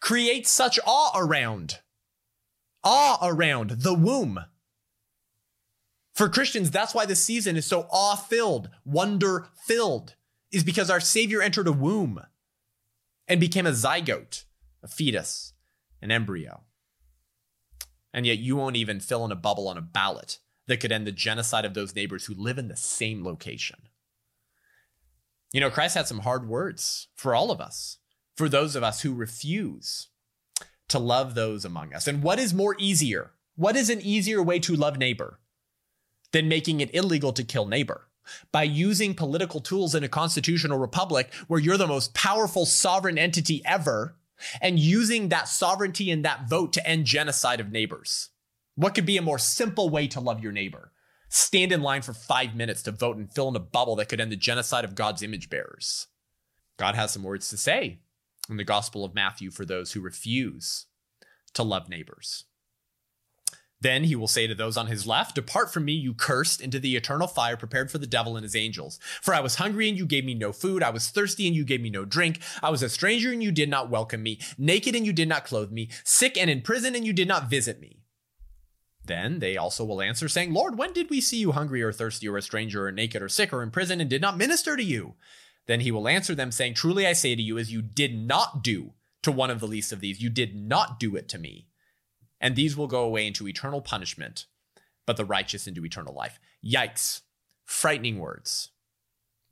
creates 0.00 0.50
such 0.50 0.80
awe 0.84 1.12
around. 1.14 1.78
Awe 2.82 3.18
around 3.22 3.82
the 3.82 3.94
womb. 3.94 4.40
For 6.14 6.28
Christians, 6.28 6.70
that's 6.70 6.94
why 6.94 7.06
the 7.06 7.16
season 7.16 7.56
is 7.56 7.66
so 7.66 7.86
awe 7.90 8.16
filled, 8.16 8.68
wonder 8.84 9.48
filled, 9.64 10.14
is 10.52 10.64
because 10.64 10.90
our 10.90 11.00
Savior 11.00 11.40
entered 11.40 11.68
a 11.68 11.72
womb 11.72 12.20
and 13.28 13.40
became 13.40 13.66
a 13.66 13.70
zygote, 13.70 14.44
a 14.82 14.88
fetus, 14.88 15.52
an 16.02 16.10
embryo. 16.10 16.62
And 18.12 18.26
yet 18.26 18.38
you 18.38 18.56
won't 18.56 18.76
even 18.76 18.98
fill 18.98 19.24
in 19.24 19.32
a 19.32 19.36
bubble 19.36 19.68
on 19.68 19.76
a 19.76 19.82
ballot 19.82 20.38
that 20.66 20.80
could 20.80 20.92
end 20.92 21.06
the 21.06 21.12
genocide 21.12 21.64
of 21.64 21.74
those 21.74 21.94
neighbors 21.94 22.26
who 22.26 22.34
live 22.34 22.58
in 22.58 22.68
the 22.68 22.76
same 22.76 23.24
location. 23.24 23.78
You 25.52 25.60
know, 25.60 25.70
Christ 25.70 25.96
had 25.96 26.08
some 26.08 26.20
hard 26.20 26.48
words 26.48 27.08
for 27.14 27.34
all 27.34 27.50
of 27.50 27.60
us, 27.60 27.98
for 28.36 28.48
those 28.48 28.76
of 28.76 28.82
us 28.82 29.02
who 29.02 29.14
refuse 29.14 30.08
to 30.88 30.98
love 30.98 31.34
those 31.34 31.64
among 31.64 31.94
us. 31.94 32.06
And 32.06 32.22
what 32.22 32.38
is 32.38 32.52
more 32.52 32.76
easier? 32.78 33.32
What 33.56 33.76
is 33.76 33.90
an 33.90 34.00
easier 34.00 34.42
way 34.42 34.58
to 34.60 34.74
love 34.74 34.96
neighbor 34.96 35.38
than 36.32 36.48
making 36.48 36.80
it 36.80 36.94
illegal 36.94 37.32
to 37.32 37.44
kill 37.44 37.66
neighbor? 37.66 38.08
By 38.52 38.62
using 38.62 39.14
political 39.14 39.60
tools 39.60 39.94
in 39.94 40.04
a 40.04 40.08
constitutional 40.08 40.78
republic 40.78 41.32
where 41.48 41.60
you're 41.60 41.76
the 41.76 41.86
most 41.86 42.14
powerful 42.14 42.66
sovereign 42.66 43.18
entity 43.18 43.62
ever 43.64 44.16
and 44.60 44.78
using 44.78 45.28
that 45.28 45.48
sovereignty 45.48 46.10
and 46.10 46.24
that 46.24 46.48
vote 46.48 46.72
to 46.74 46.86
end 46.86 47.06
genocide 47.06 47.60
of 47.60 47.72
neighbors. 47.72 48.30
What 48.76 48.94
could 48.94 49.06
be 49.06 49.16
a 49.16 49.22
more 49.22 49.38
simple 49.38 49.90
way 49.90 50.06
to 50.08 50.20
love 50.20 50.42
your 50.42 50.52
neighbor? 50.52 50.92
Stand 51.28 51.70
in 51.72 51.82
line 51.82 52.02
for 52.02 52.12
five 52.12 52.54
minutes 52.54 52.82
to 52.84 52.92
vote 52.92 53.16
and 53.16 53.32
fill 53.32 53.48
in 53.48 53.56
a 53.56 53.60
bubble 53.60 53.96
that 53.96 54.08
could 54.08 54.20
end 54.20 54.32
the 54.32 54.36
genocide 54.36 54.84
of 54.84 54.94
God's 54.94 55.22
image 55.22 55.50
bearers. 55.50 56.08
God 56.76 56.94
has 56.94 57.12
some 57.12 57.22
words 57.22 57.48
to 57.50 57.56
say 57.56 58.00
in 58.48 58.56
the 58.56 58.64
Gospel 58.64 59.04
of 59.04 59.14
Matthew 59.14 59.50
for 59.50 59.64
those 59.64 59.92
who 59.92 60.00
refuse 60.00 60.86
to 61.54 61.62
love 61.62 61.88
neighbors. 61.88 62.44
Then 63.82 64.04
he 64.04 64.14
will 64.14 64.28
say 64.28 64.46
to 64.46 64.54
those 64.54 64.76
on 64.76 64.88
his 64.88 65.06
left, 65.06 65.34
Depart 65.34 65.72
from 65.72 65.86
me, 65.86 65.92
you 65.92 66.12
cursed, 66.12 66.60
into 66.60 66.78
the 66.78 66.96
eternal 66.96 67.26
fire 67.26 67.56
prepared 67.56 67.90
for 67.90 67.96
the 67.96 68.06
devil 68.06 68.36
and 68.36 68.44
his 68.44 68.56
angels. 68.56 68.98
For 69.22 69.32
I 69.32 69.40
was 69.40 69.54
hungry 69.54 69.88
and 69.88 69.96
you 69.96 70.04
gave 70.04 70.24
me 70.24 70.34
no 70.34 70.52
food. 70.52 70.82
I 70.82 70.90
was 70.90 71.08
thirsty 71.08 71.46
and 71.46 71.56
you 71.56 71.64
gave 71.64 71.80
me 71.80 71.88
no 71.88 72.04
drink. 72.04 72.40
I 72.62 72.70
was 72.70 72.82
a 72.82 72.90
stranger 72.90 73.32
and 73.32 73.42
you 73.42 73.50
did 73.50 73.70
not 73.70 73.88
welcome 73.88 74.22
me. 74.22 74.38
Naked 74.58 74.94
and 74.94 75.06
you 75.06 75.14
did 75.14 75.28
not 75.28 75.46
clothe 75.46 75.70
me. 75.70 75.88
Sick 76.04 76.36
and 76.36 76.50
in 76.50 76.60
prison 76.60 76.94
and 76.94 77.06
you 77.06 77.14
did 77.14 77.28
not 77.28 77.48
visit 77.48 77.80
me. 77.80 78.00
Then 79.02 79.38
they 79.38 79.56
also 79.56 79.84
will 79.84 80.02
answer, 80.02 80.28
saying, 80.28 80.52
Lord, 80.52 80.76
when 80.76 80.92
did 80.92 81.08
we 81.08 81.22
see 81.22 81.38
you 81.38 81.52
hungry 81.52 81.82
or 81.82 81.90
thirsty 81.90 82.28
or 82.28 82.36
a 82.36 82.42
stranger 82.42 82.86
or 82.86 82.92
naked 82.92 83.22
or 83.22 83.30
sick 83.30 83.50
or 83.50 83.62
in 83.62 83.70
prison 83.70 84.00
and 84.00 84.10
did 84.10 84.20
not 84.20 84.36
minister 84.36 84.76
to 84.76 84.84
you? 84.84 85.14
Then 85.66 85.80
he 85.80 85.90
will 85.90 86.06
answer 86.06 86.34
them, 86.34 86.52
saying, 86.52 86.74
Truly 86.74 87.06
I 87.06 87.14
say 87.14 87.34
to 87.34 87.42
you, 87.42 87.56
as 87.56 87.72
you 87.72 87.80
did 87.80 88.14
not 88.14 88.62
do 88.62 88.92
to 89.22 89.32
one 89.32 89.50
of 89.50 89.58
the 89.58 89.66
least 89.66 89.90
of 89.90 90.00
these, 90.00 90.20
you 90.20 90.28
did 90.28 90.54
not 90.54 91.00
do 91.00 91.16
it 91.16 91.28
to 91.30 91.38
me 91.38 91.69
and 92.40 92.56
these 92.56 92.76
will 92.76 92.86
go 92.86 93.02
away 93.02 93.26
into 93.26 93.46
eternal 93.46 93.80
punishment, 93.80 94.46
but 95.06 95.16
the 95.16 95.24
righteous 95.24 95.66
into 95.66 95.84
eternal 95.84 96.14
life. 96.14 96.40
Yikes. 96.64 97.22
Frightening 97.64 98.18
words. 98.18 98.70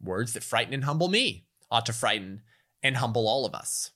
Words 0.03 0.33
that 0.33 0.43
frighten 0.43 0.75
and 0.75 0.85
humble 0.85 1.09
me 1.09 1.47
ought 1.71 1.87
to 1.87 1.93
frighten 1.93 2.43
and 2.83 2.97
humble 2.97 3.29
all 3.29 3.45
of 3.45 3.55
us. 3.55 3.91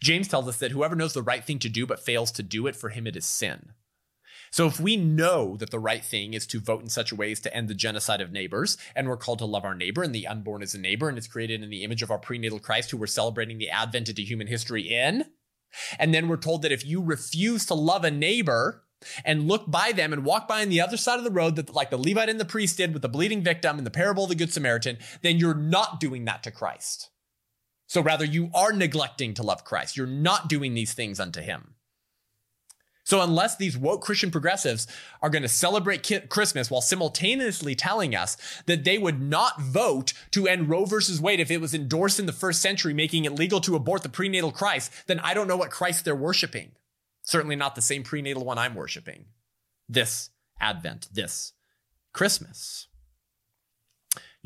James 0.00 0.28
tells 0.28 0.48
us 0.48 0.58
that 0.58 0.72
whoever 0.72 0.96
knows 0.96 1.14
the 1.14 1.22
right 1.22 1.44
thing 1.44 1.58
to 1.60 1.68
do 1.68 1.86
but 1.86 2.04
fails 2.04 2.32
to 2.32 2.42
do 2.42 2.66
it, 2.66 2.76
for 2.76 2.90
him 2.90 3.06
it 3.06 3.16
is 3.16 3.24
sin. 3.24 3.72
So 4.50 4.66
if 4.66 4.80
we 4.80 4.96
know 4.96 5.56
that 5.56 5.70
the 5.70 5.78
right 5.78 6.04
thing 6.04 6.34
is 6.34 6.46
to 6.48 6.60
vote 6.60 6.82
in 6.82 6.88
such 6.88 7.12
a 7.12 7.16
way 7.16 7.32
as 7.32 7.40
to 7.40 7.54
end 7.54 7.68
the 7.68 7.74
genocide 7.74 8.20
of 8.20 8.32
neighbors, 8.32 8.78
and 8.94 9.08
we're 9.08 9.16
called 9.16 9.38
to 9.40 9.44
love 9.44 9.64
our 9.64 9.74
neighbor, 9.74 10.02
and 10.02 10.14
the 10.14 10.26
unborn 10.26 10.62
is 10.62 10.74
a 10.74 10.78
neighbor, 10.78 11.08
and 11.08 11.18
it's 11.18 11.26
created 11.26 11.62
in 11.62 11.70
the 11.70 11.84
image 11.84 12.02
of 12.02 12.10
our 12.10 12.18
prenatal 12.18 12.58
Christ 12.58 12.90
who 12.90 12.96
we're 12.96 13.06
celebrating 13.06 13.58
the 13.58 13.70
advent 13.70 14.08
into 14.08 14.22
human 14.22 14.46
history 14.46 14.82
in, 14.82 15.26
and 15.98 16.14
then 16.14 16.28
we're 16.28 16.36
told 16.36 16.62
that 16.62 16.72
if 16.72 16.84
you 16.84 17.02
refuse 17.02 17.66
to 17.66 17.74
love 17.74 18.04
a 18.04 18.10
neighbor 18.10 18.82
and 19.24 19.46
look 19.46 19.70
by 19.70 19.92
them 19.92 20.12
and 20.12 20.24
walk 20.24 20.48
by 20.48 20.62
on 20.62 20.68
the 20.68 20.80
other 20.80 20.96
side 20.96 21.18
of 21.18 21.24
the 21.24 21.30
road, 21.30 21.56
that 21.56 21.74
like 21.74 21.90
the 21.90 21.98
Levite 21.98 22.28
and 22.28 22.40
the 22.40 22.44
priest 22.44 22.76
did 22.76 22.92
with 22.92 23.02
the 23.02 23.08
bleeding 23.08 23.42
victim 23.42 23.78
in 23.78 23.84
the 23.84 23.90
parable 23.90 24.24
of 24.24 24.30
the 24.30 24.34
Good 24.34 24.52
Samaritan, 24.52 24.98
then 25.22 25.38
you're 25.38 25.54
not 25.54 26.00
doing 26.00 26.24
that 26.24 26.42
to 26.42 26.50
Christ. 26.50 27.10
So 27.86 28.00
rather, 28.00 28.24
you 28.24 28.50
are 28.52 28.72
neglecting 28.72 29.34
to 29.34 29.44
love 29.44 29.64
Christ. 29.64 29.96
You're 29.96 30.06
not 30.06 30.48
doing 30.48 30.74
these 30.74 30.92
things 30.92 31.20
unto 31.20 31.40
him. 31.40 31.75
So, 33.06 33.20
unless 33.20 33.56
these 33.56 33.78
woke 33.78 34.02
Christian 34.02 34.32
progressives 34.32 34.88
are 35.22 35.30
going 35.30 35.42
to 35.42 35.48
celebrate 35.48 36.28
Christmas 36.28 36.72
while 36.72 36.80
simultaneously 36.80 37.76
telling 37.76 38.16
us 38.16 38.36
that 38.66 38.82
they 38.82 38.98
would 38.98 39.22
not 39.22 39.60
vote 39.60 40.12
to 40.32 40.48
end 40.48 40.68
Roe 40.68 40.86
versus 40.86 41.20
Wade 41.20 41.38
if 41.38 41.48
it 41.48 41.60
was 41.60 41.72
endorsed 41.72 42.18
in 42.18 42.26
the 42.26 42.32
first 42.32 42.60
century, 42.60 42.92
making 42.92 43.24
it 43.24 43.32
legal 43.32 43.60
to 43.60 43.76
abort 43.76 44.02
the 44.02 44.08
prenatal 44.08 44.50
Christ, 44.50 44.90
then 45.06 45.20
I 45.20 45.34
don't 45.34 45.46
know 45.46 45.56
what 45.56 45.70
Christ 45.70 46.04
they're 46.04 46.16
worshiping. 46.16 46.72
Certainly 47.22 47.54
not 47.54 47.76
the 47.76 47.80
same 47.80 48.02
prenatal 48.02 48.44
one 48.44 48.58
I'm 48.58 48.74
worshiping. 48.74 49.26
This 49.88 50.30
Advent, 50.60 51.08
this 51.12 51.52
Christmas. 52.12 52.88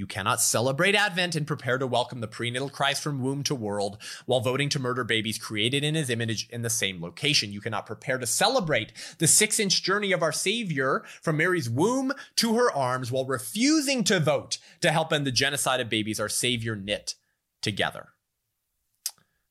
You 0.00 0.06
cannot 0.06 0.40
celebrate 0.40 0.94
Advent 0.94 1.36
and 1.36 1.46
prepare 1.46 1.76
to 1.76 1.86
welcome 1.86 2.20
the 2.20 2.26
prenatal 2.26 2.70
Christ 2.70 3.02
from 3.02 3.20
womb 3.20 3.42
to 3.42 3.54
world 3.54 3.98
while 4.24 4.40
voting 4.40 4.70
to 4.70 4.78
murder 4.78 5.04
babies 5.04 5.36
created 5.36 5.84
in 5.84 5.94
his 5.94 6.08
image 6.08 6.48
in 6.48 6.62
the 6.62 6.70
same 6.70 7.02
location. 7.02 7.52
You 7.52 7.60
cannot 7.60 7.84
prepare 7.84 8.16
to 8.16 8.26
celebrate 8.26 8.94
the 9.18 9.26
six 9.26 9.60
inch 9.60 9.82
journey 9.82 10.12
of 10.12 10.22
our 10.22 10.32
Savior 10.32 11.04
from 11.20 11.36
Mary's 11.36 11.68
womb 11.68 12.14
to 12.36 12.54
her 12.54 12.72
arms 12.72 13.12
while 13.12 13.26
refusing 13.26 14.02
to 14.04 14.20
vote 14.20 14.56
to 14.80 14.90
help 14.90 15.12
end 15.12 15.26
the 15.26 15.30
genocide 15.30 15.80
of 15.80 15.90
babies 15.90 16.18
our 16.18 16.30
Savior 16.30 16.74
knit 16.74 17.16
together. 17.60 18.14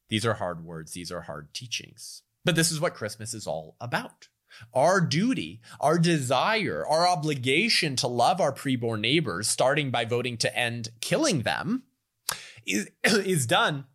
These 0.08 0.26
are 0.26 0.34
hard 0.34 0.66
words, 0.66 0.93
these 0.93 1.12
are 1.12 1.22
hard 1.22 1.54
teachings. 1.54 2.24
But 2.43 2.56
this 2.56 2.72
is 2.72 2.82
what 2.82 2.95
Christmas 2.95 3.36
is 3.36 3.45
all 3.45 3.76
about. 3.80 4.30
Our 4.74 5.02
duty, 5.02 5.62
our 5.80 5.97
desire, 5.97 6.86
our 6.88 7.08
obligation 7.08 7.95
to 7.97 8.08
love 8.08 8.41
our 8.41 8.54
preborn 8.54 9.02
neighbors, 9.02 9.47
starting 9.47 9.91
by 9.91 10.06
voting 10.06 10.38
to 10.38 10.58
end 10.58 10.89
killing 11.02 11.41
them, 11.41 11.84
is, 12.66 12.89
is 13.04 13.45
done 13.45 13.86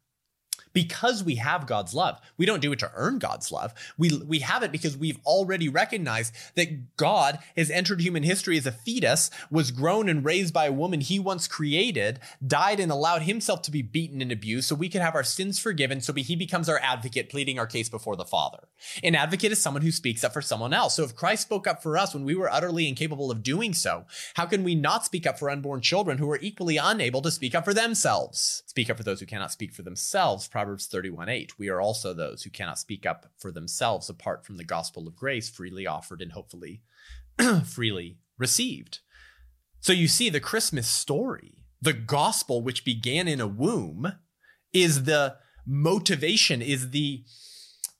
because 0.75 1.25
we 1.25 1.37
have 1.37 1.66
God's 1.66 1.95
love. 1.95 2.20
We 2.37 2.45
don't 2.45 2.61
do 2.61 2.72
it 2.72 2.79
to 2.81 2.91
earn 2.95 3.18
God's 3.18 3.51
love. 3.51 3.72
We, 3.97 4.11
we 4.27 4.41
have 4.41 4.62
it 4.62 4.72
because 4.72 4.97
we've 4.97 5.20
already 5.25 5.68
recognized 5.68 6.35
that 6.57 6.97
God 6.97 7.39
has 7.57 7.70
entered 7.70 8.01
human 8.01 8.25
history 8.25 8.59
as 8.59 8.66
a 8.66 8.72
fetus, 8.72 9.31
was 9.51 9.70
grown 9.70 10.09
and 10.09 10.25
raised 10.25 10.53
by 10.53 10.66
a 10.66 10.72
woman 10.72 11.01
he 11.01 11.18
once 11.18 11.49
created, 11.49 12.18
died 12.47 12.81
and 12.81 12.93
allowed 12.93 13.22
himself 13.22 13.62
to 13.62 13.70
be 13.70 13.83
beaten 13.83 14.20
and 14.20 14.33
abused 14.33 14.68
so 14.68 14.75
we 14.75 14.89
could 14.89 15.01
have 15.01 15.14
our 15.14 15.25
sins 15.25 15.59
forgiven. 15.59 16.01
So 16.01 16.12
he 16.12 16.37
becomes 16.37 16.68
our 16.68 16.81
advocate, 16.81 17.31
pleading 17.31 17.59
our 17.59 17.66
case 17.66 17.89
before 17.89 18.16
the 18.16 18.25
Father. 18.25 18.68
An 19.03 19.14
advocate 19.14 19.53
is 19.53 19.62
someone 19.62 19.83
who 19.83 19.93
speaks 19.93 20.25
up 20.25 20.33
for 20.33 20.43
someone 20.43 20.72
else. 20.72 20.95
So 20.95 21.05
if 21.05 21.14
Christ 21.14 21.43
spoke 21.43 21.68
up 21.68 21.83
for 21.83 21.97
us 21.97 22.14
when 22.14 22.25
we 22.25 22.35
were 22.35 22.53
utterly 22.53 22.89
incapable 22.89 23.31
of 23.31 23.45
doing 23.45 23.75
so, 23.75 24.07
how 24.35 24.47
can 24.47 24.64
we 24.64 24.75
not 24.75 25.05
speak 25.05 25.27
up 25.27 25.39
for 25.39 25.51
unborn 25.51 25.81
children 25.81 26.18
who 26.18 26.31
are 26.31 26.39
equally 26.41 26.77
unable 26.77 27.22
to 27.22 27.31
speak 27.31 27.55
up 27.55 27.64
for 27.64 27.75
themselves? 27.75 28.64
Speak 28.66 28.91
up 28.91 28.97
for 28.97 29.05
those 29.05 29.20
who 29.20 29.27
cannot 29.27 29.53
speak 29.53 29.72
for 29.72 29.83
themselves. 29.83 30.49
Proverbs 30.49 30.64
31 30.87 31.29
8. 31.29 31.59
We 31.59 31.69
are 31.69 31.81
also 31.81 32.12
those 32.12 32.43
who 32.43 32.51
cannot 32.51 32.79
speak 32.79 33.07
up 33.07 33.27
for 33.39 33.51
themselves 33.51 34.09
apart 34.09 34.45
from 34.45 34.57
the 34.57 34.65
gospel 34.65 35.07
of 35.07 35.17
grace 35.17 35.49
freely 35.49 35.87
offered 35.87 36.21
and 36.21 36.33
hopefully 36.33 36.83
freely 37.65 38.19
received. 38.39 39.01
So 39.81 39.93
you 39.93 40.09
see, 40.09 40.31
the 40.31 40.41
Christmas 40.41 40.89
story, 40.89 41.65
the 41.81 41.93
gospel 41.93 42.62
which 42.62 42.85
began 42.85 43.29
in 43.29 43.41
a 43.41 43.47
womb, 43.47 44.12
is 44.73 45.05
the 45.05 45.37
motivation, 45.67 46.62
is 46.62 46.91
the 46.91 47.25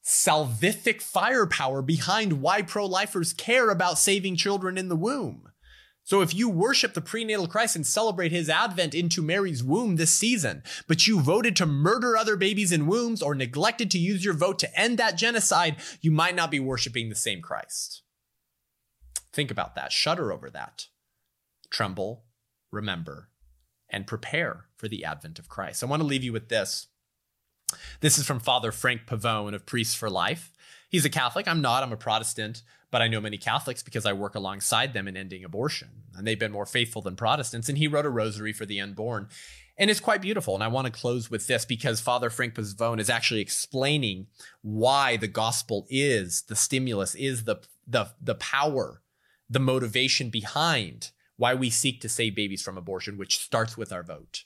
salvific 0.05 1.01
firepower 1.01 1.83
behind 1.83 2.35
why 2.35 2.63
pro 2.63 2.87
lifers 2.87 3.33
care 3.33 3.71
about 3.71 3.99
saving 3.99 4.37
children 4.37 4.77
in 4.77 4.89
the 4.89 4.97
womb. 4.97 5.49
So 6.07 6.21
if 6.21 6.35
you 6.35 6.51
worship 6.51 6.93
the 6.93 7.01
prenatal 7.01 7.49
Christ 7.49 7.77
and 7.77 7.87
celebrate 7.87 8.31
his 8.31 8.51
advent 8.51 8.95
into 8.95 9.23
Mary's 9.23 9.65
womb 9.65 9.97
this 9.97 10.13
season, 10.13 10.63
but 10.87 11.07
you 11.07 11.19
voted 11.21 11.57
to 11.57 11.67
murder 11.67 12.15
other 12.15 12.37
babies 12.37 12.73
in 12.73 12.87
wombs 12.87 13.23
or 13.23 13.35
neglected 13.35 13.91
to 13.91 13.99
use 13.99 14.23
your 14.23 14.35
vote 14.35 14.59
to 14.59 14.79
end 14.79 14.99
that 14.99 15.17
genocide, 15.17 15.77
you 16.03 16.11
might 16.11 16.35
not 16.35 16.51
be 16.51 16.61
worshiping 16.61 17.09
the 17.09 17.15
same 17.15 17.41
Christ. 17.41 18.03
Think 19.33 19.51
about 19.51 19.75
that. 19.77 19.93
Shudder 19.93 20.31
over 20.31 20.51
that. 20.51 20.89
Tremble, 21.71 22.25
remember, 22.71 23.31
and 23.89 24.07
prepare 24.07 24.67
for 24.77 24.89
the 24.89 25.07
advent 25.07 25.39
of 25.39 25.49
Christ. 25.49 25.83
I 25.83 25.87
want 25.87 26.03
to 26.03 26.07
leave 26.07 26.23
you 26.23 26.35
with 26.35 26.51
this. 26.51 26.89
This 28.01 28.19
is 28.19 28.27
from 28.27 28.41
Father 28.41 28.73
Frank 28.73 29.07
Pavone 29.07 29.55
of 29.55 29.65
Priests 29.65 29.95
for 29.95 30.11
Life. 30.11 30.53
He's 30.91 31.07
a 31.07 31.11
Catholic. 31.11 31.49
I'm 31.49 31.63
not. 31.63 31.83
I'm 31.83 31.93
a 31.93 31.97
Protestant 31.97 32.63
but 32.95 33.03
I 33.03 33.09
know 33.09 33.21
many 33.21 33.39
Catholics 33.39 33.83
because 33.83 34.07
I 34.07 34.13
work 34.13 34.37
alongside 34.37 34.93
them 34.93 35.09
in 35.09 35.17
ending 35.17 35.43
abortion. 35.43 35.89
And 36.15 36.25
they've 36.25 36.39
been 36.39 36.53
more 36.53 36.65
faithful 36.65 37.03
than 37.03 37.17
Protestants. 37.17 37.69
And 37.69 37.77
he 37.77 37.89
wrote 37.89 38.07
a 38.07 38.09
rosary 38.09 38.53
for 38.53 38.67
the 38.67 38.81
unborn. 38.81 39.27
And 39.77 39.91
it's 39.91 39.99
quite 39.99 40.23
beautiful. 40.23 40.55
And 40.55 40.63
I 40.63 40.69
want 40.69 40.87
to 40.87 40.93
close 40.93 41.29
with 41.29 41.49
this 41.49 41.65
because 41.65 42.01
Father 42.01 42.31
Frank 42.31 42.55
Pavone 42.55 43.01
is 43.01 43.11
actually 43.11 43.41
explaining 43.41 44.29
why 44.63 45.17
the 45.17 45.27
gospel 45.27 45.89
is 45.91 46.43
the 46.43 46.55
stimulus, 46.55 47.17
is 47.17 47.43
the, 47.43 47.57
the, 47.85 48.11
the 48.23 48.37
power, 48.37 49.03
the 49.51 49.59
motivation 49.59 50.31
behind 50.31 51.11
why 51.37 51.53
we 51.53 51.71
seek 51.71 52.01
to 52.03 52.09
save 52.09 52.37
babies 52.37 52.63
from 52.63 52.79
abortion, 52.79 53.19
which 53.19 53.39
starts 53.39 53.77
with 53.77 53.93
our 53.93 54.05
vote. 54.05 54.45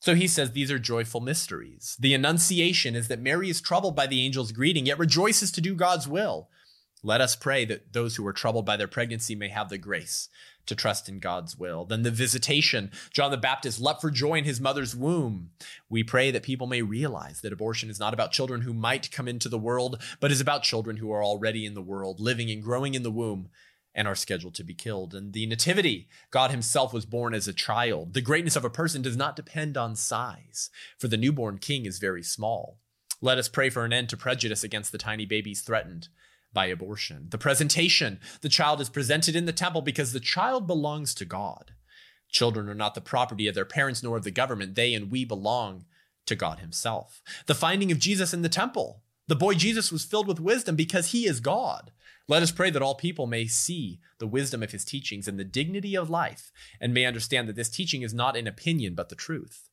So 0.00 0.14
he 0.14 0.26
says 0.26 0.52
these 0.52 0.70
are 0.70 0.78
joyful 0.78 1.20
mysteries. 1.20 1.98
The 2.00 2.14
Annunciation 2.14 2.94
is 2.94 3.08
that 3.08 3.20
Mary 3.20 3.50
is 3.50 3.60
troubled 3.60 3.94
by 3.94 4.06
the 4.06 4.24
angel's 4.24 4.52
greeting, 4.52 4.86
yet 4.86 4.98
rejoices 4.98 5.52
to 5.52 5.60
do 5.60 5.74
God's 5.74 6.08
will. 6.08 6.48
Let 7.02 7.20
us 7.20 7.36
pray 7.36 7.64
that 7.66 7.92
those 7.92 8.16
who 8.16 8.26
are 8.26 8.32
troubled 8.32 8.66
by 8.66 8.76
their 8.76 8.88
pregnancy 8.88 9.34
may 9.34 9.48
have 9.48 9.68
the 9.68 9.78
grace 9.78 10.28
to 10.66 10.74
trust 10.74 11.08
in 11.08 11.18
God's 11.18 11.56
will. 11.56 11.84
Then 11.84 12.02
the 12.02 12.10
visitation, 12.10 12.90
John 13.10 13.30
the 13.30 13.36
Baptist 13.36 13.80
leapt 13.80 14.00
for 14.00 14.10
joy 14.10 14.34
in 14.34 14.44
his 14.44 14.60
mother's 14.60 14.94
womb. 14.94 15.50
We 15.88 16.02
pray 16.02 16.30
that 16.30 16.42
people 16.42 16.66
may 16.66 16.82
realize 16.82 17.40
that 17.40 17.52
abortion 17.52 17.88
is 17.88 17.98
not 17.98 18.14
about 18.14 18.32
children 18.32 18.62
who 18.62 18.74
might 18.74 19.10
come 19.10 19.28
into 19.28 19.48
the 19.48 19.58
world, 19.58 20.02
but 20.20 20.30
is 20.30 20.40
about 20.40 20.62
children 20.62 20.98
who 20.98 21.10
are 21.10 21.24
already 21.24 21.64
in 21.64 21.74
the 21.74 21.82
world, 21.82 22.20
living 22.20 22.50
and 22.50 22.62
growing 22.62 22.94
in 22.94 23.02
the 23.02 23.10
womb 23.10 23.48
and 23.94 24.06
are 24.06 24.14
scheduled 24.14 24.54
to 24.54 24.64
be 24.64 24.74
killed. 24.74 25.14
And 25.14 25.32
the 25.32 25.46
nativity, 25.46 26.08
God 26.30 26.50
himself 26.50 26.92
was 26.92 27.06
born 27.06 27.34
as 27.34 27.48
a 27.48 27.52
child. 27.52 28.14
The 28.14 28.20
greatness 28.20 28.54
of 28.54 28.64
a 28.64 28.70
person 28.70 29.02
does 29.02 29.16
not 29.16 29.36
depend 29.36 29.76
on 29.76 29.96
size, 29.96 30.70
for 30.98 31.08
the 31.08 31.16
newborn 31.16 31.58
king 31.58 31.86
is 31.86 31.98
very 31.98 32.22
small. 32.22 32.78
Let 33.20 33.38
us 33.38 33.48
pray 33.48 33.70
for 33.70 33.84
an 33.84 33.92
end 33.92 34.08
to 34.10 34.16
prejudice 34.16 34.62
against 34.62 34.92
the 34.92 34.98
tiny 34.98 35.26
babies 35.26 35.62
threatened 35.62 36.08
by 36.58 36.66
abortion. 36.66 37.28
The 37.30 37.38
presentation 37.38 38.18
the 38.40 38.48
child 38.48 38.80
is 38.80 38.88
presented 38.88 39.36
in 39.36 39.44
the 39.44 39.52
temple 39.52 39.80
because 39.80 40.12
the 40.12 40.18
child 40.18 40.66
belongs 40.66 41.14
to 41.14 41.24
God. 41.24 41.70
Children 42.28 42.68
are 42.68 42.74
not 42.74 42.96
the 42.96 43.00
property 43.00 43.46
of 43.46 43.54
their 43.54 43.64
parents 43.64 44.02
nor 44.02 44.16
of 44.16 44.24
the 44.24 44.32
government. 44.32 44.74
They 44.74 44.92
and 44.92 45.08
we 45.08 45.24
belong 45.24 45.84
to 46.26 46.34
God 46.34 46.58
Himself. 46.58 47.22
The 47.46 47.54
finding 47.54 47.92
of 47.92 48.00
Jesus 48.00 48.34
in 48.34 48.42
the 48.42 48.48
temple. 48.48 49.04
The 49.28 49.36
boy 49.36 49.54
Jesus 49.54 49.92
was 49.92 50.04
filled 50.04 50.26
with 50.26 50.40
wisdom 50.40 50.74
because 50.74 51.12
He 51.12 51.28
is 51.28 51.38
God. 51.38 51.92
Let 52.26 52.42
us 52.42 52.50
pray 52.50 52.70
that 52.70 52.82
all 52.82 52.96
people 52.96 53.28
may 53.28 53.46
see 53.46 54.00
the 54.18 54.26
wisdom 54.26 54.60
of 54.60 54.72
His 54.72 54.84
teachings 54.84 55.28
and 55.28 55.38
the 55.38 55.44
dignity 55.44 55.96
of 55.96 56.10
life, 56.10 56.50
and 56.80 56.92
may 56.92 57.06
understand 57.06 57.48
that 57.48 57.54
this 57.54 57.70
teaching 57.70 58.02
is 58.02 58.12
not 58.12 58.36
an 58.36 58.48
opinion 58.48 58.96
but 58.96 59.10
the 59.10 59.14
truth. 59.14 59.67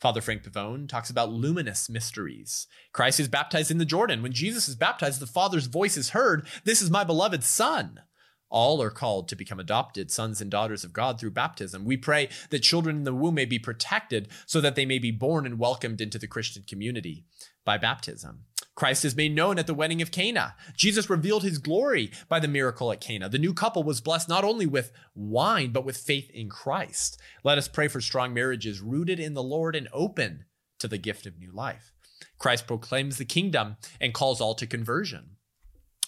Father 0.00 0.20
Frank 0.20 0.42
Pavone 0.42 0.88
talks 0.88 1.08
about 1.08 1.32
luminous 1.32 1.88
mysteries. 1.88 2.66
Christ 2.92 3.18
is 3.18 3.28
baptized 3.28 3.70
in 3.70 3.78
the 3.78 3.84
Jordan. 3.86 4.22
When 4.22 4.32
Jesus 4.32 4.68
is 4.68 4.76
baptized, 4.76 5.20
the 5.20 5.26
Father's 5.26 5.66
voice 5.66 5.96
is 5.96 6.10
heard 6.10 6.46
This 6.64 6.82
is 6.82 6.90
my 6.90 7.02
beloved 7.02 7.42
Son. 7.42 8.00
All 8.48 8.80
are 8.82 8.90
called 8.90 9.28
to 9.28 9.36
become 9.36 9.58
adopted 9.58 10.10
sons 10.10 10.40
and 10.40 10.50
daughters 10.50 10.84
of 10.84 10.92
God 10.92 11.18
through 11.18 11.32
baptism. 11.32 11.84
We 11.84 11.96
pray 11.96 12.28
that 12.50 12.60
children 12.60 12.96
in 12.96 13.04
the 13.04 13.14
womb 13.14 13.34
may 13.34 13.44
be 13.44 13.58
protected 13.58 14.28
so 14.44 14.60
that 14.60 14.76
they 14.76 14.86
may 14.86 14.98
be 14.98 15.10
born 15.10 15.46
and 15.46 15.58
welcomed 15.58 16.00
into 16.00 16.18
the 16.18 16.28
Christian 16.28 16.62
community 16.62 17.24
by 17.64 17.78
baptism. 17.78 18.44
Christ 18.76 19.06
is 19.06 19.16
made 19.16 19.34
known 19.34 19.58
at 19.58 19.66
the 19.66 19.74
wedding 19.74 20.02
of 20.02 20.10
Cana. 20.10 20.54
Jesus 20.76 21.10
revealed 21.10 21.42
his 21.42 21.56
glory 21.58 22.12
by 22.28 22.38
the 22.38 22.46
miracle 22.46 22.92
at 22.92 23.00
Cana. 23.00 23.28
The 23.28 23.38
new 23.38 23.54
couple 23.54 23.82
was 23.82 24.02
blessed 24.02 24.28
not 24.28 24.44
only 24.44 24.66
with 24.66 24.92
wine, 25.14 25.72
but 25.72 25.84
with 25.84 25.96
faith 25.96 26.30
in 26.30 26.50
Christ. 26.50 27.18
Let 27.42 27.56
us 27.56 27.68
pray 27.68 27.88
for 27.88 28.02
strong 28.02 28.34
marriages 28.34 28.82
rooted 28.82 29.18
in 29.18 29.32
the 29.32 29.42
Lord 29.42 29.74
and 29.74 29.88
open 29.94 30.44
to 30.78 30.88
the 30.88 30.98
gift 30.98 31.26
of 31.26 31.38
new 31.38 31.50
life. 31.50 31.92
Christ 32.38 32.66
proclaims 32.66 33.16
the 33.16 33.24
kingdom 33.24 33.76
and 33.98 34.12
calls 34.12 34.42
all 34.42 34.54
to 34.54 34.66
conversion. 34.66 35.35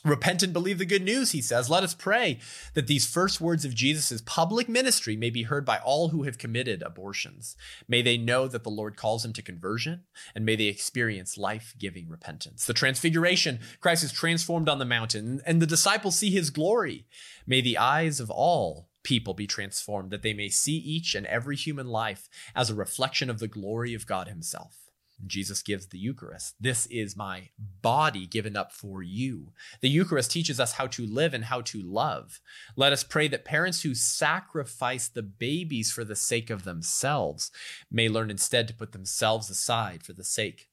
Repent 0.05 0.45
and 0.45 0.53
believe 0.53 0.79
the 0.79 0.85
good 0.85 1.03
news, 1.03 1.33
he 1.33 1.43
says. 1.43 1.69
Let 1.69 1.83
us 1.83 1.95
pray 1.95 2.39
that 2.75 2.87
these 2.87 3.07
first 3.07 3.41
words 3.41 3.65
of 3.65 3.75
Jesus' 3.75 4.23
public 4.25 4.69
ministry 4.69 5.17
may 5.17 5.31
be 5.31 5.43
heard 5.43 5.65
by 5.65 5.79
all 5.79 6.11
who 6.11 6.23
have 6.23 6.39
committed 6.39 6.83
abortions. 6.83 7.57
May 7.89 8.03
they 8.03 8.17
know 8.17 8.47
that 8.47 8.63
the 8.63 8.71
Lord 8.71 8.97
calls 8.97 9.25
them 9.25 9.33
to 9.33 9.43
conversion, 9.43 10.05
and 10.35 10.45
may 10.45 10.55
they 10.55 10.67
experience 10.67 11.37
life 11.37 11.75
giving 11.79 12.09
repentance. 12.09 12.65
The 12.65 12.75
transfiguration, 12.75 13.59
Christ 13.81 14.05
is 14.05 14.13
transformed 14.13 14.69
on 14.69 14.79
the 14.79 14.85
mountain, 14.85 15.41
and 15.45 15.61
the 15.61 15.67
disciples 15.67 16.17
see 16.17 16.31
his 16.31 16.51
glory. 16.51 17.07
May 17.47 17.61
the 17.61 17.79
eyes 17.79 18.21
of 18.21 18.31
all 18.31 18.89
people 19.03 19.35
be 19.35 19.47
transformed, 19.47 20.11
that 20.11 20.23
they 20.23 20.35
may 20.35 20.49
see 20.49 20.77
each 20.77 21.15
and 21.15 21.27
every 21.27 21.57
human 21.57 21.89
life 21.89 22.29
as 22.55 22.71
a 22.71 22.75
reflection 22.75 23.31
of 23.31 23.39
the 23.39 23.49
glory 23.49 23.95
of 23.95 24.07
God 24.07 24.29
himself. 24.29 24.88
Jesus 25.27 25.63
gives 25.63 25.87
the 25.87 25.99
Eucharist. 25.99 26.55
This 26.61 26.87
is 26.87 27.17
my 27.17 27.49
body 27.83 28.27
given 28.27 28.57
up 28.57 28.73
for 28.73 29.03
you. 29.03 29.53
The 29.81 29.89
Eucharist 29.89 30.31
teaches 30.31 30.61
us 30.61 30.73
how 30.73 30.87
to 30.89 31.07
live 31.07 31.35
and 31.35 31.45
how 31.45 31.61
to 31.63 31.83
love. 31.83 32.41
Let 32.77 32.93
us 32.93 33.05
pray 33.05 33.29
that 33.29 33.45
parents 33.45 33.83
who 33.83 33.95
sacrifice 33.95 35.09
the 35.09 35.23
babies 35.23 35.91
for 35.91 36.05
the 36.05 36.17
sake 36.17 36.51
of 36.51 36.65
themselves 36.65 37.51
may 37.91 38.09
learn 38.09 38.31
instead 38.31 38.69
to 38.69 38.75
put 38.75 38.93
themselves 38.93 39.51
aside 39.51 40.03
for 40.03 40.13
the 40.13 40.25
sake 40.25 40.69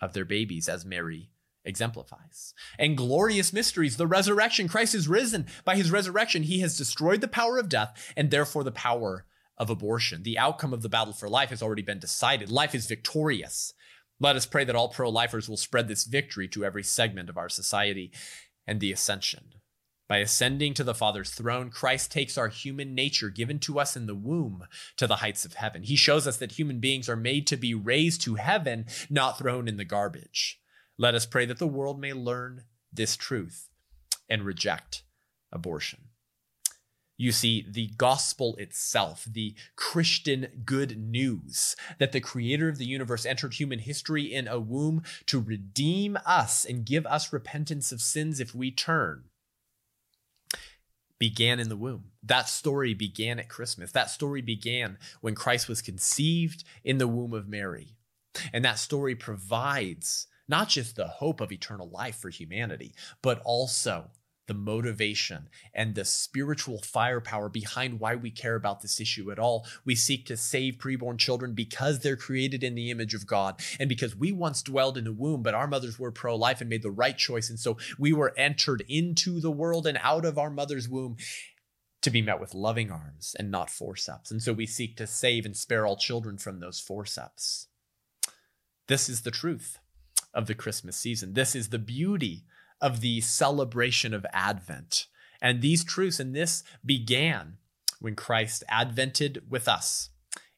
of 0.00 0.12
their 0.12 0.24
babies, 0.24 0.68
as 0.68 0.84
Mary 0.84 1.30
exemplifies. 1.64 2.54
And 2.78 2.96
glorious 2.96 3.52
mysteries, 3.52 3.96
the 3.96 4.06
resurrection. 4.06 4.68
Christ 4.68 4.94
is 4.94 5.08
risen. 5.08 5.46
By 5.64 5.76
his 5.76 5.90
resurrection, 5.90 6.44
he 6.44 6.60
has 6.60 6.78
destroyed 6.78 7.20
the 7.20 7.28
power 7.28 7.58
of 7.58 7.68
death 7.68 8.12
and 8.16 8.30
therefore 8.30 8.64
the 8.64 8.72
power 8.72 9.26
of 9.58 9.70
abortion. 9.70 10.22
The 10.22 10.38
outcome 10.38 10.72
of 10.72 10.82
the 10.82 10.88
battle 10.88 11.12
for 11.12 11.28
life 11.28 11.50
has 11.50 11.62
already 11.62 11.82
been 11.82 11.98
decided. 11.98 12.50
Life 12.50 12.74
is 12.74 12.86
victorious. 12.86 13.74
Let 14.20 14.36
us 14.36 14.46
pray 14.46 14.64
that 14.64 14.74
all 14.74 14.88
pro 14.88 15.08
lifers 15.08 15.48
will 15.48 15.56
spread 15.56 15.88
this 15.88 16.04
victory 16.04 16.48
to 16.48 16.64
every 16.64 16.82
segment 16.82 17.28
of 17.28 17.38
our 17.38 17.48
society 17.48 18.12
and 18.66 18.80
the 18.80 18.92
ascension. 18.92 19.54
By 20.08 20.18
ascending 20.18 20.72
to 20.74 20.84
the 20.84 20.94
Father's 20.94 21.30
throne, 21.30 21.70
Christ 21.70 22.10
takes 22.10 22.38
our 22.38 22.48
human 22.48 22.94
nature 22.94 23.28
given 23.28 23.58
to 23.60 23.78
us 23.78 23.94
in 23.94 24.06
the 24.06 24.14
womb 24.14 24.64
to 24.96 25.06
the 25.06 25.16
heights 25.16 25.44
of 25.44 25.54
heaven. 25.54 25.82
He 25.82 25.96
shows 25.96 26.26
us 26.26 26.38
that 26.38 26.52
human 26.52 26.80
beings 26.80 27.10
are 27.10 27.16
made 27.16 27.46
to 27.48 27.58
be 27.58 27.74
raised 27.74 28.22
to 28.22 28.36
heaven, 28.36 28.86
not 29.10 29.38
thrown 29.38 29.68
in 29.68 29.76
the 29.76 29.84
garbage. 29.84 30.60
Let 30.96 31.14
us 31.14 31.26
pray 31.26 31.44
that 31.44 31.58
the 31.58 31.66
world 31.66 32.00
may 32.00 32.14
learn 32.14 32.64
this 32.90 33.16
truth 33.16 33.68
and 34.30 34.42
reject 34.42 35.04
abortion. 35.52 36.07
You 37.20 37.32
see, 37.32 37.66
the 37.68 37.88
gospel 37.98 38.54
itself, 38.56 39.26
the 39.28 39.56
Christian 39.74 40.62
good 40.64 40.96
news 40.96 41.74
that 41.98 42.12
the 42.12 42.20
creator 42.20 42.68
of 42.68 42.78
the 42.78 42.86
universe 42.86 43.26
entered 43.26 43.54
human 43.54 43.80
history 43.80 44.32
in 44.32 44.46
a 44.46 44.60
womb 44.60 45.02
to 45.26 45.40
redeem 45.40 46.16
us 46.24 46.64
and 46.64 46.86
give 46.86 47.04
us 47.06 47.32
repentance 47.32 47.90
of 47.90 48.00
sins 48.00 48.38
if 48.38 48.54
we 48.54 48.70
turn, 48.70 49.24
began 51.18 51.58
in 51.58 51.68
the 51.68 51.76
womb. 51.76 52.12
That 52.22 52.48
story 52.48 52.94
began 52.94 53.40
at 53.40 53.48
Christmas. 53.48 53.90
That 53.90 54.10
story 54.10 54.40
began 54.40 54.96
when 55.20 55.34
Christ 55.34 55.68
was 55.68 55.82
conceived 55.82 56.62
in 56.84 56.98
the 56.98 57.08
womb 57.08 57.34
of 57.34 57.48
Mary. 57.48 57.96
And 58.52 58.64
that 58.64 58.78
story 58.78 59.16
provides 59.16 60.28
not 60.46 60.68
just 60.68 60.94
the 60.94 61.08
hope 61.08 61.40
of 61.40 61.50
eternal 61.50 61.88
life 61.88 62.16
for 62.16 62.30
humanity, 62.30 62.94
but 63.22 63.42
also 63.44 64.10
the 64.48 64.54
motivation 64.54 65.48
and 65.72 65.94
the 65.94 66.04
spiritual 66.04 66.82
firepower 66.82 67.48
behind 67.48 68.00
why 68.00 68.16
we 68.16 68.30
care 68.30 68.56
about 68.56 68.80
this 68.80 69.00
issue 69.00 69.30
at 69.30 69.38
all. 69.38 69.64
We 69.84 69.94
seek 69.94 70.26
to 70.26 70.36
save 70.36 70.78
preborn 70.78 71.18
children 71.18 71.54
because 71.54 72.00
they're 72.00 72.16
created 72.16 72.64
in 72.64 72.74
the 72.74 72.90
image 72.90 73.14
of 73.14 73.26
God 73.26 73.60
and 73.78 73.88
because 73.88 74.16
we 74.16 74.32
once 74.32 74.62
dwelled 74.62 74.98
in 74.98 75.06
a 75.06 75.12
womb, 75.12 75.42
but 75.42 75.54
our 75.54 75.68
mothers 75.68 75.98
were 75.98 76.10
pro 76.10 76.34
life 76.34 76.60
and 76.60 76.68
made 76.68 76.82
the 76.82 76.90
right 76.90 77.16
choice. 77.16 77.48
And 77.48 77.60
so 77.60 77.76
we 77.98 78.12
were 78.12 78.34
entered 78.36 78.82
into 78.88 79.40
the 79.40 79.52
world 79.52 79.86
and 79.86 79.98
out 80.02 80.24
of 80.24 80.38
our 80.38 80.50
mother's 80.50 80.88
womb 80.88 81.16
to 82.00 82.10
be 82.10 82.22
met 82.22 82.40
with 82.40 82.54
loving 82.54 82.90
arms 82.90 83.36
and 83.38 83.50
not 83.50 83.70
forceps. 83.70 84.30
And 84.30 84.42
so 84.42 84.52
we 84.52 84.66
seek 84.66 84.96
to 84.96 85.06
save 85.06 85.44
and 85.44 85.56
spare 85.56 85.86
all 85.86 85.96
children 85.96 86.38
from 86.38 86.60
those 86.60 86.80
forceps. 86.80 87.68
This 88.86 89.08
is 89.08 89.22
the 89.22 89.30
truth 89.30 89.78
of 90.32 90.46
the 90.46 90.54
Christmas 90.54 90.96
season. 90.96 91.34
This 91.34 91.54
is 91.54 91.68
the 91.68 91.78
beauty 91.78 92.44
of 92.80 93.00
the 93.00 93.20
celebration 93.20 94.14
of 94.14 94.26
Advent. 94.32 95.06
And 95.40 95.60
these 95.60 95.84
truths 95.84 96.20
and 96.20 96.34
this 96.34 96.62
began 96.84 97.58
when 98.00 98.14
Christ 98.14 98.64
advented 98.70 99.42
with 99.48 99.68
us 99.68 100.10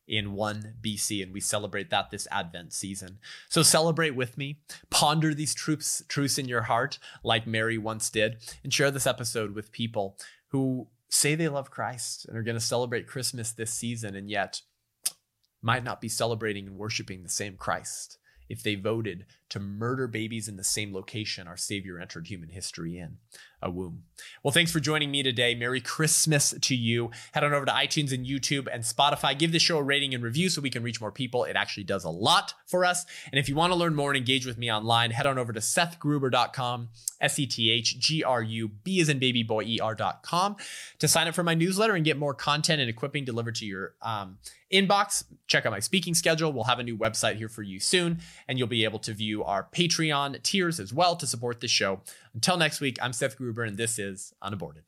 in 0.06 0.32
1 0.32 0.74
BC, 0.82 1.22
and 1.22 1.32
we 1.32 1.40
celebrate 1.40 1.90
that 1.90 2.10
this 2.10 2.26
Advent 2.32 2.72
season. 2.72 3.18
So 3.48 3.62
celebrate 3.62 4.16
with 4.16 4.36
me, 4.36 4.58
ponder 4.90 5.32
these 5.32 5.54
truths, 5.54 6.02
truths 6.08 6.36
in 6.36 6.48
your 6.48 6.62
heart, 6.62 6.98
like 7.22 7.46
Mary 7.46 7.78
once 7.78 8.10
did, 8.10 8.38
and 8.64 8.74
share 8.74 8.90
this 8.90 9.06
episode 9.06 9.54
with 9.54 9.70
people 9.70 10.18
who 10.48 10.88
say 11.08 11.34
they 11.34 11.48
love 11.48 11.70
Christ 11.70 12.26
and 12.26 12.36
are 12.36 12.42
going 12.42 12.56
to 12.56 12.60
celebrate 12.60 13.06
Christmas 13.06 13.52
this 13.52 13.72
season, 13.72 14.16
and 14.16 14.28
yet 14.28 14.62
might 15.62 15.84
not 15.84 16.00
be 16.00 16.08
celebrating 16.08 16.66
and 16.66 16.76
worshiping 16.76 17.22
the 17.22 17.28
same 17.28 17.56
Christ 17.56 18.18
if 18.48 18.62
they 18.62 18.74
voted 18.74 19.26
to 19.50 19.60
murder 19.60 20.06
babies 20.06 20.48
in 20.48 20.56
the 20.56 20.64
same 20.64 20.94
location 20.94 21.46
our 21.46 21.56
Savior 21.56 21.98
entered 21.98 22.28
human 22.28 22.48
history 22.48 22.98
in 22.98 23.18
a 23.62 23.70
womb. 23.70 24.04
Well, 24.42 24.52
thanks 24.52 24.72
for 24.72 24.80
joining 24.80 25.10
me 25.10 25.22
today. 25.22 25.54
Merry 25.54 25.80
Christmas 25.80 26.54
to 26.60 26.74
you. 26.74 27.10
Head 27.32 27.44
on 27.44 27.52
over 27.52 27.66
to 27.66 27.72
iTunes 27.72 28.12
and 28.12 28.24
YouTube 28.24 28.68
and 28.72 28.82
Spotify. 28.82 29.38
Give 29.38 29.52
this 29.52 29.62
show 29.62 29.78
a 29.78 29.82
rating 29.82 30.14
and 30.14 30.22
review 30.22 30.48
so 30.48 30.60
we 30.60 30.70
can 30.70 30.82
reach 30.82 31.00
more 31.00 31.12
people. 31.12 31.44
It 31.44 31.56
actually 31.56 31.84
does 31.84 32.04
a 32.04 32.10
lot 32.10 32.54
for 32.66 32.84
us. 32.84 33.04
And 33.30 33.38
if 33.38 33.48
you 33.48 33.54
want 33.54 33.72
to 33.72 33.78
learn 33.78 33.94
more 33.94 34.10
and 34.10 34.16
engage 34.16 34.46
with 34.46 34.56
me 34.56 34.72
online, 34.72 35.10
head 35.10 35.26
on 35.26 35.38
over 35.38 35.52
to 35.52 35.60
sethgruber.com, 35.60 36.88
S 37.20 37.38
E 37.38 37.46
T 37.46 37.70
H 37.70 37.98
G 37.98 38.24
R 38.24 38.42
U 38.42 38.68
B 38.68 39.00
as 39.00 39.08
in 39.08 39.18
baby 39.18 39.42
boy 39.42 39.64
E 39.64 39.78
R.com 39.80 40.56
to 40.98 41.08
sign 41.08 41.28
up 41.28 41.34
for 41.34 41.42
my 41.42 41.54
newsletter 41.54 41.94
and 41.94 42.04
get 42.04 42.16
more 42.16 42.34
content 42.34 42.80
and 42.80 42.88
equipping 42.88 43.24
delivered 43.24 43.56
to 43.56 43.66
your 43.66 43.94
um, 44.00 44.38
inbox. 44.72 45.24
Check 45.46 45.66
out 45.66 45.72
my 45.72 45.80
speaking 45.80 46.14
schedule. 46.14 46.52
We'll 46.52 46.64
have 46.64 46.78
a 46.78 46.82
new 46.82 46.96
website 46.96 47.36
here 47.36 47.48
for 47.48 47.62
you 47.62 47.80
soon, 47.80 48.20
and 48.48 48.58
you'll 48.58 48.68
be 48.68 48.84
able 48.84 49.00
to 49.00 49.12
view 49.12 49.39
our 49.44 49.68
Patreon 49.72 50.42
tiers 50.42 50.80
as 50.80 50.92
well 50.92 51.16
to 51.16 51.26
support 51.26 51.60
the 51.60 51.68
show. 51.68 52.00
Until 52.34 52.56
next 52.56 52.80
week, 52.80 52.98
I'm 53.02 53.12
Seth 53.12 53.36
Gruber, 53.36 53.62
and 53.64 53.76
this 53.76 53.98
is 53.98 54.34
Unaborted. 54.42 54.84